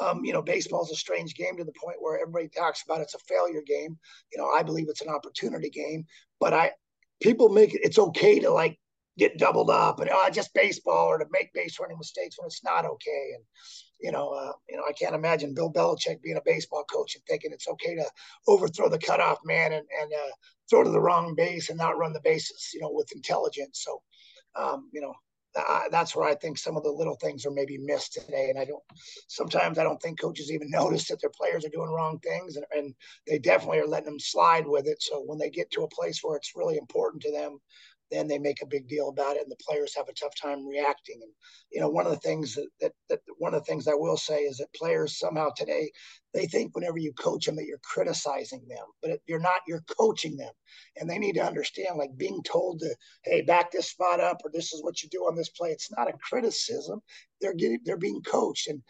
um, 0.00 0.24
you 0.24 0.32
know, 0.32 0.42
baseball 0.42 0.84
is 0.84 0.90
a 0.90 0.96
strange 0.96 1.34
game 1.34 1.56
to 1.56 1.64
the 1.64 1.72
point 1.72 1.98
where 2.00 2.20
everybody 2.20 2.48
talks 2.48 2.82
about 2.82 3.00
it's 3.00 3.14
a 3.14 3.18
failure 3.18 3.62
game. 3.66 3.98
You 4.32 4.38
know, 4.38 4.50
I 4.50 4.62
believe 4.62 4.88
it's 4.88 5.02
an 5.02 5.08
opportunity 5.08 5.70
game, 5.70 6.06
but 6.40 6.52
I, 6.52 6.72
people 7.20 7.48
make 7.48 7.74
it, 7.74 7.82
it's 7.84 7.98
okay 7.98 8.40
to 8.40 8.50
like 8.50 8.78
get 9.18 9.38
doubled 9.38 9.70
up 9.70 10.00
and 10.00 10.10
oh, 10.12 10.30
just 10.30 10.54
baseball 10.54 11.06
or 11.06 11.18
to 11.18 11.26
make 11.30 11.52
base 11.52 11.78
running 11.78 11.98
mistakes 11.98 12.38
when 12.38 12.46
it's 12.46 12.64
not 12.64 12.86
okay. 12.86 13.32
And 13.34 13.44
you 14.00 14.10
know, 14.10 14.30
uh, 14.30 14.52
you 14.68 14.76
know, 14.76 14.82
I 14.88 14.92
can't 14.92 15.14
imagine 15.14 15.54
Bill 15.54 15.72
Belichick 15.72 16.22
being 16.22 16.36
a 16.36 16.42
baseball 16.44 16.84
coach 16.84 17.14
and 17.14 17.24
thinking 17.28 17.52
it's 17.52 17.68
okay 17.68 17.94
to 17.94 18.04
overthrow 18.48 18.88
the 18.88 18.98
cutoff 18.98 19.38
man 19.44 19.72
and, 19.72 19.86
and 20.00 20.12
uh, 20.12 20.32
throw 20.68 20.82
to 20.82 20.90
the 20.90 21.00
wrong 21.00 21.34
base 21.36 21.68
and 21.68 21.78
not 21.78 21.98
run 21.98 22.12
the 22.12 22.20
bases, 22.20 22.70
you 22.74 22.80
know, 22.80 22.90
with 22.90 23.14
intelligence. 23.14 23.82
So, 23.84 24.02
um, 24.56 24.90
you 24.92 25.00
know, 25.00 25.14
That's 25.90 26.16
where 26.16 26.28
I 26.28 26.34
think 26.34 26.58
some 26.58 26.76
of 26.76 26.82
the 26.82 26.90
little 26.90 27.16
things 27.16 27.44
are 27.46 27.50
maybe 27.50 27.78
missed 27.78 28.14
today. 28.14 28.48
And 28.50 28.58
I 28.58 28.64
don't, 28.64 28.82
sometimes 29.28 29.78
I 29.78 29.84
don't 29.84 30.00
think 30.00 30.20
coaches 30.20 30.50
even 30.50 30.70
notice 30.70 31.08
that 31.08 31.20
their 31.20 31.30
players 31.30 31.64
are 31.64 31.70
doing 31.70 31.90
wrong 31.90 32.18
things 32.20 32.56
and, 32.56 32.64
and 32.72 32.94
they 33.26 33.38
definitely 33.38 33.78
are 33.80 33.86
letting 33.86 34.06
them 34.06 34.20
slide 34.20 34.66
with 34.66 34.86
it. 34.86 35.02
So 35.02 35.22
when 35.24 35.38
they 35.38 35.50
get 35.50 35.70
to 35.72 35.82
a 35.82 35.88
place 35.88 36.20
where 36.22 36.36
it's 36.36 36.56
really 36.56 36.76
important 36.76 37.22
to 37.22 37.32
them, 37.32 37.58
then 38.12 38.28
they 38.28 38.38
make 38.38 38.62
a 38.62 38.66
big 38.66 38.88
deal 38.88 39.08
about 39.08 39.36
it 39.36 39.42
and 39.42 39.50
the 39.50 39.64
players 39.68 39.94
have 39.96 40.08
a 40.08 40.12
tough 40.12 40.34
time 40.40 40.66
reacting. 40.66 41.18
And 41.22 41.32
you 41.70 41.80
know 41.80 41.88
one 41.88 42.06
of 42.06 42.12
the 42.12 42.18
things 42.18 42.54
that, 42.54 42.68
that, 42.80 42.92
that 43.08 43.20
one 43.38 43.54
of 43.54 43.60
the 43.60 43.64
things 43.64 43.88
i 43.88 43.94
will 43.94 44.16
say 44.16 44.40
is 44.40 44.58
that 44.58 44.72
players 44.74 45.18
somehow 45.18 45.48
today 45.56 45.90
they 46.34 46.46
think 46.46 46.74
whenever 46.74 46.98
you 46.98 47.12
coach 47.14 47.46
them 47.46 47.56
that 47.56 47.66
you're 47.66 47.78
criticizing 47.82 48.62
them 48.68 48.84
but 49.00 49.18
you're 49.26 49.40
not 49.40 49.60
you're 49.66 49.84
coaching 49.98 50.36
them. 50.36 50.52
And 51.00 51.08
they 51.08 51.18
need 51.18 51.34
to 51.34 51.44
understand 51.44 51.98
like 51.98 52.16
being 52.16 52.42
told 52.44 52.80
to 52.80 52.94
hey 53.24 53.42
back 53.42 53.70
this 53.70 53.88
spot 53.88 54.20
up 54.20 54.38
or 54.44 54.50
this 54.52 54.72
is 54.72 54.82
what 54.82 55.02
you 55.02 55.08
do 55.08 55.20
on 55.20 55.36
this 55.36 55.50
play 55.50 55.70
it's 55.70 55.90
not 55.96 56.08
a 56.08 56.18
criticism. 56.18 57.00
They're 57.40 57.54
getting 57.54 57.80
they're 57.84 57.96
being 57.96 58.22
coached 58.22 58.68
and 58.68 58.82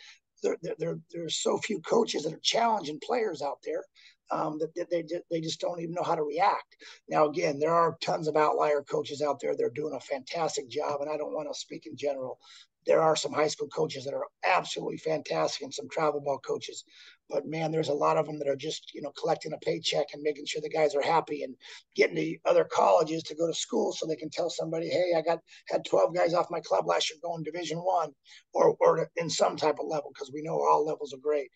there, 0.43 0.57
there, 0.79 0.99
there's 1.13 1.37
so 1.37 1.59
few 1.59 1.81
coaches 1.81 2.25
that 2.25 2.35
are 2.35 2.41
challenging 2.43 2.99
players 3.05 3.43
out 3.43 3.59
there 3.65 3.85
um, 4.33 4.59
that, 4.59 4.75
that 4.75 4.91
they, 4.91 5.05
they 5.31 5.41
just 5.41 5.61
don't 5.61 5.81
even 5.81 5.95
know 5.95 6.03
how 6.03 6.15
to 6.15 6.23
react. 6.23 6.77
Now, 7.09 7.29
again, 7.29 7.59
there 7.59 7.75
are 7.75 7.99
tons 8.01 8.29
of 8.29 8.37
outlier 8.37 8.83
coaches 8.83 9.23
out 9.23 9.39
there. 9.41 9.55
They're 9.55 9.71
doing 9.71 9.95
a 9.95 10.01
fantastic 10.01 10.69
job, 10.69 11.01
and 11.01 11.11
I 11.11 11.17
don't 11.17 11.35
want 11.35 11.49
to 11.53 11.59
speak 11.59 11.87
in 11.87 11.97
general. 11.97 12.39
There 12.85 13.01
are 13.01 13.15
some 13.15 13.33
high 13.33 13.47
school 13.47 13.69
coaches 13.69 14.05
that 14.05 14.15
are 14.15 14.27
absolutely 14.45 14.97
fantastic 14.97 15.63
and 15.63 15.73
some 15.73 15.89
travel 15.89 16.21
ball 16.21 16.39
coaches. 16.39 16.85
But 17.31 17.47
man, 17.47 17.71
there's 17.71 17.91
a 17.91 17.95
lot 17.95 18.17
of 18.17 18.27
them 18.27 18.39
that 18.41 18.49
are 18.49 18.57
just, 18.57 18.93
you 18.93 19.03
know, 19.03 19.13
collecting 19.19 19.53
a 19.53 19.59
paycheck 19.59 20.07
and 20.13 20.23
making 20.23 20.47
sure 20.47 20.61
the 20.61 20.69
guys 20.69 20.97
are 20.97 21.03
happy 21.03 21.45
and 21.45 21.55
getting 21.95 22.17
to 22.17 22.37
other 22.45 22.65
colleges 22.65 23.23
to 23.25 23.37
go 23.37 23.47
to 23.47 23.55
school 23.55 23.93
so 23.93 24.05
they 24.05 24.17
can 24.17 24.31
tell 24.31 24.51
somebody, 24.51 24.89
hey, 24.89 25.13
I 25.17 25.23
got 25.23 25.39
had 25.69 25.85
12 25.85 26.15
guys 26.15 26.35
off 26.35 26.51
my 26.51 26.61
club 26.61 26.87
last 26.87 27.09
year 27.09 27.21
going 27.23 27.45
division 27.45 27.79
one 27.79 28.11
or 28.53 28.77
or 28.81 29.09
in 29.17 29.31
some 29.31 29.57
type 29.57 29.79
of 29.79 29.87
level, 29.87 30.11
because 30.13 30.33
we 30.33 30.43
know 30.43 30.61
all 30.61 30.85
levels 30.85 31.15
are 31.15 31.23
great. 31.23 31.51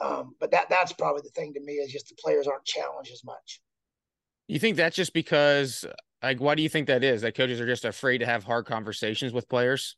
Um, 0.00 0.34
but 0.40 0.50
that 0.52 0.68
that's 0.70 0.92
probably 0.92 1.22
the 1.22 1.30
thing 1.30 1.52
to 1.54 1.60
me 1.60 1.74
is 1.74 1.92
just 1.92 2.08
the 2.08 2.14
players 2.22 2.46
aren't 2.46 2.64
challenged 2.64 3.12
as 3.12 3.24
much. 3.24 3.60
You 4.48 4.58
think 4.58 4.76
that's 4.76 4.96
just 4.96 5.12
because, 5.12 5.84
like, 6.22 6.40
why 6.40 6.54
do 6.54 6.62
you 6.62 6.68
think 6.68 6.86
that 6.88 7.04
is? 7.04 7.22
That 7.22 7.36
coaches 7.36 7.60
are 7.60 7.66
just 7.66 7.84
afraid 7.84 8.18
to 8.18 8.26
have 8.26 8.44
hard 8.44 8.66
conversations 8.66 9.32
with 9.32 9.48
players. 9.48 9.96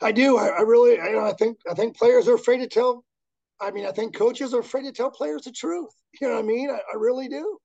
I 0.00 0.12
do. 0.12 0.36
I, 0.36 0.48
I 0.48 0.60
really, 0.60 0.92
you 0.92 1.12
know, 1.12 1.24
I 1.24 1.32
think 1.32 1.58
I 1.70 1.74
think 1.74 1.96
players 1.96 2.28
are 2.28 2.34
afraid 2.34 2.58
to 2.58 2.68
tell. 2.68 3.04
I 3.60 3.70
mean, 3.70 3.86
I 3.86 3.92
think 3.92 4.16
coaches 4.16 4.54
are 4.54 4.60
afraid 4.60 4.84
to 4.84 4.92
tell 4.92 5.10
players 5.10 5.42
the 5.42 5.52
truth. 5.52 5.90
You 6.20 6.28
know 6.28 6.34
what 6.34 6.44
I 6.44 6.46
mean? 6.46 6.70
I, 6.70 6.78
I 6.92 6.96
really 6.96 7.28
do. 7.28 7.58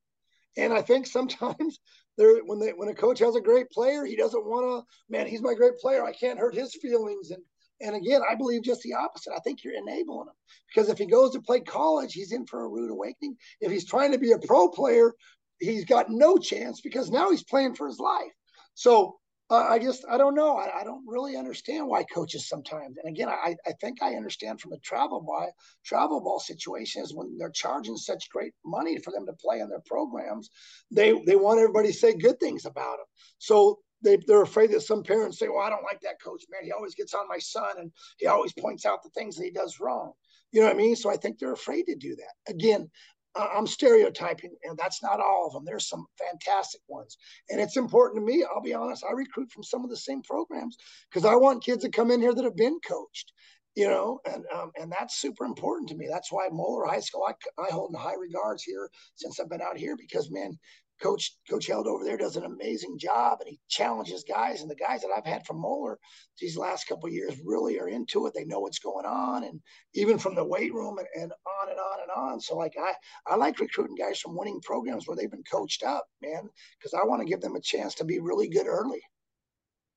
And 0.58 0.74
I 0.74 0.82
think 0.82 1.08
sometimes 1.08 1.80
there 2.18 2.40
when 2.46 2.60
they 2.60 2.72
when 2.72 2.90
a 2.90 2.94
coach 2.94 3.20
has 3.20 3.36
a 3.36 3.42
great 3.42 3.70
player, 3.70 4.06
he 4.06 4.16
doesn't 4.16 4.46
want 4.46 4.86
to. 4.86 4.94
Man, 5.10 5.28
he's 5.28 5.42
my 5.42 5.54
great 5.54 5.78
player. 5.78 6.04
I 6.06 6.14
can't 6.14 6.40
hurt 6.40 6.56
his 6.56 6.76
feelings. 6.76 7.32
And 7.32 7.44
and 7.84 7.96
again, 7.96 8.22
I 8.30 8.36
believe 8.36 8.64
just 8.64 8.82
the 8.82 8.94
opposite. 8.94 9.34
I 9.36 9.40
think 9.40 9.64
you're 9.64 9.76
enabling 9.76 10.28
him 10.28 10.34
because 10.68 10.90
if 10.90 10.98
he 10.98 11.06
goes 11.06 11.32
to 11.32 11.42
play 11.42 11.60
college, 11.60 12.14
he's 12.14 12.32
in 12.32 12.46
for 12.46 12.64
a 12.64 12.70
rude 12.70 12.92
awakening. 12.92 13.38
If 13.62 13.72
he's 13.72 13.86
trying 13.86 14.12
to 14.14 14.18
be 14.18 14.32
a 14.32 14.40
pro 14.40 14.70
player, 14.70 15.14
he's 15.60 15.86
got 15.86 16.10
no 16.10 16.38
chance 16.38 16.82
because 16.82 17.12
now 17.12 17.30
he's 17.30 17.44
playing 17.44 17.76
for 17.76 17.88
his 17.88 18.00
life. 18.00 18.32
So 18.74 19.18
uh, 19.50 19.68
I 19.70 19.78
just 19.78 20.06
I 20.10 20.18
don't 20.18 20.36
know. 20.36 20.58
I, 20.58 20.82
I, 20.82 20.84
don't 20.84 21.04
really 21.06 21.36
understand 21.36 21.88
why 21.88 22.04
coaches 22.04 22.48
sometimes. 22.48 22.98
And 22.98 23.08
again, 23.08 23.30
I, 23.30 23.56
I 23.68 23.74
think 23.82 24.02
I 24.02 24.16
understand 24.16 24.60
from 24.60 24.72
the 24.72 24.80
travel 24.80 25.22
ball 25.22 25.52
travel 25.86 26.22
ball 26.22 26.40
situation 26.40 27.04
is 27.04 27.14
when 27.14 27.38
they're 27.38 27.52
charging 27.52 27.98
such 27.98 28.30
great 28.30 28.54
money 28.66 28.98
for 28.98 29.12
them 29.12 29.26
to 29.28 29.34
play 29.34 29.60
in 29.60 29.70
their 29.70 29.84
programs, 29.86 30.50
they 30.90 31.12
they 31.28 31.36
want 31.36 31.60
everybody 31.60 31.90
to 31.90 31.98
say 31.98 32.16
good 32.16 32.40
things 32.40 32.66
about 32.66 32.98
them. 32.98 33.06
So 33.38 33.80
they, 34.04 34.18
they're 34.28 34.42
afraid 34.42 34.72
that 34.72 34.82
some 34.82 35.04
parents 35.04 35.40
say, 35.40 35.48
well, 35.48 35.66
I 35.66 35.70
don't 35.70 35.84
like 35.84 36.02
that 36.02 36.22
coach, 36.24 36.44
man. 36.52 36.64
He 36.64 36.72
always 36.72 36.96
gets 36.96 37.14
on 37.14 37.28
my 37.28 37.40
son 37.40 37.78
and 37.78 37.92
he 38.18 38.28
always 38.28 38.54
points 38.54 38.86
out 38.86 39.04
the 39.04 39.10
things 39.10 39.36
that 39.36 39.46
he 39.46 39.52
does 39.52 39.80
wrong. 39.80 40.14
You 40.52 40.62
know 40.62 40.68
what 40.68 40.76
I 40.76 40.78
mean? 40.78 40.96
So 40.96 41.10
I 41.10 41.18
think 41.18 41.40
they're 41.40 41.54
afraid 41.54 41.86
to 41.88 41.96
do 41.96 42.16
that. 42.16 42.52
Again, 42.54 42.90
I'm 43.36 43.66
stereotyping, 43.66 44.56
and 44.64 44.78
that's 44.78 45.02
not 45.02 45.20
all 45.20 45.48
of 45.48 45.54
them. 45.54 45.66
There's 45.66 45.90
some 45.90 46.06
fantastic 46.20 46.82
ones, 46.88 47.18
and 47.50 47.60
it's 47.60 47.78
important 47.78 48.22
to 48.22 48.32
me. 48.32 48.44
I'll 48.44 48.62
be 48.62 48.76
honest. 48.76 49.04
I 49.08 49.14
recruit 49.14 49.52
from 49.52 49.64
some 49.64 49.84
of 49.84 49.90
the 49.90 49.98
same 49.98 50.22
programs 50.22 50.78
because 51.10 51.26
I 51.26 51.36
want 51.36 51.64
kids 51.64 51.84
to 51.84 51.90
come 51.90 52.12
in 52.12 52.22
here 52.22 52.34
that 52.34 52.44
have 52.44 52.56
been 52.56 52.80
coached, 52.88 53.34
you 53.76 53.88
know, 53.88 54.20
and 54.26 54.46
um, 54.54 54.72
and 54.80 54.92
that's 54.92 55.20
super 55.20 55.46
important 55.46 55.90
to 55.90 55.96
me. 55.96 56.08
That's 56.08 56.32
why 56.32 56.48
Moeller 56.52 56.86
High 56.86 57.00
School 57.00 57.26
I, 57.28 57.34
I 57.62 57.72
hold 57.72 57.92
in 57.92 58.00
high 58.00 58.14
regards 58.14 58.62
here 58.62 58.88
since 59.16 59.40
I've 59.40 59.50
been 59.50 59.62
out 59.62 59.78
here 59.78 59.98
because 59.98 60.30
man, 60.30 60.60
Coach 61.04 61.36
Coach 61.50 61.68
Held 61.68 61.86
over 61.86 62.06
there 62.06 62.18
does 62.18 62.38
an 62.38 62.46
amazing 62.46 62.98
job, 62.98 63.40
and 63.42 63.50
he 63.50 63.60
challenges 63.68 64.24
guys. 64.24 64.62
And 64.62 64.72
the 64.72 64.76
guys 64.76 65.02
that 65.02 65.12
I've 65.16 65.26
had 65.26 65.46
from 65.46 65.60
Moeller 65.60 66.00
these 66.40 66.58
last 66.58 66.88
couple 66.88 67.10
years 67.10 67.36
really 67.46 67.78
are 67.80 67.90
into 67.90 68.26
it. 68.26 68.34
They 68.34 68.46
know 68.46 68.62
what's 68.62 68.80
going 68.80 69.06
on, 69.06 69.44
and 69.44 69.60
even 69.94 70.18
from 70.18 70.34
the 70.34 70.46
weight 70.46 70.74
room 70.74 70.98
and, 70.98 71.08
and 71.16 71.32
on 71.32 71.70
and 71.70 71.80
on 71.80 72.00
and 72.02 72.12
on. 72.16 72.40
So 72.40 72.56
like 72.56 72.76
I 72.80 72.94
I 73.28 73.36
like 73.36 73.60
recruiting 73.60 73.96
guys 73.96 74.20
from 74.20 74.38
winning 74.38 74.62
programs 74.64 75.06
where 75.06 75.18
they've 75.18 75.30
been 75.30 75.44
coached 75.52 75.84
up, 75.84 76.06
man, 76.22 76.50
because 76.80 76.94
I 76.94 77.06
want 77.06 77.22
to 77.22 77.28
give 77.28 77.42
them 77.42 77.56
a 77.56 77.62
chance 77.62 77.96
to 77.96 78.06
be 78.06 78.20
really 78.20 78.48
good 78.48 78.68
early. 78.68 79.02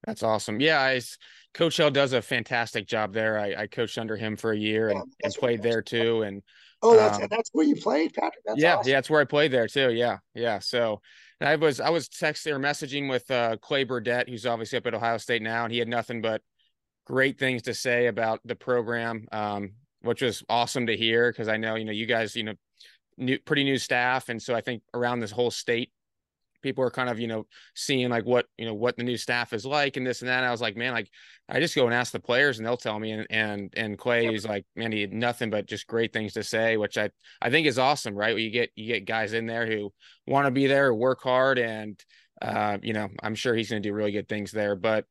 That's 0.07 0.23
awesome. 0.23 0.61
Yeah, 0.61 0.81
I, 0.81 1.01
Coach 1.55 1.79
Held 1.79 1.95
does 1.95 2.13
a 2.13 2.23
fantastic 2.23 2.87
job 2.87 3.13
there. 3.13 3.39
I, 3.39 3.55
I 3.63 3.67
coached 3.67 3.99
under 3.99 4.17
him 4.17 4.37
for 4.37 4.53
a 4.53 4.59
year 4.59 4.91
and, 4.91 5.03
and 5.25 5.35
played 5.35 5.63
there 5.63 5.83
too. 5.83 6.23
And 6.23 6.43
Oh, 6.83 6.97
that's 6.97 7.19
um, 7.19 7.27
that's 7.31 7.51
where 7.53 7.67
you 7.67 7.77
played, 7.77 8.15
Patrick. 8.15 8.43
That's 8.45 8.61
yeah, 8.61 8.77
awesome. 8.77 8.91
yeah, 8.91 8.97
that's 8.97 9.11
where 9.11 9.21
I 9.21 9.25
played 9.25 9.53
there 9.53 9.67
too. 9.67 9.93
Yeah, 9.93 10.19
yeah. 10.35 10.59
So 10.59 11.01
I 11.41 11.57
was 11.57 11.81
I 11.81 11.91
was 11.91 12.09
texting 12.09 12.53
or 12.53 12.59
messaging 12.59 13.09
with 13.09 13.31
uh, 13.31 13.57
Clay 13.59 13.85
Burdett, 13.85 14.29
who's 14.29 14.47
obviously 14.47 14.79
up 14.79 14.87
at 14.87 14.95
Ohio 14.95 15.19
State 15.19 15.43
now, 15.43 15.65
and 15.65 15.73
he 15.73 15.79
had 15.79 15.89
nothing 15.89 16.21
but 16.21 16.43
great 17.07 17.39
things 17.39 17.63
to 17.63 17.75
say 17.75 18.07
about 18.07 18.41
the 18.45 18.57
program, 18.57 19.27
um, 19.33 19.73
which 20.03 20.23
was 20.23 20.43
awesome 20.49 20.87
to 20.87 20.97
hear 20.97 21.31
because 21.31 21.49
I 21.49 21.57
know 21.57 21.77
you 21.77 21.85
know 21.85 21.93
you 21.93 22.07
guys 22.07 22.37
you 22.37 22.45
know 22.45 22.55
new 23.17 23.39
pretty 23.39 23.65
new 23.65 23.79
staff, 23.79 24.29
and 24.29 24.41
so 24.41 24.55
I 24.55 24.61
think 24.61 24.83
around 24.95 25.21
this 25.21 25.31
whole 25.31 25.51
state 25.51 25.91
people 26.67 26.83
are 26.83 26.91
kind 26.91 27.09
of 27.09 27.21
you 27.21 27.29
know 27.29 27.47
seeing 27.77 28.09
like 28.09 28.25
what 28.25 28.47
you 28.59 28.67
know 28.67 28.75
what 28.75 28.97
the 28.97 29.05
new 29.05 29.17
staff 29.17 29.53
is 29.53 29.65
like 29.65 29.97
and 29.97 30.05
this 30.05 30.21
and 30.21 30.29
that. 30.29 30.39
And 30.39 30.47
i 30.47 30.51
was 30.51 30.61
like 30.61 30.77
man 30.77 30.93
like 30.93 31.09
i 31.49 31.61
just 31.61 31.77
go 31.77 31.87
and 31.87 31.95
ask 31.95 32.11
the 32.11 32.19
players 32.19 32.59
and 32.59 32.67
they'll 32.67 32.77
tell 32.77 32.99
me. 32.99 33.13
And 33.13 33.27
and 33.31 33.73
and 33.77 33.97
clay 33.97 34.35
is 34.35 34.45
like 34.45 34.67
man 34.75 34.91
he 34.91 35.01
had 35.01 35.13
nothing 35.13 35.49
but 35.49 35.67
just 35.67 35.87
great 35.87 36.13
things 36.13 36.33
to 36.33 36.43
say 36.43 36.77
which 36.77 36.99
i 36.99 37.09
i 37.41 37.51
think 37.51 37.69
is 37.69 37.79
awesome 37.79 38.17
right? 38.17 38.37
You 38.37 38.51
get 38.51 38.71
you 38.75 38.89
get 38.89 39.07
guys 39.07 39.33
in 39.33 39.47
there 39.47 39.65
who 39.65 39.93
want 40.27 40.47
to 40.47 40.51
be 40.51 40.67
there 40.67 40.93
work 40.93 41.23
hard 41.23 41.61
and 41.61 41.99
uh 42.43 42.79
you 42.83 42.93
know 42.93 43.09
i'm 43.23 43.37
sure 43.37 43.55
he's 43.55 43.71
going 43.71 43.81
to 43.81 43.89
do 43.89 43.95
really 43.95 44.13
good 44.13 44.29
things 44.29 44.51
there. 44.51 44.75
But 44.75 45.05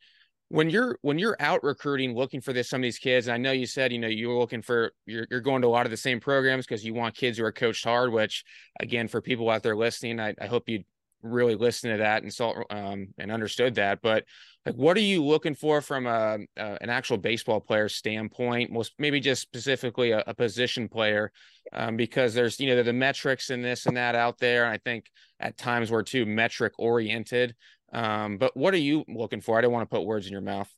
when 0.49 0.69
you're 0.69 0.99
when 1.01 1.17
you're 1.17 1.37
out 1.39 1.63
recruiting 1.63 2.15
looking 2.15 2.39
for 2.39 2.53
this 2.53 2.69
some 2.69 2.79
of 2.79 2.83
these 2.83 2.99
kids 2.99 3.27
and 3.27 3.33
i 3.33 3.37
know 3.37 3.51
you 3.51 3.65
said 3.65 3.91
you 3.91 3.97
know 3.97 4.07
you're 4.07 4.37
looking 4.37 4.61
for 4.61 4.91
you're, 5.05 5.25
you're 5.31 5.41
going 5.41 5.61
to 5.61 5.67
a 5.67 5.69
lot 5.69 5.85
of 5.85 5.91
the 5.91 5.97
same 5.97 6.19
programs 6.19 6.65
because 6.67 6.85
you 6.85 6.93
want 6.93 7.15
kids 7.15 7.37
who 7.37 7.43
are 7.43 7.51
coached 7.51 7.83
hard 7.83 8.11
which 8.11 8.43
again 8.79 9.07
for 9.07 9.21
people 9.21 9.49
out 9.49 9.63
there 9.63 9.75
listening 9.75 10.19
i, 10.19 10.35
I 10.39 10.45
hope 10.45 10.69
you 10.69 10.83
really 11.21 11.55
listened 11.55 11.93
to 11.93 11.97
that 11.97 12.23
and 12.23 12.33
saw 12.33 12.53
um, 12.69 13.07
and 13.17 13.31
understood 13.31 13.75
that. 13.75 14.01
But 14.01 14.25
like, 14.65 14.75
what 14.75 14.97
are 14.97 15.01
you 15.01 15.23
looking 15.23 15.55
for 15.55 15.81
from 15.81 16.07
a, 16.07 16.39
uh, 16.57 16.77
an 16.81 16.89
actual 16.89 17.17
baseball 17.17 17.59
player 17.59 17.89
standpoint? 17.89 18.71
Most 18.71 18.93
maybe 18.97 19.19
just 19.19 19.41
specifically 19.41 20.11
a, 20.11 20.23
a 20.27 20.33
position 20.33 20.87
player, 20.87 21.31
um, 21.73 21.97
because 21.97 22.33
there's 22.33 22.59
you 22.59 22.67
know 22.67 22.83
the 22.83 22.93
metrics 22.93 23.49
and 23.49 23.63
this 23.63 23.85
and 23.85 23.97
that 23.97 24.15
out 24.15 24.37
there. 24.39 24.65
And 24.65 24.73
I 24.73 24.77
think 24.77 25.05
at 25.39 25.57
times 25.57 25.91
we're 25.91 26.03
too 26.03 26.25
metric 26.25 26.73
oriented. 26.77 27.55
Um, 27.93 28.37
but 28.37 28.55
what 28.57 28.73
are 28.73 28.77
you 28.77 29.05
looking 29.07 29.41
for? 29.41 29.57
I 29.57 29.61
don't 29.61 29.71
want 29.71 29.89
to 29.89 29.95
put 29.95 30.05
words 30.05 30.25
in 30.25 30.31
your 30.31 30.41
mouth. 30.41 30.69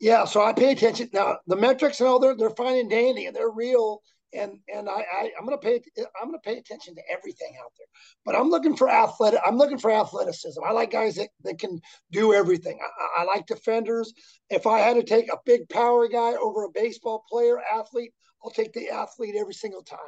Yeah, 0.00 0.24
so 0.24 0.42
I 0.42 0.52
pay 0.52 0.72
attention 0.72 1.08
now. 1.12 1.38
The 1.46 1.56
metrics 1.56 2.00
and 2.00 2.08
all 2.08 2.18
they're 2.18 2.36
they're 2.36 2.50
fine 2.50 2.76
and 2.76 2.90
dandy 2.90 3.26
and 3.26 3.34
they're 3.34 3.50
real 3.50 4.02
and 4.32 4.58
and 4.72 4.88
I, 4.88 5.04
I 5.12 5.30
am 5.38 5.44
gonna 5.44 5.58
pay 5.58 5.80
I'm 6.20 6.28
gonna 6.28 6.38
pay 6.38 6.58
attention 6.58 6.94
to 6.94 7.02
everything 7.10 7.56
out 7.62 7.72
there. 7.78 7.86
But 8.24 8.36
I'm 8.36 8.50
looking 8.50 8.76
for 8.76 8.88
athletic. 8.88 9.40
I'm 9.46 9.56
looking 9.56 9.78
for 9.78 9.90
athleticism. 9.90 10.60
I 10.64 10.72
like 10.72 10.90
guys 10.90 11.16
that, 11.16 11.28
that 11.44 11.58
can 11.58 11.80
do 12.10 12.34
everything. 12.34 12.78
I, 12.82 13.22
I 13.22 13.24
like 13.24 13.46
defenders. 13.46 14.12
If 14.50 14.66
I 14.66 14.80
had 14.80 14.94
to 14.94 15.02
take 15.02 15.30
a 15.32 15.38
big 15.44 15.68
power 15.68 16.08
guy 16.08 16.34
over 16.34 16.64
a 16.64 16.70
baseball 16.70 17.24
player 17.30 17.60
athlete, 17.60 18.12
I'll 18.44 18.50
take 18.50 18.72
the 18.72 18.90
athlete 18.90 19.34
every 19.36 19.54
single 19.54 19.82
time. 19.82 19.98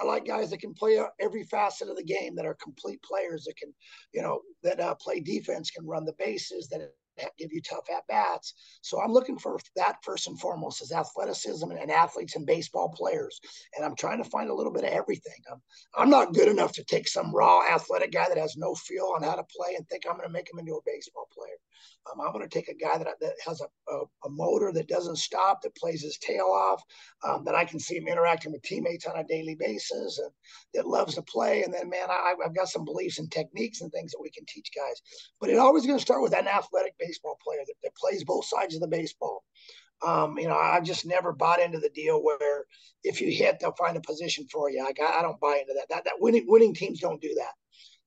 I 0.00 0.04
like 0.04 0.26
guys 0.26 0.50
that 0.50 0.60
can 0.60 0.74
play 0.74 0.98
every 1.20 1.44
facet 1.44 1.88
of 1.88 1.96
the 1.96 2.04
game 2.04 2.34
that 2.36 2.46
are 2.46 2.56
complete 2.62 3.02
players 3.02 3.44
that 3.44 3.56
can, 3.56 3.74
you 4.12 4.22
know, 4.22 4.40
that 4.62 4.80
uh, 4.80 4.94
play 4.94 5.20
defense, 5.20 5.70
can 5.70 5.86
run 5.86 6.04
the 6.04 6.14
bases, 6.18 6.68
that 6.68 6.92
give 7.38 7.52
you 7.52 7.60
tough 7.60 7.88
at 7.94 8.06
bats. 8.06 8.54
So 8.82 9.00
I'm 9.00 9.12
looking 9.12 9.38
for 9.38 9.58
that 9.76 9.96
first 10.02 10.26
and 10.26 10.38
foremost 10.38 10.82
is 10.82 10.92
athleticism 10.92 11.70
and 11.70 11.90
athletes 11.90 12.36
and 12.36 12.46
baseball 12.46 12.88
players. 12.90 13.40
And 13.76 13.84
I'm 13.84 13.96
trying 13.96 14.22
to 14.22 14.28
find 14.28 14.50
a 14.50 14.54
little 14.54 14.72
bit 14.72 14.84
of 14.84 14.90
everything. 14.90 15.40
I'm, 15.50 15.60
I'm 15.96 16.10
not 16.10 16.34
good 16.34 16.48
enough 16.48 16.72
to 16.72 16.84
take 16.84 17.08
some 17.08 17.34
raw 17.34 17.62
athletic 17.62 18.12
guy 18.12 18.28
that 18.28 18.38
has 18.38 18.56
no 18.56 18.74
feel 18.74 19.12
on 19.14 19.22
how 19.22 19.34
to 19.34 19.44
play 19.44 19.74
and 19.76 19.88
think 19.88 20.04
I'm 20.06 20.16
going 20.16 20.28
to 20.28 20.32
make 20.32 20.50
him 20.50 20.58
into 20.58 20.74
a 20.74 20.80
baseball 20.84 21.28
player. 21.32 21.56
Um, 22.10 22.20
I'm 22.20 22.32
going 22.32 22.46
to 22.46 22.54
take 22.54 22.68
a 22.68 22.74
guy 22.74 22.98
that, 22.98 23.08
that 23.20 23.34
has 23.46 23.60
a, 23.60 23.92
a, 23.92 24.02
a, 24.26 24.28
motor 24.28 24.72
that 24.72 24.88
doesn't 24.88 25.16
stop, 25.16 25.62
that 25.62 25.74
plays 25.76 26.02
his 26.02 26.18
tail 26.18 26.46
off, 26.46 26.82
um, 27.26 27.44
that 27.44 27.54
I 27.54 27.64
can 27.64 27.78
see 27.78 27.96
him 27.96 28.08
interacting 28.08 28.52
with 28.52 28.62
teammates 28.62 29.06
on 29.06 29.18
a 29.18 29.24
daily 29.24 29.54
basis, 29.54 30.18
and 30.18 30.30
that 30.74 30.86
loves 30.86 31.14
to 31.14 31.22
play. 31.22 31.62
And 31.62 31.72
then, 31.72 31.88
man, 31.88 32.10
I, 32.10 32.34
have 32.42 32.54
got 32.54 32.68
some 32.68 32.84
beliefs 32.84 33.18
and 33.18 33.30
techniques 33.30 33.80
and 33.80 33.90
things 33.90 34.12
that 34.12 34.20
we 34.20 34.30
can 34.30 34.44
teach 34.46 34.70
guys. 34.76 35.00
But 35.40 35.50
it 35.50 35.58
always 35.58 35.86
going 35.86 35.98
to 35.98 36.02
start 36.02 36.22
with 36.22 36.34
an 36.34 36.46
athletic 36.46 36.94
baseball 37.04 37.38
player 37.44 37.60
that, 37.66 37.74
that 37.82 37.96
plays 37.96 38.24
both 38.24 38.44
sides 38.44 38.74
of 38.74 38.80
the 38.80 38.88
baseball. 38.88 39.44
Um, 40.04 40.38
you 40.38 40.48
know, 40.48 40.56
I 40.56 40.80
just 40.80 41.06
never 41.06 41.32
bought 41.32 41.60
into 41.60 41.78
the 41.78 41.88
deal 41.90 42.22
where 42.22 42.64
if 43.04 43.20
you 43.20 43.30
hit, 43.30 43.58
they'll 43.60 43.72
find 43.72 43.96
a 43.96 44.00
position 44.00 44.46
for 44.52 44.70
you. 44.70 44.84
I, 44.84 44.90
I 45.18 45.22
don't 45.22 45.40
buy 45.40 45.58
into 45.60 45.74
that. 45.74 45.86
That 45.88 46.04
that 46.04 46.20
winning 46.20 46.44
winning 46.46 46.74
teams 46.74 47.00
don't 47.00 47.20
do 47.20 47.34
that 47.36 47.52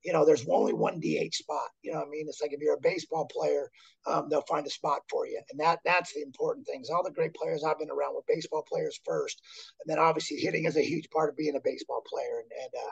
you 0.08 0.14
know, 0.14 0.26
there's 0.26 0.46
only 0.50 0.74
one 0.74 1.02
DH 1.02 1.34
spot. 1.36 1.70
You 1.82 1.92
know 1.92 2.02
I 2.02 2.06
mean? 2.10 2.28
It's 2.30 2.42
like 2.42 2.54
if 2.54 2.62
you're 2.62 2.76
a 2.76 2.82
baseball 2.82 3.26
player, 3.26 3.70
um, 4.06 4.30
they'll 4.30 4.42
find 4.44 4.66
a 4.66 4.70
spot 4.70 5.02
for 5.10 5.28
you. 5.28 5.42
And 5.52 5.60
that 5.60 5.80
that's 5.84 6.14
the 6.14 6.22
important 6.22 6.66
things. 6.66 6.90
All 6.90 7.04
the 7.04 7.12
great 7.12 7.34
players 7.34 7.64
I've 7.64 7.80
been 7.80 7.90
around 7.90 8.16
with 8.16 8.26
baseball 8.26 8.64
players 8.72 9.00
first. 9.06 9.42
And 9.82 9.92
then 9.92 10.02
obviously 10.02 10.38
hitting 10.38 10.64
is 10.66 10.78
a 10.78 10.82
huge 10.82 11.10
part 11.10 11.30
of 11.30 11.36
being 11.36 11.58
a 11.58 11.62
baseball 11.62 12.04
player. 12.08 12.42
And, 12.42 12.52
and 12.64 12.72
uh, 12.88 12.92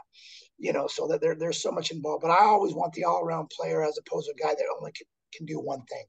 you 0.58 0.74
know, 0.74 0.88
so 0.88 1.08
that 1.08 1.22
there, 1.22 1.36
there's 1.36 1.62
so 1.62 1.72
much 1.72 1.92
involved. 1.92 2.22
But 2.22 2.32
I 2.32 2.44
always 2.44 2.74
want 2.74 2.94
the 2.94 3.06
all 3.06 3.24
around 3.24 3.50
player 3.50 3.82
as 3.84 3.98
opposed 3.98 4.28
to 4.28 4.34
a 4.34 4.48
guy 4.48 4.54
that 4.54 4.76
only 4.78 4.92
can, 4.92 5.08
can 5.36 5.46
do 5.46 5.60
one 5.60 5.84
thing. 5.86 6.04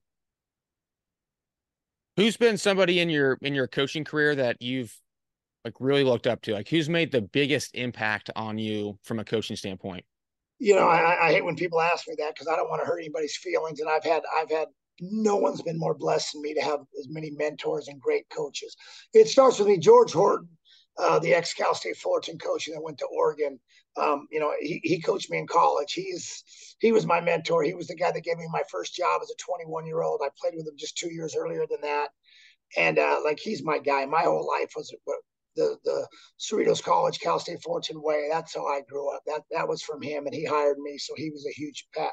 Who's 2.17 2.37
been 2.37 2.57
somebody 2.57 3.01
in 3.01 3.11
your 3.11 3.39
in 3.43 3.55
your 3.55 3.67
coaching 3.67 4.05
career 4.05 4.35
that 4.35 4.62
you've 4.62 4.95
like 5.65 5.75
really 5.81 6.05
looked 6.05 6.27
up 6.27 6.43
to? 6.43 6.55
Like 6.55 6.69
who's 6.69 6.89
made 6.89 7.12
the 7.12 7.23
biggest 7.23 7.75
impact 7.75 8.31
on 8.37 8.59
you 8.59 8.99
from 9.03 9.19
a 9.19 9.25
coaching 9.25 9.57
standpoint? 9.57 10.05
you 10.59 10.75
know, 10.75 10.89
I, 10.89 11.29
I 11.29 11.33
hate 11.33 11.45
when 11.45 11.57
people 11.57 11.81
ask 11.81 12.09
me 12.09 12.15
that 12.19 12.35
because 12.35 12.49
I 12.49 12.57
don't 12.57 12.71
want 12.71 12.83
to 12.83 12.87
hurt 12.87 12.99
anybody's 12.99 13.37
feelings. 13.37 13.81
And 13.81 13.89
I've 13.89 14.05
had, 14.05 14.23
I've 14.35 14.51
had, 14.51 14.69
no 15.01 15.37
one's 15.37 15.61
been 15.61 15.79
more 15.79 15.95
blessed 15.95 16.33
than 16.33 16.43
me 16.43 16.55
to 16.55 16.62
have 16.62 16.81
as 16.99 17.09
many 17.11 17.31
mentors 17.31 17.89
and 17.89 18.01
great 18.01 18.25
coaches. 18.35 18.75
It 19.12 19.29
starts 19.29 19.59
with 19.59 19.69
me, 19.69 19.77
George 19.77 20.12
Horton, 20.12 20.49
uh, 20.99 21.19
the 21.19 21.35
ex 21.35 21.53
Cal 21.53 21.75
State 21.75 21.99
Fullerton 21.99 22.39
coach 22.39 22.67
that 22.67 22.83
went 22.83 22.99
to 22.99 23.07
Oregon. 23.07 23.61
Um, 24.00 24.28
you 24.30 24.40
know, 24.40 24.52
he, 24.61 24.80
he 24.85 25.00
coached 25.00 25.30
me 25.30 25.38
in 25.38 25.46
college. 25.46 25.92
He's 25.92 26.44
he 26.80 26.92
was 26.92 27.06
my 27.06 27.20
mentor. 27.20 27.62
He 27.62 27.74
was 27.74 27.87
the 27.88 27.96
guy 27.96 28.12
that 28.12 28.24
gave 28.24 28.37
me 28.37 28.46
my 28.50 28.62
first 28.70 28.94
job 28.94 29.20
as 29.22 29.30
a 29.30 29.35
21 29.38 29.87
year 29.87 30.02
old. 30.02 30.20
I 30.22 30.28
played 30.40 30.54
with 30.56 30.66
him 30.66 30.74
just 30.76 30.98
two 30.98 31.12
years 31.12 31.35
earlier 31.37 31.64
than 31.68 31.80
that, 31.82 32.09
and 32.76 32.98
uh, 32.98 33.20
like 33.24 33.38
he's 33.38 33.62
my 33.62 33.78
guy. 33.78 34.04
My 34.06 34.22
whole 34.22 34.46
life 34.46 34.72
was 34.76 34.94
the 35.56 35.76
the 35.85 36.06
Cerritos 36.38 36.82
College, 36.82 37.20
Cal 37.20 37.38
State 37.38 37.62
Fullerton 37.62 38.03
way. 38.03 38.28
That's 38.30 38.55
how 38.55 38.66
I 38.66 38.82
grew 38.88 39.14
up. 39.14 39.22
That 39.26 39.42
that 39.51 39.68
was 39.68 39.82
from 39.82 40.03
him, 40.03 40.26
and 40.26 40.34
he 40.34 40.44
hired 40.44 40.78
me, 40.78 40.99
so 40.99 41.14
he 41.16 41.30
was 41.30 41.47
a 41.47 41.59
huge 41.59 41.86
pat. 41.94 42.12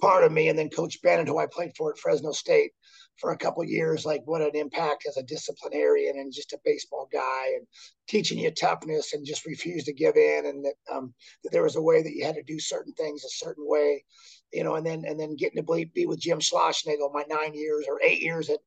part 0.00 0.24
of 0.24 0.32
me. 0.32 0.48
And 0.48 0.58
then 0.58 0.70
Coach 0.70 1.00
Bennett, 1.02 1.28
who 1.28 1.38
I 1.38 1.46
played 1.46 1.72
for 1.76 1.92
at 1.92 1.98
Fresno 1.98 2.32
State 2.32 2.72
for 3.18 3.30
a 3.32 3.38
couple 3.38 3.64
years, 3.64 4.04
like 4.04 4.22
what 4.24 4.42
an 4.42 4.54
impact 4.54 5.06
as 5.08 5.16
a 5.16 5.22
disciplinarian 5.22 6.18
and 6.18 6.32
just 6.32 6.52
a 6.52 6.58
baseball 6.64 7.08
guy 7.12 7.46
and 7.56 7.66
teaching 8.08 8.38
you 8.38 8.50
toughness 8.50 9.12
and 9.12 9.24
just 9.24 9.46
refuse 9.46 9.84
to 9.84 9.92
give 9.92 10.16
in. 10.16 10.46
And 10.46 10.64
that, 10.64 10.74
um, 10.92 11.14
that 11.42 11.52
there 11.52 11.62
was 11.62 11.76
a 11.76 11.82
way 11.82 12.02
that 12.02 12.14
you 12.14 12.24
had 12.24 12.34
to 12.34 12.42
do 12.42 12.58
certain 12.58 12.92
things 12.94 13.24
a 13.24 13.28
certain 13.28 13.64
way, 13.66 14.04
you 14.52 14.64
know, 14.64 14.74
and 14.74 14.86
then, 14.86 15.04
and 15.06 15.18
then 15.18 15.36
getting 15.36 15.64
to 15.64 15.86
be 15.94 16.06
with 16.06 16.20
Jim 16.20 16.40
Schlossnagle, 16.40 17.12
my 17.12 17.24
nine 17.28 17.54
years 17.54 17.86
or 17.88 18.00
eight 18.02 18.20
years 18.20 18.50
at 18.50 18.58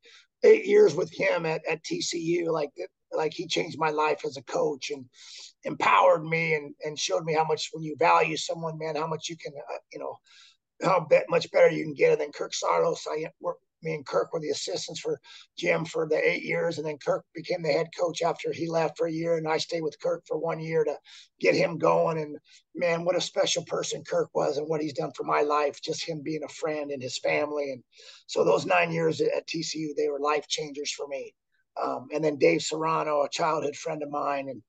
eight 0.43 0.65
years 0.65 0.95
with 0.95 1.11
him 1.11 1.45
at, 1.45 1.61
at 1.67 1.83
TCU, 1.83 2.51
like 2.51 2.71
like 3.11 3.33
he 3.33 3.47
changed 3.47 3.79
my 3.79 3.89
life 3.89 4.21
as 4.25 4.37
a 4.37 4.43
coach 4.43 4.91
and 4.91 5.05
empowered 5.63 6.23
me 6.23 6.55
and, 6.55 6.73
and 6.83 6.99
showed 6.99 7.23
me 7.23 7.33
how 7.33 7.45
much 7.45 7.69
when 7.71 7.83
you 7.83 7.95
value 7.97 8.37
someone, 8.37 8.77
man, 8.77 8.95
how 8.95 9.07
much 9.07 9.29
you 9.29 9.37
can, 9.37 9.53
uh, 9.55 9.77
you 9.93 9.99
know, 9.99 10.17
how 10.83 11.05
bet, 11.09 11.25
much 11.29 11.49
better 11.51 11.69
you 11.69 11.83
can 11.83 11.93
get. 11.93 12.11
And 12.11 12.21
then 12.21 12.31
Kirk 12.31 12.51
Saarloos, 12.51 12.99
I 13.09 13.27
me 13.81 13.93
and 13.93 14.05
Kirk 14.05 14.33
were 14.33 14.39
the 14.39 14.49
assistants 14.49 14.99
for 14.99 15.19
Jim 15.57 15.85
for 15.85 16.07
the 16.07 16.17
eight 16.17 16.43
years. 16.43 16.77
And 16.77 16.87
then 16.87 16.97
Kirk 16.97 17.25
became 17.33 17.61
the 17.61 17.71
head 17.71 17.87
coach 17.97 18.21
after 18.21 18.51
he 18.51 18.67
left 18.67 18.97
for 18.97 19.07
a 19.07 19.11
year. 19.11 19.37
And 19.37 19.47
I 19.47 19.57
stayed 19.57 19.83
with 19.83 19.99
Kirk 19.99 20.23
for 20.27 20.37
one 20.37 20.59
year 20.59 20.83
to 20.83 20.97
get 21.39 21.55
him 21.55 21.77
going. 21.77 22.17
And 22.17 22.37
man, 22.75 23.05
what 23.05 23.15
a 23.15 23.21
special 23.21 23.63
person 23.65 24.03
Kirk 24.03 24.29
was 24.33 24.57
and 24.57 24.67
what 24.67 24.81
he's 24.81 24.93
done 24.93 25.11
for 25.15 25.23
my 25.23 25.41
life, 25.41 25.81
just 25.81 26.07
him 26.07 26.21
being 26.23 26.43
a 26.43 26.49
friend 26.49 26.91
and 26.91 27.01
his 27.01 27.19
family. 27.19 27.71
And 27.71 27.83
so 28.27 28.43
those 28.43 28.65
nine 28.65 28.91
years 28.91 29.21
at 29.21 29.47
TCU, 29.47 29.89
they 29.95 30.09
were 30.09 30.19
life 30.19 30.47
changers 30.47 30.91
for 30.91 31.07
me. 31.07 31.33
Um, 31.81 32.07
and 32.13 32.23
then 32.23 32.37
Dave 32.37 32.61
Serrano, 32.61 33.21
a 33.21 33.29
childhood 33.29 33.75
friend 33.75 34.01
of 34.01 34.09
mine, 34.09 34.49
and 34.49 34.61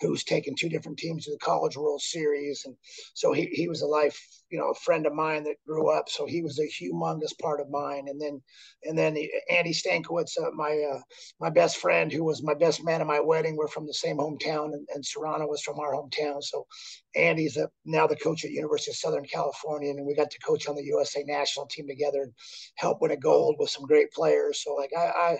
who's 0.00 0.24
taken 0.24 0.54
two 0.54 0.68
different 0.68 0.98
teams 0.98 1.24
to 1.24 1.30
the 1.30 1.38
College 1.38 1.76
World 1.76 2.00
Series, 2.00 2.62
and 2.66 2.76
so 3.14 3.32
he 3.32 3.46
he 3.52 3.68
was 3.68 3.82
a 3.82 3.86
life, 3.86 4.18
you 4.50 4.58
know, 4.58 4.70
a 4.70 4.74
friend 4.74 5.06
of 5.06 5.14
mine 5.14 5.44
that 5.44 5.56
grew 5.66 5.90
up. 5.90 6.08
So 6.08 6.26
he 6.26 6.42
was 6.42 6.58
a 6.58 6.62
humongous 6.62 7.38
part 7.40 7.60
of 7.60 7.70
mine. 7.70 8.06
And 8.08 8.20
then 8.20 8.42
and 8.84 8.98
then 8.98 9.16
Andy 9.50 9.72
Stankiewicz, 9.72 10.38
uh, 10.40 10.50
my 10.54 10.84
uh, 10.94 11.00
my 11.40 11.50
best 11.50 11.76
friend, 11.76 12.12
who 12.12 12.24
was 12.24 12.42
my 12.42 12.54
best 12.54 12.84
man 12.84 13.00
at 13.00 13.06
my 13.06 13.20
wedding, 13.20 13.56
we're 13.56 13.68
from 13.68 13.86
the 13.86 13.94
same 13.94 14.18
hometown, 14.18 14.72
and, 14.72 14.86
and 14.94 15.04
Serrano 15.04 15.46
was 15.46 15.62
from 15.62 15.78
our 15.78 15.92
hometown. 15.92 16.42
So 16.42 16.66
Andy's 17.14 17.56
a, 17.56 17.68
now 17.84 18.06
the 18.06 18.16
coach 18.16 18.44
at 18.44 18.50
University 18.50 18.90
of 18.90 18.96
Southern 18.96 19.24
California, 19.24 19.90
and 19.90 20.06
we 20.06 20.14
got 20.14 20.30
to 20.30 20.38
coach 20.40 20.68
on 20.68 20.76
the 20.76 20.84
USA 20.84 21.22
national 21.24 21.66
team 21.66 21.86
together 21.86 22.22
and 22.22 22.32
help 22.76 23.00
win 23.00 23.10
a 23.10 23.16
gold 23.16 23.56
with 23.58 23.70
some 23.70 23.84
great 23.84 24.10
players. 24.12 24.62
So 24.62 24.74
like 24.74 24.90
I, 24.96 25.06
I 25.06 25.38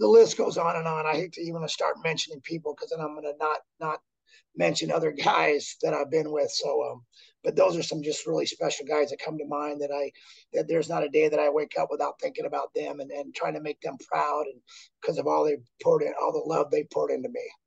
the 0.00 0.08
list 0.08 0.38
goes 0.38 0.56
on 0.56 0.76
and 0.76 0.88
on. 0.88 1.06
I 1.06 1.12
hate 1.14 1.34
to 1.34 1.42
even 1.42 1.66
start 1.68 2.02
mentioning 2.02 2.40
people 2.40 2.74
because 2.74 2.90
then 2.90 3.04
I'm 3.04 3.12
going 3.14 3.24
to 3.24 3.34
not 3.38 3.58
not 3.80 4.00
mention 4.56 4.90
other 4.90 5.12
guys 5.24 5.76
that 5.82 5.94
I've 5.94 6.10
been 6.10 6.32
with. 6.32 6.50
So, 6.50 6.82
um, 6.90 7.04
but 7.44 7.54
those 7.54 7.76
are 7.76 7.82
some 7.82 8.02
just 8.02 8.26
really 8.26 8.46
special 8.46 8.86
guys 8.86 9.10
that 9.10 9.20
come 9.24 9.38
to 9.38 9.46
mind 9.46 9.80
that 9.82 9.90
I 9.94 10.10
that 10.54 10.66
there's 10.68 10.88
not 10.88 11.04
a 11.04 11.08
day 11.10 11.28
that 11.28 11.38
I 11.38 11.50
wake 11.50 11.74
up 11.78 11.88
without 11.90 12.18
thinking 12.20 12.46
about 12.46 12.74
them 12.74 13.00
and, 13.00 13.10
and 13.10 13.34
trying 13.34 13.54
to 13.54 13.60
make 13.60 13.80
them 13.82 13.98
proud 14.10 14.46
and 14.46 14.60
because 15.00 15.18
of 15.18 15.26
all 15.26 15.44
they 15.44 15.58
poured 15.82 16.02
in, 16.02 16.12
all 16.20 16.32
the 16.32 16.52
love 16.52 16.70
they 16.70 16.84
poured 16.92 17.10
into 17.12 17.28
me. 17.28 17.59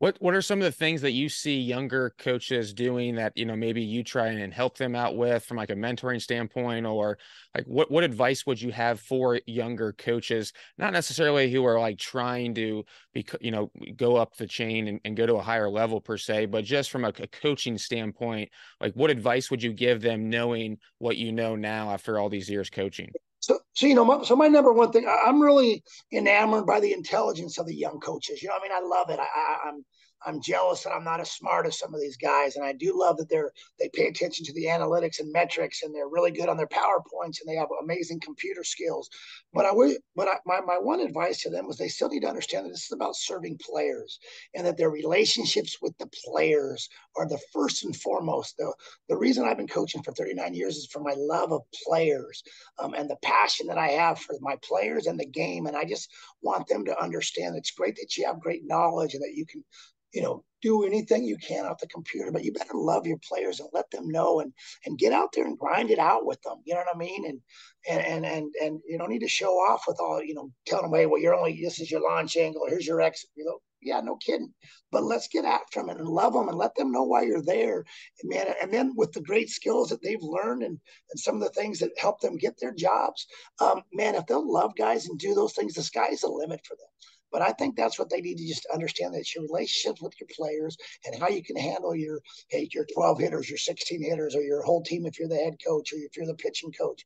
What 0.00 0.16
what 0.18 0.32
are 0.32 0.40
some 0.40 0.60
of 0.60 0.64
the 0.64 0.72
things 0.72 1.02
that 1.02 1.12
you 1.12 1.28
see 1.28 1.60
younger 1.60 2.14
coaches 2.16 2.72
doing 2.72 3.16
that 3.16 3.36
you 3.36 3.44
know 3.44 3.54
maybe 3.54 3.82
you 3.82 4.02
try 4.02 4.28
and 4.28 4.50
help 4.50 4.78
them 4.78 4.96
out 4.96 5.14
with 5.14 5.44
from 5.44 5.58
like 5.58 5.68
a 5.68 5.74
mentoring 5.74 6.22
standpoint 6.22 6.86
or 6.86 7.18
like 7.54 7.66
what 7.66 7.90
what 7.90 8.02
advice 8.02 8.46
would 8.46 8.62
you 8.62 8.72
have 8.72 8.98
for 8.98 9.38
younger 9.46 9.92
coaches? 9.92 10.54
Not 10.78 10.94
necessarily 10.94 11.52
who 11.52 11.66
are 11.66 11.78
like 11.78 11.98
trying 11.98 12.54
to 12.54 12.82
be 13.12 13.26
you 13.42 13.50
know 13.50 13.70
go 13.94 14.16
up 14.16 14.36
the 14.36 14.46
chain 14.46 14.88
and, 14.88 15.00
and 15.04 15.18
go 15.18 15.26
to 15.26 15.34
a 15.34 15.42
higher 15.42 15.68
level 15.68 16.00
per 16.00 16.16
se 16.16 16.46
but 16.46 16.64
just 16.64 16.90
from 16.90 17.04
a, 17.04 17.08
a 17.18 17.26
coaching 17.26 17.76
standpoint 17.76 18.48
like 18.80 18.94
what 18.94 19.10
advice 19.10 19.50
would 19.50 19.62
you 19.62 19.74
give 19.74 20.00
them 20.00 20.30
knowing 20.30 20.78
what 20.96 21.18
you 21.18 21.30
know 21.30 21.56
now 21.56 21.90
after 21.90 22.18
all 22.18 22.30
these 22.30 22.48
years 22.48 22.70
coaching 22.70 23.10
so, 23.40 23.58
so 23.74 23.86
you 23.86 23.94
know, 23.94 24.04
my, 24.04 24.22
so 24.22 24.36
my 24.36 24.48
number 24.48 24.72
one 24.72 24.92
thing, 24.92 25.06
I'm 25.08 25.40
really 25.40 25.82
enamored 26.12 26.66
by 26.66 26.80
the 26.80 26.92
intelligence 26.92 27.58
of 27.58 27.66
the 27.66 27.74
young 27.74 27.98
coaches. 28.00 28.42
You 28.42 28.48
know, 28.50 28.56
I 28.56 28.62
mean, 28.62 28.72
I 28.72 28.80
love 28.80 29.10
it. 29.10 29.18
I, 29.18 29.24
I, 29.24 29.68
I'm 29.68 29.84
I'm 30.26 30.40
jealous 30.42 30.84
that 30.84 30.92
I'm 30.92 31.04
not 31.04 31.20
as 31.20 31.30
smart 31.30 31.66
as 31.66 31.78
some 31.78 31.94
of 31.94 32.00
these 32.00 32.16
guys, 32.16 32.56
and 32.56 32.64
I 32.64 32.72
do 32.72 32.98
love 32.98 33.16
that 33.18 33.28
they're 33.28 33.52
they 33.78 33.88
pay 33.92 34.06
attention 34.06 34.44
to 34.46 34.52
the 34.52 34.66
analytics 34.66 35.20
and 35.20 35.32
metrics, 35.32 35.82
and 35.82 35.94
they're 35.94 36.08
really 36.08 36.30
good 36.30 36.48
on 36.48 36.56
their 36.56 36.66
powerpoints, 36.66 37.40
and 37.40 37.48
they 37.48 37.56
have 37.56 37.68
amazing 37.82 38.20
computer 38.20 38.62
skills. 38.62 39.08
But 39.52 39.66
I 39.66 39.72
would, 39.72 39.96
but 40.14 40.28
I, 40.28 40.34
my 40.44 40.60
my 40.60 40.78
one 40.78 41.00
advice 41.00 41.40
to 41.42 41.50
them 41.50 41.66
was 41.66 41.78
they 41.78 41.88
still 41.88 42.08
need 42.08 42.20
to 42.20 42.28
understand 42.28 42.66
that 42.66 42.70
this 42.70 42.84
is 42.84 42.92
about 42.92 43.16
serving 43.16 43.58
players, 43.58 44.18
and 44.54 44.66
that 44.66 44.76
their 44.76 44.90
relationships 44.90 45.78
with 45.80 45.96
the 45.98 46.10
players 46.24 46.88
are 47.16 47.26
the 47.26 47.40
first 47.52 47.84
and 47.84 47.96
foremost. 47.96 48.56
The 48.58 48.72
the 49.08 49.16
reason 49.16 49.44
I've 49.44 49.56
been 49.56 49.68
coaching 49.68 50.02
for 50.02 50.12
39 50.12 50.54
years 50.54 50.76
is 50.76 50.86
for 50.86 51.00
my 51.00 51.14
love 51.16 51.52
of 51.52 51.62
players, 51.86 52.42
um, 52.78 52.94
and 52.94 53.08
the 53.08 53.16
passion 53.22 53.66
that 53.68 53.78
I 53.78 53.88
have 53.88 54.18
for 54.18 54.36
my 54.40 54.56
players 54.62 55.06
and 55.06 55.18
the 55.18 55.26
game, 55.26 55.66
and 55.66 55.76
I 55.76 55.84
just 55.84 56.10
want 56.42 56.68
them 56.68 56.84
to 56.84 57.02
understand 57.02 57.56
it's 57.56 57.70
great 57.70 57.96
that 57.96 58.16
you 58.16 58.26
have 58.26 58.40
great 58.40 58.66
knowledge 58.66 59.14
and 59.14 59.22
that 59.22 59.34
you 59.34 59.46
can 59.46 59.64
you 60.12 60.22
know, 60.22 60.44
do 60.62 60.84
anything 60.84 61.24
you 61.24 61.38
can 61.38 61.64
off 61.64 61.78
the 61.78 61.86
computer, 61.86 62.30
but 62.30 62.44
you 62.44 62.52
better 62.52 62.74
love 62.74 63.06
your 63.06 63.18
players 63.26 63.60
and 63.60 63.68
let 63.72 63.90
them 63.90 64.08
know 64.08 64.40
and 64.40 64.52
and 64.84 64.98
get 64.98 65.12
out 65.12 65.32
there 65.32 65.46
and 65.46 65.58
grind 65.58 65.90
it 65.90 65.98
out 65.98 66.26
with 66.26 66.40
them. 66.42 66.58
You 66.64 66.74
know 66.74 66.80
what 66.80 66.94
I 66.94 66.98
mean? 66.98 67.24
And 67.26 67.40
and 67.88 68.00
and 68.00 68.26
and, 68.26 68.54
and 68.62 68.80
you 68.86 68.98
don't 68.98 69.10
need 69.10 69.20
to 69.20 69.28
show 69.28 69.52
off 69.52 69.84
with 69.86 69.98
all, 70.00 70.22
you 70.22 70.34
know, 70.34 70.50
telling 70.66 70.90
them, 70.90 70.98
hey, 70.98 71.06
well, 71.06 71.20
you're 71.20 71.34
only 71.34 71.60
this 71.62 71.80
is 71.80 71.90
your 71.90 72.02
launch 72.02 72.36
angle, 72.36 72.66
here's 72.68 72.86
your 72.86 73.00
exit. 73.00 73.30
You 73.36 73.46
know, 73.46 73.58
yeah, 73.80 74.00
no 74.00 74.16
kidding. 74.16 74.52
But 74.92 75.04
let's 75.04 75.28
get 75.28 75.44
after 75.44 75.80
them 75.80 75.88
and 75.88 76.06
love 76.06 76.34
them 76.34 76.48
and 76.48 76.58
let 76.58 76.74
them 76.74 76.92
know 76.92 77.04
why 77.04 77.22
you're 77.22 77.42
there. 77.42 77.84
And 78.22 78.30
man, 78.30 78.54
and 78.60 78.72
then 78.72 78.92
with 78.96 79.12
the 79.12 79.22
great 79.22 79.48
skills 79.48 79.88
that 79.88 80.02
they've 80.02 80.22
learned 80.22 80.62
and 80.62 80.78
and 81.10 81.18
some 81.18 81.36
of 81.36 81.42
the 81.42 81.60
things 81.60 81.78
that 81.78 81.98
help 81.98 82.20
them 82.20 82.36
get 82.36 82.58
their 82.60 82.74
jobs, 82.74 83.26
um, 83.60 83.82
man, 83.92 84.14
if 84.14 84.26
they'll 84.26 84.52
love 84.52 84.72
guys 84.76 85.08
and 85.08 85.18
do 85.18 85.34
those 85.34 85.54
things, 85.54 85.74
the 85.74 85.82
sky's 85.82 86.20
the 86.20 86.28
limit 86.28 86.60
for 86.66 86.76
them. 86.76 86.88
But 87.32 87.42
I 87.42 87.52
think 87.52 87.76
that's 87.76 87.98
what 87.98 88.10
they 88.10 88.20
need 88.20 88.38
to 88.38 88.46
just 88.46 88.66
understand 88.72 89.14
that 89.14 89.34
your 89.34 89.44
relationships 89.44 90.00
with 90.00 90.14
your 90.20 90.28
players 90.34 90.76
and 91.04 91.20
how 91.20 91.28
you 91.28 91.42
can 91.42 91.56
handle 91.56 91.94
your 91.94 92.20
hey, 92.48 92.68
your 92.72 92.86
12 92.94 93.18
hitters, 93.18 93.48
your 93.48 93.58
16 93.58 94.02
hitters, 94.02 94.34
or 94.34 94.42
your 94.42 94.62
whole 94.62 94.82
team 94.82 95.06
if 95.06 95.18
you're 95.18 95.28
the 95.28 95.36
head 95.36 95.56
coach 95.64 95.92
or 95.92 95.96
if 95.96 96.16
you're 96.16 96.26
the 96.26 96.34
pitching 96.34 96.72
coach. 96.72 97.04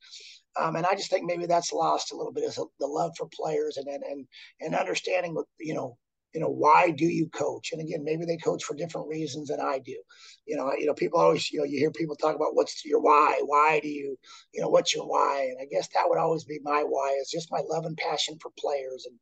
Um, 0.56 0.76
and 0.76 0.86
I 0.86 0.94
just 0.94 1.10
think 1.10 1.26
maybe 1.26 1.46
that's 1.46 1.72
lost 1.72 2.12
a 2.12 2.16
little 2.16 2.32
bit 2.32 2.44
is 2.44 2.56
the 2.56 2.86
love 2.86 3.12
for 3.16 3.26
players 3.26 3.76
and 3.76 3.88
and 3.88 4.02
and, 4.04 4.26
and 4.60 4.74
understanding 4.74 5.34
what 5.34 5.46
you 5.58 5.74
know 5.74 5.98
you 6.34 6.40
know 6.40 6.48
why 6.48 6.90
do 6.90 7.06
you 7.06 7.28
coach? 7.28 7.72
And 7.72 7.80
again 7.80 8.04
maybe 8.04 8.24
they 8.24 8.36
coach 8.36 8.64
for 8.64 8.74
different 8.74 9.08
reasons 9.08 9.48
than 9.48 9.60
i 9.60 9.78
do. 9.78 9.96
You 10.46 10.56
know 10.56 10.72
you 10.76 10.86
know 10.86 10.94
people 10.94 11.20
always 11.20 11.50
you 11.50 11.60
know 11.60 11.64
you 11.64 11.78
hear 11.78 11.90
people 11.90 12.16
talk 12.16 12.36
about 12.36 12.54
what's 12.54 12.84
your 12.84 13.00
why? 13.00 13.40
Why 13.44 13.80
do 13.80 13.88
you 13.88 14.18
you 14.52 14.60
know 14.60 14.68
what's 14.68 14.94
your 14.94 15.06
why? 15.06 15.48
And 15.50 15.58
i 15.60 15.66
guess 15.70 15.88
that 15.88 16.04
would 16.08 16.18
always 16.18 16.44
be 16.44 16.58
my 16.62 16.82
why 16.82 17.16
is 17.20 17.30
just 17.30 17.52
my 17.52 17.60
love 17.68 17.84
and 17.86 17.96
passion 17.96 18.36
for 18.40 18.50
players. 18.58 19.06
And 19.06 19.18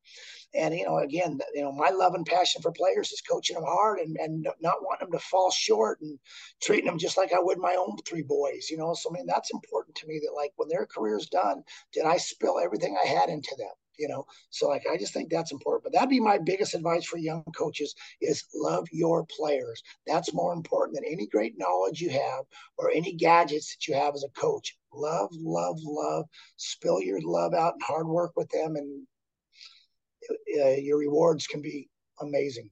and 0.54 0.74
you 0.74 0.84
know 0.84 0.98
again 0.98 1.38
you 1.54 1.62
know 1.62 1.72
my 1.72 1.90
love 1.90 2.14
and 2.14 2.26
passion 2.26 2.62
for 2.62 2.72
players 2.72 3.10
is 3.12 3.20
coaching 3.20 3.54
them 3.56 3.64
hard 3.66 3.98
and, 3.98 4.16
and 4.20 4.46
not 4.60 4.82
wanting 4.82 5.08
them 5.10 5.18
to 5.18 5.24
fall 5.24 5.50
short 5.50 6.00
and 6.00 6.18
treating 6.60 6.86
them 6.86 6.98
just 6.98 7.16
like 7.16 7.32
i 7.32 7.38
would 7.40 7.58
my 7.58 7.74
own 7.74 7.96
three 8.06 8.22
boys 8.22 8.68
you 8.70 8.76
know? 8.76 8.94
So 8.94 9.10
i 9.10 9.12
mean 9.14 9.26
that's 9.26 9.52
important 9.52 9.96
to 9.96 10.06
me 10.06 10.20
that 10.24 10.34
like 10.36 10.52
when 10.56 10.68
their 10.68 10.86
career's 10.86 11.28
done 11.28 11.62
did 11.92 12.04
i 12.04 12.16
spill 12.16 12.58
everything 12.58 12.96
i 13.02 13.06
had 13.06 13.28
into 13.28 13.54
them 13.58 13.68
you 13.98 14.08
know? 14.08 14.24
So 14.50 14.68
like 14.68 14.84
i 14.90 14.96
just 14.96 15.12
think 15.12 15.30
that's 15.30 15.52
important 15.52 15.84
but 15.84 15.92
that'd 15.92 16.08
be 16.08 16.20
my 16.20 16.38
biggest 16.38 16.74
advice 16.74 17.04
for 17.04 17.18
young 17.18 17.44
coaches 17.56 17.94
is 18.20 18.44
love 18.54 18.86
your 18.92 19.26
players. 19.26 19.82
That's 20.06 20.34
more 20.34 20.52
important 20.52 20.96
than 20.96 21.04
any 21.04 21.26
great 21.26 21.54
knowledge 21.58 22.00
you 22.00 22.10
have 22.10 22.44
or 22.78 22.90
any 22.90 23.14
gadgets 23.14 23.74
that 23.74 23.88
you 23.88 23.94
have 23.94 24.14
as 24.14 24.24
a 24.24 24.40
coach. 24.40 24.76
Love 24.92 25.30
love 25.32 25.78
love. 25.82 26.26
Spill 26.56 27.00
your 27.00 27.20
love 27.22 27.54
out 27.54 27.74
and 27.74 27.82
hard 27.82 28.06
work 28.06 28.32
with 28.36 28.48
them 28.50 28.76
and 28.76 29.06
uh, 30.64 30.80
your 30.80 30.98
rewards 30.98 31.46
can 31.46 31.60
be 31.60 31.88
amazing. 32.20 32.70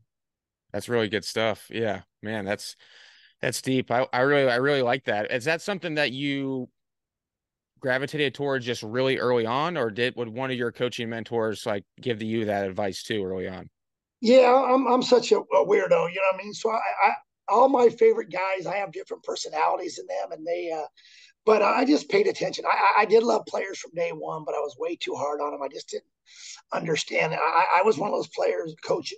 That's 0.73 0.89
really 0.89 1.09
good 1.09 1.25
stuff. 1.25 1.67
Yeah 1.71 2.03
man 2.23 2.45
that's 2.45 2.77
that's 3.41 3.63
deep. 3.63 3.91
I, 3.91 4.07
I 4.13 4.21
really 4.21 4.51
i 4.51 4.57
really 4.57 4.83
like 4.83 5.05
that. 5.05 5.31
Is 5.33 5.45
that 5.45 5.63
something 5.63 5.95
that 5.95 6.13
you 6.13 6.69
gravitated 7.81 8.35
towards 8.35 8.67
just 8.67 8.83
really 8.83 9.19
early 9.19 9.47
on, 9.47 9.77
or 9.77 9.91
did 9.91 10.17
would 10.17 10.29
one 10.29 10.51
of 10.51 10.57
your 10.57 10.73
coaching 10.73 11.09
mentors 11.09 11.67
like 11.67 11.85
give 12.01 12.19
to 12.21 12.27
you 12.27 12.47
that 12.47 12.67
advice 12.69 13.03
too 13.03 13.25
early 13.25 13.49
on? 13.49 13.71
Yeah, 14.21 14.55
I'm 14.55 14.87
I'm 14.87 15.03
such 15.03 15.33
a, 15.33 15.39
a 15.39 15.67
weirdo, 15.67 15.91
you 16.13 16.17
know 16.17 16.29
what 16.33 16.35
I 16.35 16.43
mean. 16.43 16.53
So 16.53 16.71
I, 16.71 16.77
I 16.77 17.13
all 17.49 17.69
my 17.69 17.89
favorite 17.89 18.31
guys, 18.31 18.67
I 18.67 18.77
have 18.77 18.93
different 18.93 19.23
personalities 19.23 19.99
in 19.99 20.07
them, 20.07 20.33
and 20.33 20.47
they. 20.47 20.71
uh 20.71 20.87
but 21.47 21.63
I 21.63 21.87
just 21.87 22.11
paid 22.11 22.27
attention. 22.27 22.67
I, 22.67 23.03
I 23.03 23.05
did 23.07 23.23
love 23.23 23.47
players 23.47 23.79
from 23.79 23.93
day 23.95 24.11
one, 24.11 24.45
but 24.45 24.55
I 24.55 24.59
was 24.59 24.77
way 24.79 24.95
too 24.95 25.15
hard 25.15 25.41
on 25.41 25.53
them. 25.53 25.63
I 25.63 25.69
just 25.69 25.89
didn't 25.89 26.05
understand. 26.71 27.33
I, 27.35 27.79
I 27.79 27.83
was 27.83 27.97
one 27.97 28.11
of 28.11 28.15
those 28.15 28.29
players, 28.29 28.75
coach, 28.85 29.15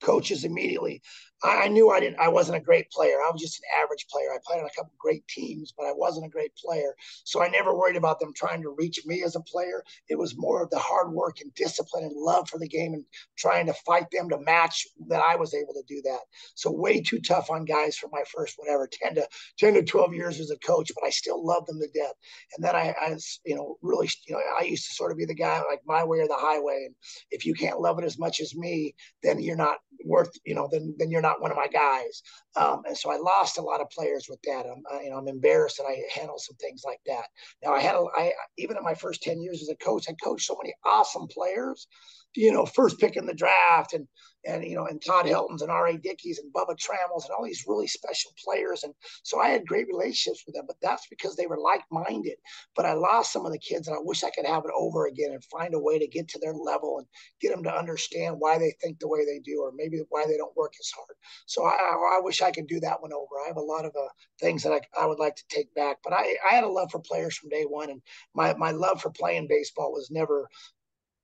coaches 0.00 0.44
immediately 0.44 1.02
I, 1.42 1.68
knew 1.68 1.90
I 1.90 2.00
didn't. 2.00 2.18
I 2.18 2.28
wasn't 2.28 2.56
a 2.56 2.64
great 2.64 2.90
player. 2.90 3.16
I 3.16 3.30
was 3.30 3.42
just 3.42 3.58
an 3.58 3.82
average 3.82 4.06
player. 4.10 4.32
I 4.32 4.38
played 4.44 4.60
on 4.60 4.66
a 4.66 4.74
couple 4.74 4.92
great 4.98 5.26
teams, 5.28 5.72
but 5.76 5.84
I 5.84 5.92
wasn't 5.92 6.26
a 6.26 6.30
great 6.30 6.52
player. 6.56 6.94
So 7.24 7.42
I 7.42 7.48
never 7.48 7.76
worried 7.76 7.96
about 7.96 8.20
them 8.20 8.32
trying 8.34 8.62
to 8.62 8.74
reach 8.76 9.00
me 9.04 9.22
as 9.22 9.36
a 9.36 9.40
player. 9.40 9.84
It 10.08 10.18
was 10.18 10.36
more 10.36 10.62
of 10.62 10.70
the 10.70 10.78
hard 10.78 11.12
work 11.12 11.40
and 11.40 11.54
discipline 11.54 12.04
and 12.04 12.16
love 12.16 12.48
for 12.48 12.58
the 12.58 12.68
game 12.68 12.94
and 12.94 13.04
trying 13.36 13.66
to 13.66 13.74
fight 13.86 14.06
them 14.10 14.30
to 14.30 14.38
match 14.38 14.86
that 15.08 15.20
I 15.20 15.36
was 15.36 15.52
able 15.52 15.74
to 15.74 15.82
do 15.86 16.00
that. 16.04 16.20
So 16.54 16.70
way 16.70 17.02
too 17.02 17.20
tough 17.20 17.50
on 17.50 17.64
guys 17.64 17.96
for 17.96 18.08
my 18.10 18.22
first 18.34 18.54
whatever 18.56 18.88
10 18.90 19.16
to 19.16 19.28
10 19.58 19.74
to 19.74 19.82
12 19.82 20.14
years 20.14 20.40
as 20.40 20.50
a 20.50 20.58
coach, 20.58 20.90
but 20.94 21.06
I 21.06 21.10
still 21.10 21.44
love 21.44 21.66
them 21.66 21.80
to 21.80 21.88
death. 21.88 22.14
And 22.56 22.64
then 22.64 22.74
I, 22.74 22.94
I 22.98 23.16
you 23.44 23.56
know, 23.56 23.76
really, 23.82 24.08
you 24.26 24.34
know, 24.34 24.40
I 24.58 24.64
used 24.64 24.88
to 24.88 24.94
sort 24.94 25.12
of 25.12 25.18
be 25.18 25.26
the 25.26 25.34
guy 25.34 25.62
like 25.70 25.80
my 25.86 26.02
way 26.02 26.20
or 26.20 26.28
the 26.28 26.34
highway. 26.34 26.84
And 26.86 26.94
if 27.30 27.44
you 27.44 27.52
can't 27.52 27.80
love 27.80 27.98
it 27.98 28.04
as 28.04 28.18
much 28.18 28.40
as 28.40 28.56
me, 28.56 28.94
then 29.22 29.40
you're 29.40 29.56
not 29.56 29.78
worth, 30.04 30.30
you 30.44 30.54
know, 30.54 30.68
then 30.70 30.94
then 30.98 31.10
you're 31.10 31.20
not 31.20 31.40
one 31.40 31.50
of 31.50 31.56
my 31.56 31.68
guys. 31.68 32.22
Um, 32.56 32.82
and 32.86 32.96
so 32.96 33.10
I 33.10 33.16
lost 33.16 33.58
a 33.58 33.62
lot 33.62 33.80
of 33.80 33.90
players 33.90 34.26
with 34.28 34.40
that. 34.42 34.66
I'm, 34.66 34.82
I, 34.90 35.02
you 35.02 35.10
know, 35.10 35.18
I'm 35.18 35.28
embarrassed 35.28 35.78
that 35.78 35.84
I 35.84 36.02
handled 36.18 36.40
some 36.40 36.56
things 36.56 36.82
like 36.84 37.00
that. 37.06 37.26
Now 37.62 37.74
I 37.74 37.80
had, 37.80 37.94
a, 37.94 38.04
I 38.14 38.32
even 38.58 38.76
in 38.76 38.82
my 38.84 38.94
first 38.94 39.22
ten 39.22 39.40
years 39.40 39.62
as 39.62 39.68
a 39.68 39.76
coach, 39.76 40.06
I 40.08 40.14
coached 40.22 40.46
so 40.46 40.56
many 40.62 40.74
awesome 40.84 41.26
players 41.28 41.86
you 42.34 42.52
know, 42.52 42.66
first 42.66 42.98
pick 42.98 43.16
in 43.16 43.26
the 43.26 43.34
draft 43.34 43.92
and 43.92 44.06
and 44.46 44.64
you 44.64 44.76
know, 44.76 44.86
and 44.86 45.02
Todd 45.04 45.26
Helton's 45.26 45.62
and 45.62 45.70
R.A. 45.70 45.98
Dickies 45.98 46.38
and 46.38 46.52
Bubba 46.52 46.78
Trammell's 46.78 47.24
and 47.24 47.34
all 47.36 47.44
these 47.44 47.64
really 47.66 47.86
special 47.86 48.32
players. 48.42 48.84
And 48.84 48.94
so 49.24 49.40
I 49.40 49.48
had 49.48 49.66
great 49.66 49.88
relationships 49.88 50.44
with 50.46 50.54
them, 50.54 50.64
but 50.66 50.76
that's 50.80 51.06
because 51.08 51.36
they 51.36 51.46
were 51.46 51.58
like-minded. 51.58 52.36
But 52.74 52.86
I 52.86 52.92
lost 52.92 53.32
some 53.32 53.44
of 53.44 53.52
the 53.52 53.58
kids, 53.58 53.88
and 53.88 53.96
I 53.96 54.00
wish 54.00 54.22
I 54.22 54.30
could 54.30 54.46
have 54.46 54.64
it 54.64 54.70
over 54.76 55.06
again 55.06 55.32
and 55.32 55.42
find 55.44 55.74
a 55.74 55.80
way 55.80 55.98
to 55.98 56.06
get 56.06 56.28
to 56.28 56.38
their 56.38 56.54
level 56.54 56.98
and 56.98 57.06
get 57.40 57.50
them 57.50 57.64
to 57.64 57.76
understand 57.76 58.36
why 58.38 58.58
they 58.58 58.74
think 58.80 58.98
the 58.98 59.08
way 59.08 59.24
they 59.24 59.40
do, 59.40 59.60
or 59.60 59.72
maybe 59.74 60.00
why 60.10 60.24
they 60.26 60.36
don't 60.36 60.56
work 60.56 60.74
as 60.78 60.90
hard. 60.94 61.16
So 61.46 61.64
I, 61.64 62.18
I 62.18 62.20
wish 62.22 62.40
I 62.40 62.52
could 62.52 62.68
do 62.68 62.80
that 62.80 63.02
one 63.02 63.12
over. 63.12 63.40
I 63.44 63.48
have 63.48 63.56
a 63.56 63.60
lot 63.60 63.84
of 63.84 63.92
uh, 63.96 64.08
things 64.40 64.62
that 64.62 64.72
I, 64.72 64.80
I 65.00 65.06
would 65.06 65.18
like 65.18 65.36
to 65.36 65.44
take 65.48 65.74
back, 65.74 65.98
but 66.04 66.12
I, 66.12 66.36
I 66.48 66.54
had 66.54 66.64
a 66.64 66.68
love 66.68 66.90
for 66.90 67.00
players 67.00 67.36
from 67.36 67.50
day 67.50 67.64
one, 67.64 67.90
and 67.90 68.00
my 68.34 68.54
my 68.54 68.70
love 68.70 69.00
for 69.00 69.10
playing 69.10 69.48
baseball 69.48 69.92
was 69.92 70.10
never 70.10 70.48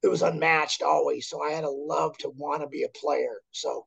it 0.03 0.09
was 0.09 0.23
unmatched 0.23 0.83
always. 0.83 1.29
So 1.29 1.43
I 1.43 1.53
had 1.53 1.65
a 1.65 1.71
love 1.71 2.17
to 2.19 2.31
want 2.31 2.63
to 2.63 2.69
be 2.69 2.83
a 2.83 2.99
player. 2.99 3.41
So 3.53 3.87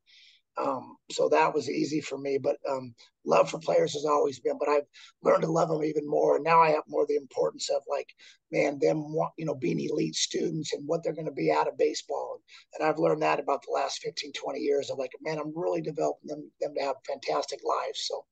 um, 0.58 0.96
so 1.12 1.28
that 1.30 1.54
was 1.54 1.70
easy 1.70 2.00
for 2.00 2.18
me. 2.18 2.38
But 2.38 2.58
um, 2.70 2.96
love 3.26 3.50
for 3.50 3.60
players 3.60 3.94
has 3.94 4.06
always 4.06 4.40
been. 4.40 4.58
But 4.58 4.70
I've 4.70 4.86
learned 5.22 5.44
to 5.44 5.52
love 5.52 5.70
them 5.70 5.84
even 5.84 6.08
more. 6.08 6.36
And 6.36 6.46
now 6.46 6.62
I 6.62 6.70
have 6.70 6.84
more 6.88 7.06
the 7.06 7.16
importance 7.16 7.70
of 7.70 7.82
like, 7.90 8.08
man, 8.52 8.80
them 8.80 9.14
want, 9.14 9.34
you 9.38 9.46
know 9.46 9.56
being 9.56 9.80
elite 9.80 10.16
students 10.16 10.74
and 10.74 10.88
what 10.88 11.04
they're 11.04 11.14
going 11.14 11.26
to 11.26 11.32
be 11.32 11.52
out 11.52 11.68
of 11.68 11.78
baseball. 11.78 12.42
And 12.74 12.88
I've 12.88 13.00
learned 13.00 13.22
that 13.22 13.40
about 13.40 13.64
the 13.64 13.74
last 13.74 14.02
15, 14.02 14.32
20 14.34 14.60
years 14.60 14.90
of 14.90 14.98
like, 14.98 15.12
man, 15.22 15.40
I'm 15.40 15.54
really 15.56 15.82
developing 15.82 16.28
them 16.28 16.52
them 16.62 16.74
to 16.76 16.82
have 16.84 16.96
fantastic 17.08 17.60
lives. 17.66 18.06
So. 18.08 18.26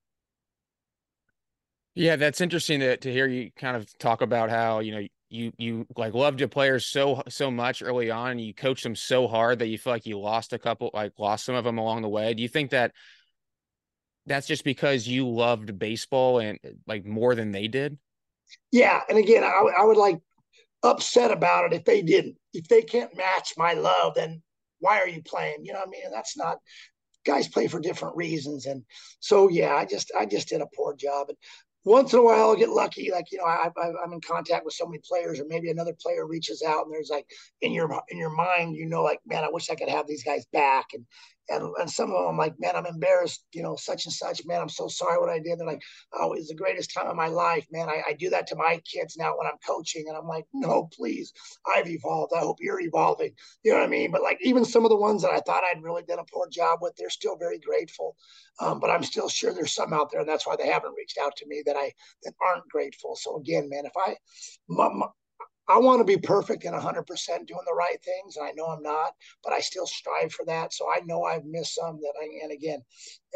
Yeah, 1.96 2.16
that's 2.16 2.42
interesting 2.42 2.80
to, 2.80 2.98
to 2.98 3.12
hear 3.12 3.28
you 3.28 3.52
kind 3.56 3.78
of 3.78 3.96
talk 4.00 4.22
about 4.22 4.50
how, 4.50 4.80
you 4.80 4.92
know, 4.94 5.08
you 5.34 5.52
you 5.58 5.88
like 5.98 6.14
loved 6.14 6.40
your 6.40 6.50
players 6.50 6.86
so 6.86 7.24
so 7.28 7.50
much 7.50 7.82
early 7.82 8.12
on 8.12 8.32
and 8.32 8.42
you 8.42 8.54
coached 8.54 8.84
them 8.84 8.96
so 8.96 9.28
hard 9.28 9.60
that 9.60 9.68
you 9.68 9.78
feel 9.78 9.94
like 9.94 10.06
you 10.06 10.20
lost 10.20 10.54
a 10.54 10.60
couple 10.60 10.92
like 10.94 11.12
lost 11.18 11.46
some 11.46 11.56
of 11.56 11.64
them 11.64 11.78
along 11.78 12.02
the 12.02 12.10
way 12.10 12.34
do 12.34 12.44
you 12.44 12.48
think 12.48 12.70
that 12.72 12.92
that's 14.26 14.48
just 14.48 14.64
because 14.64 15.08
you 15.08 15.28
loved 15.28 15.78
baseball 15.78 16.40
and 16.40 16.60
like 16.88 17.06
more 17.06 17.36
than 17.36 17.52
they 17.52 17.68
did? 17.68 17.98
Yeah 18.72 19.02
and 19.10 19.18
again 19.18 19.44
i, 19.44 19.74
I 19.80 19.84
would 19.84 19.98
like 19.98 20.20
upset 20.84 21.32
about 21.32 21.66
it 21.66 21.74
if 21.74 21.86
they 21.86 22.02
didn't. 22.02 22.36
If 22.54 22.68
they 22.68 22.82
can't 22.82 23.16
match 23.18 23.54
my 23.58 23.74
love 23.74 24.14
then 24.16 24.42
why 24.80 25.00
are 25.00 25.08
you 25.08 25.22
playing? 25.24 25.64
You 25.64 25.74
know 25.74 25.80
what 25.80 25.88
i 25.88 25.92
mean? 25.92 26.04
That's 26.12 26.38
not 26.38 26.60
guys 27.26 27.48
play 27.48 27.68
for 27.68 27.80
different 27.80 28.18
reasons 28.18 28.66
and 28.66 28.84
so 29.22 29.48
yeah 29.48 29.74
i 29.76 29.86
just 29.86 30.12
i 30.20 30.26
just 30.26 30.50
did 30.50 30.60
a 30.60 30.68
poor 30.76 30.94
job 30.94 31.30
and 31.30 31.38
once 31.86 32.14
in 32.14 32.20
a 32.20 32.24
while 32.24 32.50
I'll 32.50 32.56
get 32.56 32.70
lucky. 32.70 33.12
Like, 33.12 33.32
you 33.32 33.40
know, 33.40 33.46
I, 33.46 33.70
am 34.04 34.14
in 34.14 34.22
contact 34.22 34.66
with 34.66 34.74
so 34.74 34.86
many 34.86 35.02
players 35.08 35.40
or 35.40 35.46
maybe 35.48 35.70
another 35.70 35.96
player 36.02 36.26
reaches 36.26 36.64
out 36.64 36.86
and 36.86 36.94
there's 36.94 37.10
like 37.10 37.26
in 37.62 37.72
your, 37.72 38.02
in 38.10 38.18
your 38.18 38.36
mind, 38.36 38.76
you 38.76 38.86
know, 38.86 39.04
like, 39.04 39.20
man, 39.26 39.44
I 39.44 39.50
wish 39.50 39.70
I 39.70 39.76
could 39.76 39.90
have 39.90 40.08
these 40.08 40.24
guys 40.24 40.46
back. 40.54 40.88
And, 40.94 41.06
and, 41.50 41.74
and 41.80 41.90
some 41.90 42.12
of 42.12 42.18
them 42.18 42.28
I'm 42.30 42.38
like, 42.38 42.56
man, 42.60 42.76
I'm 42.76 42.86
embarrassed, 42.86 43.46
you 43.54 43.64
know, 43.64 43.76
such 43.76 44.06
and 44.06 44.14
such, 44.14 44.46
man, 44.46 44.62
I'm 44.62 44.70
so 44.70 44.88
sorry 44.88 45.20
what 45.20 45.30
I 45.30 45.40
did. 45.40 45.60
They're 45.60 45.68
like, 45.68 45.82
oh, 46.14 46.34
it's 46.34 46.48
the 46.48 46.56
greatest 46.56 46.94
time 46.94 47.08
of 47.08 47.16
my 47.16 47.28
life, 47.28 47.68
man. 47.72 47.90
I, 47.90 48.02
I 48.08 48.14
do 48.14 48.30
that 48.30 48.48
to 48.48 48.56
my 48.56 48.82
kids 48.92 49.18
now 49.18 49.38
when 49.38 49.48
I'm 49.48 49.58
coaching. 49.66 50.06
And 50.08 50.18
I'm 50.18 50.28
like, 50.28 50.46
no, 50.54 50.90
please, 50.94 51.34
I've 51.66 51.88
evolved. 51.88 52.34
I 52.36 52.40
hope 52.40 52.58
you're 52.62 52.82
evolving. 52.82 53.32
You 53.64 53.72
know 53.72 53.80
what 53.80 53.86
I 53.86 53.90
mean? 53.90 54.12
But 54.12 54.24
like 54.24 54.40
even 54.42 54.66
some 54.66 54.86
of 54.86 54.90
the 54.90 54.98
ones 54.98 55.22
that 55.22 55.32
I 55.32 55.40
thought 55.40 55.64
I'd 55.64 55.84
really 55.84 56.04
done 56.04 56.20
a 56.20 56.26
poor 56.32 56.48
job 56.50 56.80
with, 56.82 56.96
they're 56.96 57.10
still 57.10 57.38
very 57.38 57.60
grateful. 57.60 58.16
Um, 58.60 58.80
but 58.80 58.90
I'm 58.90 59.04
still 59.04 59.30
sure 59.30 59.54
there's 59.54 59.74
some 59.74 59.94
out 59.94 60.12
there, 60.12 60.22
and 60.22 60.30
that's 60.30 60.46
why 60.46 60.56
they 60.56 60.68
haven't 60.68 60.96
reached 60.96 61.18
out 61.24 61.36
to 61.38 61.48
me 61.48 61.64
that 61.66 61.76
I 61.76 61.92
that 62.24 62.34
aren't 62.48 62.70
grateful. 62.70 63.16
So 63.16 63.38
again, 63.38 63.70
man, 63.70 63.86
if 63.86 63.94
I 63.98 64.16
my, 64.68 64.90
my, 64.90 65.08
I 65.74 65.80
want 65.80 66.02
to 66.02 66.06
be 66.06 66.22
perfect 66.22 66.66
and 66.66 66.76
100% 66.76 67.08
doing 67.48 67.66
the 67.66 67.74
right 67.74 67.98
things. 68.04 68.38
And 68.38 68.46
I 68.46 68.52
know 68.52 68.68
I'm 68.68 68.84
not, 68.84 69.14
but 69.44 69.54
I 69.54 69.60
still 69.60 69.88
strive 69.88 70.32
for 70.32 70.46
that. 70.46 70.72
So 70.72 70.86
I 70.88 71.00
know 71.04 71.24
I've 71.24 71.46
missed 71.46 71.74
some 71.74 72.00
that 72.00 72.14
I, 72.22 72.44
and 72.44 72.52
again, 72.52 72.84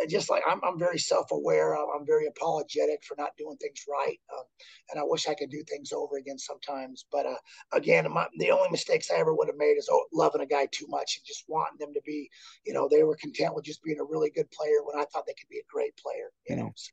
just 0.07 0.29
like 0.29 0.43
I'm, 0.47 0.61
I'm 0.63 0.77
very 0.77 0.99
self 0.99 1.31
aware. 1.31 1.73
I'm 1.73 2.05
very 2.05 2.27
apologetic 2.27 3.03
for 3.03 3.15
not 3.17 3.31
doing 3.39 3.57
things 3.57 3.85
right. 3.89 4.19
Um, 4.31 4.43
and 4.91 4.99
I 4.99 5.03
wish 5.03 5.27
I 5.27 5.33
could 5.33 5.49
do 5.49 5.63
things 5.63 5.91
over 5.91 6.17
again 6.17 6.37
sometimes. 6.37 7.05
But 7.11 7.25
uh, 7.25 7.37
again, 7.73 8.11
my, 8.11 8.27
the 8.37 8.51
only 8.51 8.69
mistakes 8.69 9.09
I 9.09 9.17
ever 9.17 9.33
would 9.33 9.47
have 9.47 9.57
made 9.57 9.77
is 9.77 9.89
oh, 9.91 10.05
loving 10.13 10.41
a 10.41 10.45
guy 10.45 10.67
too 10.71 10.85
much 10.89 11.17
and 11.17 11.25
just 11.25 11.45
wanting 11.47 11.79
them 11.79 11.93
to 11.95 12.01
be, 12.05 12.29
you 12.67 12.73
know, 12.73 12.87
they 12.87 13.01
were 13.01 13.15
content 13.15 13.55
with 13.55 13.65
just 13.65 13.81
being 13.81 13.99
a 13.99 14.05
really 14.05 14.29
good 14.29 14.51
player 14.51 14.83
when 14.83 15.01
I 15.01 15.05
thought 15.05 15.25
they 15.25 15.33
could 15.33 15.49
be 15.49 15.57
a 15.57 15.73
great 15.73 15.97
player, 15.97 16.29
you 16.47 16.55
know. 16.57 16.71
So, 16.75 16.91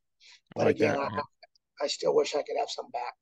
but 0.55 0.65
like 0.65 0.77
again, 0.77 0.97
I, 0.97 1.21
I 1.83 1.87
still 1.87 2.15
wish 2.15 2.33
I 2.33 2.41
could 2.41 2.57
have 2.57 2.69
some 2.71 2.89
back 2.89 3.13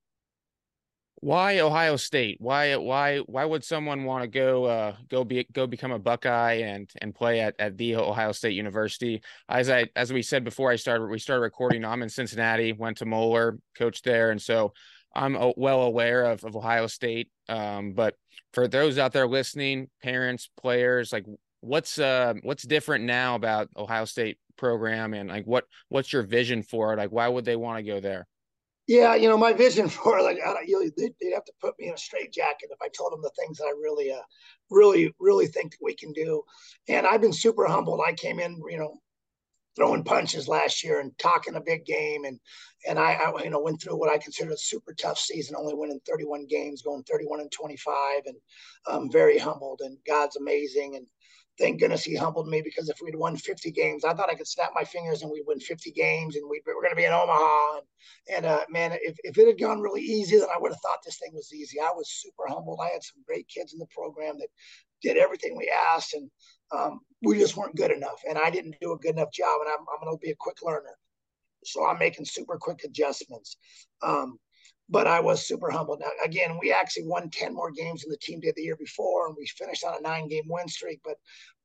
why 1.24 1.60
Ohio 1.60 1.96
State? 1.96 2.36
Why 2.42 2.76
why 2.76 3.20
why 3.20 3.46
would 3.46 3.64
someone 3.64 4.04
want 4.04 4.24
to 4.24 4.28
go 4.28 4.66
uh, 4.66 4.96
go 5.10 5.24
be 5.24 5.48
go 5.54 5.66
become 5.66 5.94
a 5.94 6.00
Buckeye 6.00 6.56
and 6.56 6.92
and 7.02 7.16
play 7.16 7.40
at, 7.40 7.56
at 7.60 7.78
the 7.78 7.96
Ohio 7.96 8.34
State 8.34 8.56
University? 8.56 9.22
As 9.48 9.70
I 9.70 9.86
as 9.96 10.12
we 10.12 10.22
said 10.22 10.44
before, 10.44 10.70
I 10.70 10.76
started 10.76 11.06
we 11.06 11.20
started 11.20 11.44
recording. 11.44 11.86
I'm 11.86 12.04
in 12.04 12.10
Cincinnati, 12.10 12.74
went 12.74 12.98
to 12.98 13.06
Moeller, 13.06 13.58
coached 13.74 14.04
there, 14.04 14.32
and 14.32 14.42
so 14.42 14.74
I'm 15.16 15.38
well 15.56 15.84
aware 15.84 16.26
of, 16.26 16.44
of 16.44 16.58
Ohio 16.58 16.88
State. 16.88 17.30
Um, 17.48 17.94
but 17.94 18.16
for 18.52 18.68
those 18.68 18.98
out 18.98 19.14
there 19.14 19.28
listening, 19.28 19.90
parents, 20.02 20.50
players, 20.58 21.14
like 21.14 21.26
what's 21.62 22.00
uh 22.00 22.34
what's 22.42 22.64
different 22.64 23.06
now 23.06 23.36
about 23.36 23.70
Ohio 23.78 24.04
State 24.04 24.40
program 24.58 25.14
and 25.14 25.30
like 25.30 25.46
what 25.46 25.64
what's 25.88 26.12
your 26.12 26.24
vision 26.24 26.64
for 26.64 26.92
it? 26.92 26.98
Like 26.98 27.14
why 27.14 27.30
would 27.30 27.46
they 27.46 27.56
want 27.56 27.78
to 27.78 27.84
go 27.84 28.02
there? 28.02 28.28
Yeah, 28.88 29.16
you 29.16 29.30
know, 29.30 29.38
my 29.38 29.54
vision 29.54 29.88
for 29.90 30.22
like 30.22 30.38
I 30.46 30.54
don't, 30.54 30.68
you, 30.68 30.92
they'd, 30.98 31.14
they'd 31.22 31.34
have 31.34 31.46
to 31.46 31.54
put 31.62 31.76
me 31.80 31.88
in 31.88 31.94
a 31.94 31.98
straight 31.98 32.34
jacket 32.34 32.70
if 32.72 32.82
I 32.82 32.90
told 32.90 33.14
them 33.14 33.22
the 33.22 33.32
things 33.40 33.58
that 33.58 33.66
I 33.66 33.72
really, 33.72 34.12
uh, 34.12 34.22
really, 34.70 35.14
really 35.20 35.48
think 35.48 35.72
that 35.72 35.80
we 35.82 35.96
can 35.96 36.12
do. 36.14 36.44
And 36.88 37.08
I've 37.08 37.22
been 37.22 37.34
super 37.34 37.66
humbled. 37.66 38.02
I 38.06 38.14
came 38.14 38.40
in, 38.40 38.62
you 38.70 38.78
know, 38.78 38.98
throwing 39.76 40.04
punches 40.04 40.48
last 40.48 40.84
year 40.84 41.00
and 41.00 41.18
talking 41.18 41.56
a 41.56 41.62
big 41.62 41.86
game, 41.86 42.26
and 42.26 42.40
and 42.88 43.00
I, 43.00 43.14
I 43.14 43.44
you 43.44 43.50
know 43.50 43.62
went 43.62 43.82
through 43.82 43.98
what 43.98 44.12
I 44.12 44.18
consider 44.18 44.52
a 44.52 44.58
super 44.58 44.94
tough 44.94 45.18
season, 45.18 45.56
only 45.58 45.74
winning 45.74 46.00
31 46.08 46.48
games, 46.50 46.82
going 46.82 47.04
31 47.04 47.42
and 47.42 47.52
25, 47.52 48.22
and 48.26 48.36
I'm 48.88 49.12
very 49.12 49.38
humbled. 49.38 49.82
And 49.84 49.98
God's 50.08 50.36
amazing, 50.36 50.96
and 50.96 51.06
thank 51.60 51.80
goodness 51.80 52.04
he 52.04 52.16
humbled 52.16 52.48
me 52.48 52.62
because 52.62 52.90
if 52.90 52.98
we'd 53.04 53.16
won 53.16 53.38
50 53.38 53.72
games, 53.72 54.04
I 54.04 54.14
thought 54.14 54.30
I 54.30 54.36
could 54.36 54.48
snap 54.48 54.72
my 54.74 54.84
fingers 54.84 55.22
and 55.22 55.32
we'd 55.32 55.44
win 55.46 55.60
50 55.60 55.92
games 55.92 56.36
and 56.36 56.50
we 56.50 56.62
were 56.66 56.82
going 56.82 56.90
to 56.90 56.96
be 56.96 57.06
in 57.06 57.14
Omaha. 57.14 57.78
And, 57.78 58.38
and 58.38 58.46
uh, 58.46 58.62
man, 58.70 58.92
if, 58.94 59.16
if 59.24 59.38
it 59.38 59.48
had 59.48 59.60
gone 59.60 59.82
really 59.82 60.02
easy, 60.02 60.38
then 60.38 60.48
I 60.54 60.60
would 60.60 60.72
have 60.72 60.82
thought 60.82 61.00
this 61.06 61.20
thing 61.20 61.32
was 61.34 61.54
easy. 61.54 61.80
I 61.80 61.92
was 61.96 62.10
super 62.12 62.48
humbled. 62.48 62.80
I 62.82 62.90
had 62.90 63.04
some 63.04 63.24
great 63.28 63.48
kids 63.48 63.74
in 63.74 63.80
the 63.80 63.88
program 63.96 64.38
that 64.40 64.48
did 65.02 65.18
everything 65.18 65.56
we 65.56 65.72
asked, 65.94 66.14
and 66.14 66.32
um, 66.72 67.02
we 67.22 67.38
just 67.38 67.58
weren't 67.58 67.76
good 67.76 67.92
enough. 67.92 68.22
And 68.28 68.38
I 68.38 68.50
didn't 68.50 68.76
do 68.82 68.94
a 68.94 68.98
good 68.98 69.16
enough 69.16 69.32
job, 69.32 69.60
and 69.62 69.70
I'm, 69.70 69.86
I'm 69.94 70.04
going 70.04 70.18
to 70.18 70.22
be 70.22 70.32
a 70.32 70.36
quick 70.40 70.64
learner. 70.64 70.98
So 71.66 71.86
I'm 71.86 72.00
making 72.00 72.26
super 72.26 72.58
quick 72.58 72.82
adjustments. 72.84 73.58
Um, 74.02 74.38
but 74.90 75.08
I 75.08 75.20
was 75.20 75.48
super 75.48 75.72
humbled. 75.72 76.02
Now, 76.02 76.12
again, 76.24 76.58
we 76.60 76.72
actually 76.72 77.08
won 77.08 77.30
10 77.30 77.54
more 77.54 77.72
games 77.72 78.02
than 78.02 78.12
the 78.12 78.18
team 78.18 78.40
did 78.40 78.56
the 78.56 78.64
year 78.64 78.76
before, 78.76 79.28
and 79.28 79.36
we 79.38 79.46
finished 79.48 79.84
on 79.84 79.96
a 79.98 80.02
nine 80.02 80.28
game 80.28 80.44
win 80.48 80.68
streak. 80.68 81.00
But 81.04 81.18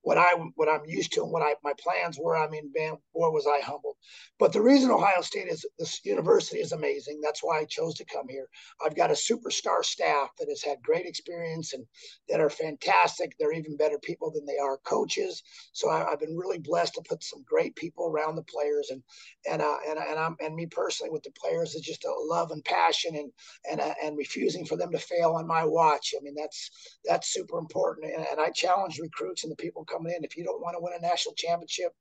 what 0.09 0.16
I 0.16 0.32
what 0.54 0.70
I'm 0.70 0.86
used 0.86 1.12
to 1.12 1.22
and 1.22 1.30
what 1.30 1.42
I 1.42 1.54
my 1.62 1.74
plans 1.78 2.18
were. 2.18 2.34
I 2.34 2.48
mean, 2.48 2.72
man, 2.74 2.94
boy, 3.12 3.28
was 3.28 3.46
I 3.46 3.61
humbled. 3.62 3.96
But 4.38 4.54
the 4.54 4.62
reason 4.62 4.90
Ohio 4.90 5.20
State 5.20 5.48
is 5.48 5.66
this 5.78 6.02
university 6.02 6.61
is 6.61 6.72
amazing. 6.72 7.20
That's 7.22 7.44
why 7.44 7.59
I 7.59 7.66
chose 7.66 7.94
to 7.96 8.06
come 8.06 8.26
here. 8.26 8.48
I've 8.82 8.96
got 8.96 9.11
a 9.11 9.12
superstar 9.12 9.84
staff 9.84 10.30
that 10.38 10.48
has 10.48 10.62
had 10.62 10.80
great 10.82 11.04
experience 11.04 11.74
and 11.74 11.84
that 12.30 12.40
are 12.40 12.48
fantastic. 12.48 13.34
They're 13.38 13.52
even 13.52 13.76
better 13.76 13.98
people 13.98 14.30
than 14.30 14.46
they 14.46 14.56
are 14.56 14.78
coaches. 14.78 15.42
So 15.72 15.90
I, 15.90 16.09
have 16.09 16.20
been 16.20 16.38
really 16.38 16.59
blessed 16.59 16.94
to 16.94 17.02
put 17.06 17.22
some 17.22 17.44
great 17.46 17.76
people 17.76 18.06
around 18.06 18.36
the 18.36 18.44
players 18.44 18.88
and 18.90 19.02
and 19.46 19.61
uh, 19.61 19.76
and 19.90 19.98
and 19.98 20.18
I'm 20.18 20.36
and 20.40 20.54
me 20.54 20.64
personally 20.70 21.11
with 21.11 21.24
the 21.24 21.32
players 21.38 21.74
is 21.74 21.82
just 21.82 22.06
a 22.06 22.14
love 22.30 22.50
and 22.50 22.64
passion 22.64 23.14
and 23.14 23.30
and 23.70 23.80
uh, 23.82 23.94
and 24.02 24.16
refusing 24.16 24.64
for 24.64 24.78
them 24.78 24.90
to 24.92 24.98
fail 24.98 25.32
on 25.32 25.46
my 25.46 25.66
watch. 25.66 26.14
I 26.16 26.22
mean, 26.22 26.34
that's 26.34 26.70
that's 27.04 27.30
super 27.30 27.59
important. 27.59 28.11
And, 28.14 28.24
and 28.24 28.40
I 28.40 28.48
challenge 28.50 28.98
recruits 28.98 29.44
and 29.44 29.52
the 29.52 29.56
people 29.56 29.84
coming 29.99 30.14
in. 30.16 30.24
If 30.24 30.36
you 30.36 30.44
don't 30.44 30.61
want 30.61 30.76
to 30.76 30.82
win 30.82 30.94
a 30.96 31.01
national 31.01 31.34
championship 31.34 31.92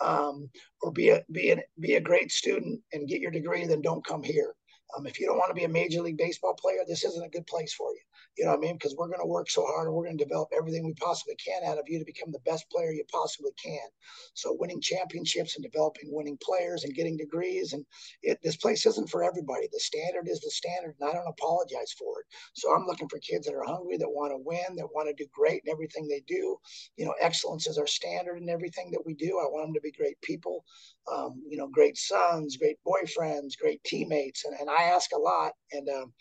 um, 0.00 0.48
or 0.82 0.92
be 0.92 1.10
a 1.10 1.22
be 1.32 1.50
a 1.50 1.62
be 1.80 1.94
a 1.94 2.00
great 2.00 2.30
student 2.30 2.80
and 2.92 3.08
get 3.08 3.20
your 3.20 3.30
degree, 3.30 3.66
then 3.66 3.82
don't 3.82 4.04
come 4.06 4.22
here. 4.22 4.54
Um, 4.96 5.06
if 5.06 5.20
you 5.20 5.26
don't 5.26 5.38
want 5.38 5.50
to 5.50 5.54
be 5.54 5.64
a 5.64 5.68
major 5.68 6.02
league 6.02 6.18
baseball 6.18 6.54
player, 6.54 6.80
this 6.86 7.04
isn't 7.04 7.24
a 7.24 7.28
good 7.28 7.46
place 7.46 7.74
for 7.74 7.90
you. 7.92 8.00
You 8.36 8.44
know 8.44 8.52
what 8.52 8.58
I 8.58 8.60
mean? 8.60 8.74
Because 8.74 8.94
we're 8.96 9.08
going 9.08 9.20
to 9.20 9.26
work 9.26 9.50
so 9.50 9.64
hard 9.64 9.86
and 9.86 9.94
we're 9.94 10.04
going 10.04 10.18
to 10.18 10.24
develop 10.24 10.50
everything 10.56 10.84
we 10.84 10.94
possibly 10.94 11.36
can 11.36 11.64
out 11.64 11.78
of 11.78 11.84
you 11.88 11.98
to 11.98 12.04
become 12.04 12.32
the 12.32 12.40
best 12.40 12.68
player 12.70 12.92
you 12.92 13.04
possibly 13.12 13.52
can. 13.62 13.86
So 14.34 14.56
winning 14.58 14.80
championships 14.80 15.56
and 15.56 15.64
developing 15.64 16.10
winning 16.12 16.38
players 16.42 16.84
and 16.84 16.94
getting 16.94 17.16
degrees 17.16 17.72
and 17.72 17.84
it, 18.22 18.38
this 18.42 18.56
place 18.56 18.86
isn't 18.86 19.10
for 19.10 19.22
everybody. 19.24 19.68
The 19.72 19.80
standard 19.80 20.28
is 20.28 20.40
the 20.40 20.50
standard, 20.50 20.96
and 21.00 21.08
I 21.08 21.12
don't 21.12 21.28
apologize 21.28 21.92
for 21.98 22.20
it. 22.20 22.26
So 22.54 22.74
I'm 22.74 22.86
looking 22.86 23.08
for 23.08 23.18
kids 23.18 23.46
that 23.46 23.54
are 23.54 23.64
hungry, 23.64 23.96
that 23.98 24.08
want 24.08 24.32
to 24.32 24.38
win, 24.38 24.76
that 24.76 24.88
want 24.94 25.08
to 25.08 25.22
do 25.22 25.28
great 25.32 25.62
in 25.64 25.72
everything 25.72 26.08
they 26.08 26.22
do. 26.26 26.56
You 26.96 27.06
know, 27.06 27.14
excellence 27.20 27.66
is 27.66 27.78
our 27.78 27.86
standard 27.86 28.36
in 28.36 28.48
everything 28.48 28.90
that 28.92 29.04
we 29.04 29.14
do. 29.14 29.38
I 29.38 29.50
want 29.50 29.68
them 29.68 29.74
to 29.74 29.80
be 29.80 29.92
great 29.92 30.20
people, 30.22 30.64
um, 31.12 31.42
you 31.48 31.58
know, 31.58 31.68
great 31.68 31.98
sons, 31.98 32.56
great 32.56 32.78
boyfriends, 32.86 33.58
great 33.60 33.82
teammates, 33.84 34.44
and, 34.44 34.54
and 34.58 34.70
I 34.70 34.84
ask 34.84 35.10
a 35.12 35.18
lot, 35.18 35.52
and 35.72 35.88
um, 35.88 36.12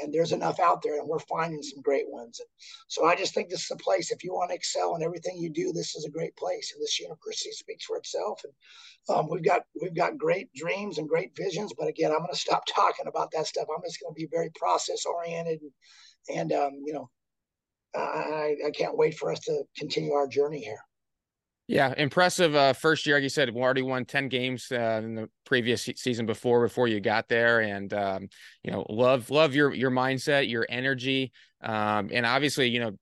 and 0.00 0.12
there's 0.12 0.32
enough 0.32 0.58
out 0.58 0.82
there, 0.82 0.98
and 0.98 1.08
we're 1.08 1.20
finding 1.20 1.62
some 1.62 1.80
great 1.80 2.08
ones. 2.08 2.40
And 2.40 2.48
so 2.88 3.06
I 3.06 3.14
just 3.14 3.34
think 3.34 3.48
this 3.48 3.64
is 3.64 3.70
a 3.70 3.76
place. 3.76 4.10
If 4.10 4.24
you 4.24 4.32
want 4.32 4.50
to 4.50 4.56
excel 4.56 4.96
in 4.96 5.02
everything 5.02 5.36
you 5.36 5.50
do, 5.50 5.72
this 5.72 5.94
is 5.94 6.04
a 6.04 6.10
great 6.10 6.36
place, 6.36 6.72
and 6.72 6.82
this 6.82 6.98
university 6.98 7.52
speaks 7.52 7.84
for 7.84 7.96
itself. 7.96 8.42
And 8.44 9.16
um, 9.16 9.28
we've 9.30 9.44
got 9.44 9.62
we've 9.80 9.94
got 9.94 10.18
great 10.18 10.52
dreams 10.54 10.98
and 10.98 11.08
great 11.08 11.36
visions, 11.36 11.72
but 11.78 11.88
again, 11.88 12.10
I'm 12.10 12.18
going 12.18 12.32
to 12.32 12.36
stop 12.36 12.64
talking 12.74 13.06
about 13.06 13.30
that 13.32 13.46
stuff. 13.46 13.68
I'm 13.74 13.82
just 13.84 14.00
going 14.00 14.14
to 14.14 14.20
be 14.20 14.28
very 14.30 14.50
process 14.56 15.06
oriented, 15.06 15.60
and, 16.28 16.38
and 16.38 16.52
um, 16.52 16.82
you 16.84 16.94
know, 16.94 17.10
I, 17.94 18.56
I 18.66 18.70
can't 18.70 18.96
wait 18.96 19.16
for 19.16 19.30
us 19.30 19.40
to 19.40 19.62
continue 19.76 20.12
our 20.12 20.26
journey 20.26 20.60
here. 20.60 20.80
Yeah, 21.68 21.94
impressive 21.96 22.54
uh, 22.54 22.72
first 22.72 23.06
year. 23.06 23.16
Like 23.16 23.22
you 23.22 23.28
said, 23.28 23.54
we 23.54 23.60
already 23.60 23.82
won 23.82 24.04
ten 24.04 24.28
games 24.28 24.66
uh, 24.72 25.00
in 25.02 25.14
the 25.14 25.30
previous 25.44 25.88
season 25.96 26.26
before 26.26 26.62
before 26.62 26.88
you 26.88 27.00
got 27.00 27.28
there, 27.28 27.60
and 27.60 27.92
um, 27.94 28.28
you 28.64 28.72
know, 28.72 28.84
love 28.88 29.30
love 29.30 29.54
your 29.54 29.72
your 29.72 29.90
mindset, 29.90 30.50
your 30.50 30.66
energy, 30.68 31.32
um, 31.62 32.10
and 32.12 32.26
obviously, 32.26 32.68
you 32.68 32.80
know, 32.80 32.92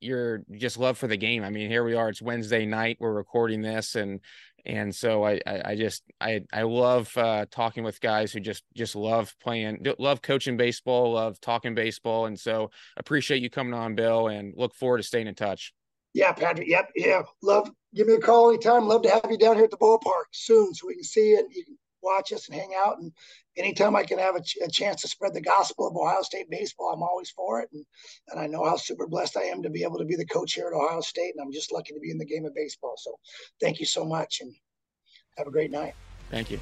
your 0.00 0.42
just 0.52 0.78
love 0.78 0.98
for 0.98 1.06
the 1.08 1.16
game. 1.16 1.42
I 1.42 1.50
mean, 1.50 1.70
here 1.70 1.82
we 1.82 1.94
are. 1.94 2.10
It's 2.10 2.20
Wednesday 2.22 2.66
night. 2.66 2.98
We're 3.00 3.12
recording 3.12 3.62
this, 3.62 3.94
and 3.94 4.20
and 4.66 4.94
so 4.94 5.24
I 5.24 5.40
I, 5.46 5.62
I 5.70 5.76
just 5.76 6.02
I 6.20 6.42
I 6.52 6.62
love 6.62 7.10
uh, 7.16 7.46
talking 7.50 7.84
with 7.84 8.00
guys 8.02 8.32
who 8.32 8.40
just 8.40 8.62
just 8.76 8.94
love 8.94 9.34
playing, 9.42 9.84
love 9.98 10.20
coaching 10.20 10.58
baseball, 10.58 11.14
love 11.14 11.40
talking 11.40 11.74
baseball, 11.74 12.26
and 12.26 12.38
so 12.38 12.70
appreciate 12.98 13.42
you 13.42 13.48
coming 13.48 13.74
on, 13.74 13.94
Bill, 13.94 14.28
and 14.28 14.52
look 14.56 14.74
forward 14.74 14.98
to 14.98 15.02
staying 15.04 15.26
in 15.26 15.34
touch. 15.34 15.72
Yeah, 16.14 16.32
Patrick. 16.32 16.68
Yep. 16.68 16.90
Yeah. 16.96 17.22
Love. 17.42 17.70
Give 17.94 18.06
me 18.06 18.14
a 18.14 18.20
call 18.20 18.50
anytime. 18.50 18.86
Love 18.86 19.02
to 19.02 19.10
have 19.10 19.26
you 19.30 19.38
down 19.38 19.56
here 19.56 19.64
at 19.64 19.70
the 19.70 19.76
ballpark 19.76 20.30
soon 20.32 20.72
so 20.74 20.86
we 20.86 20.94
can 20.94 21.02
see 21.02 21.34
and 21.34 21.52
You 21.52 21.64
can 21.64 21.76
watch 22.02 22.32
us 22.32 22.48
and 22.48 22.56
hang 22.56 22.72
out. 22.76 22.98
And 22.98 23.12
anytime 23.56 23.96
I 23.96 24.04
can 24.04 24.18
have 24.18 24.36
a, 24.36 24.40
ch- 24.40 24.58
a, 24.64 24.70
chance 24.70 25.02
to 25.02 25.08
spread 25.08 25.34
the 25.34 25.40
gospel 25.40 25.88
of 25.88 25.96
Ohio 25.96 26.22
State 26.22 26.48
baseball, 26.50 26.92
I'm 26.92 27.02
always 27.02 27.30
for 27.30 27.60
it. 27.60 27.68
And, 27.72 27.84
and 28.28 28.40
I 28.40 28.46
know 28.46 28.64
how 28.64 28.76
super 28.76 29.06
blessed 29.06 29.36
I 29.36 29.42
am 29.42 29.62
to 29.62 29.70
be 29.70 29.82
able 29.82 29.98
to 29.98 30.04
be 30.04 30.16
the 30.16 30.26
coach 30.26 30.54
here 30.54 30.68
at 30.68 30.72
Ohio 30.72 31.00
State. 31.00 31.34
And 31.36 31.44
I'm 31.44 31.52
just 31.52 31.72
lucky 31.72 31.92
to 31.94 32.00
be 32.00 32.10
in 32.10 32.18
the 32.18 32.24
game 32.24 32.44
of 32.44 32.54
baseball. 32.54 32.94
So 32.96 33.18
thank 33.60 33.80
you 33.80 33.86
so 33.86 34.04
much 34.04 34.40
and 34.40 34.54
have 35.36 35.46
a 35.46 35.52
great 35.52 35.70
night. 35.70 35.94
Thank 36.30 36.50
you. 36.50 36.60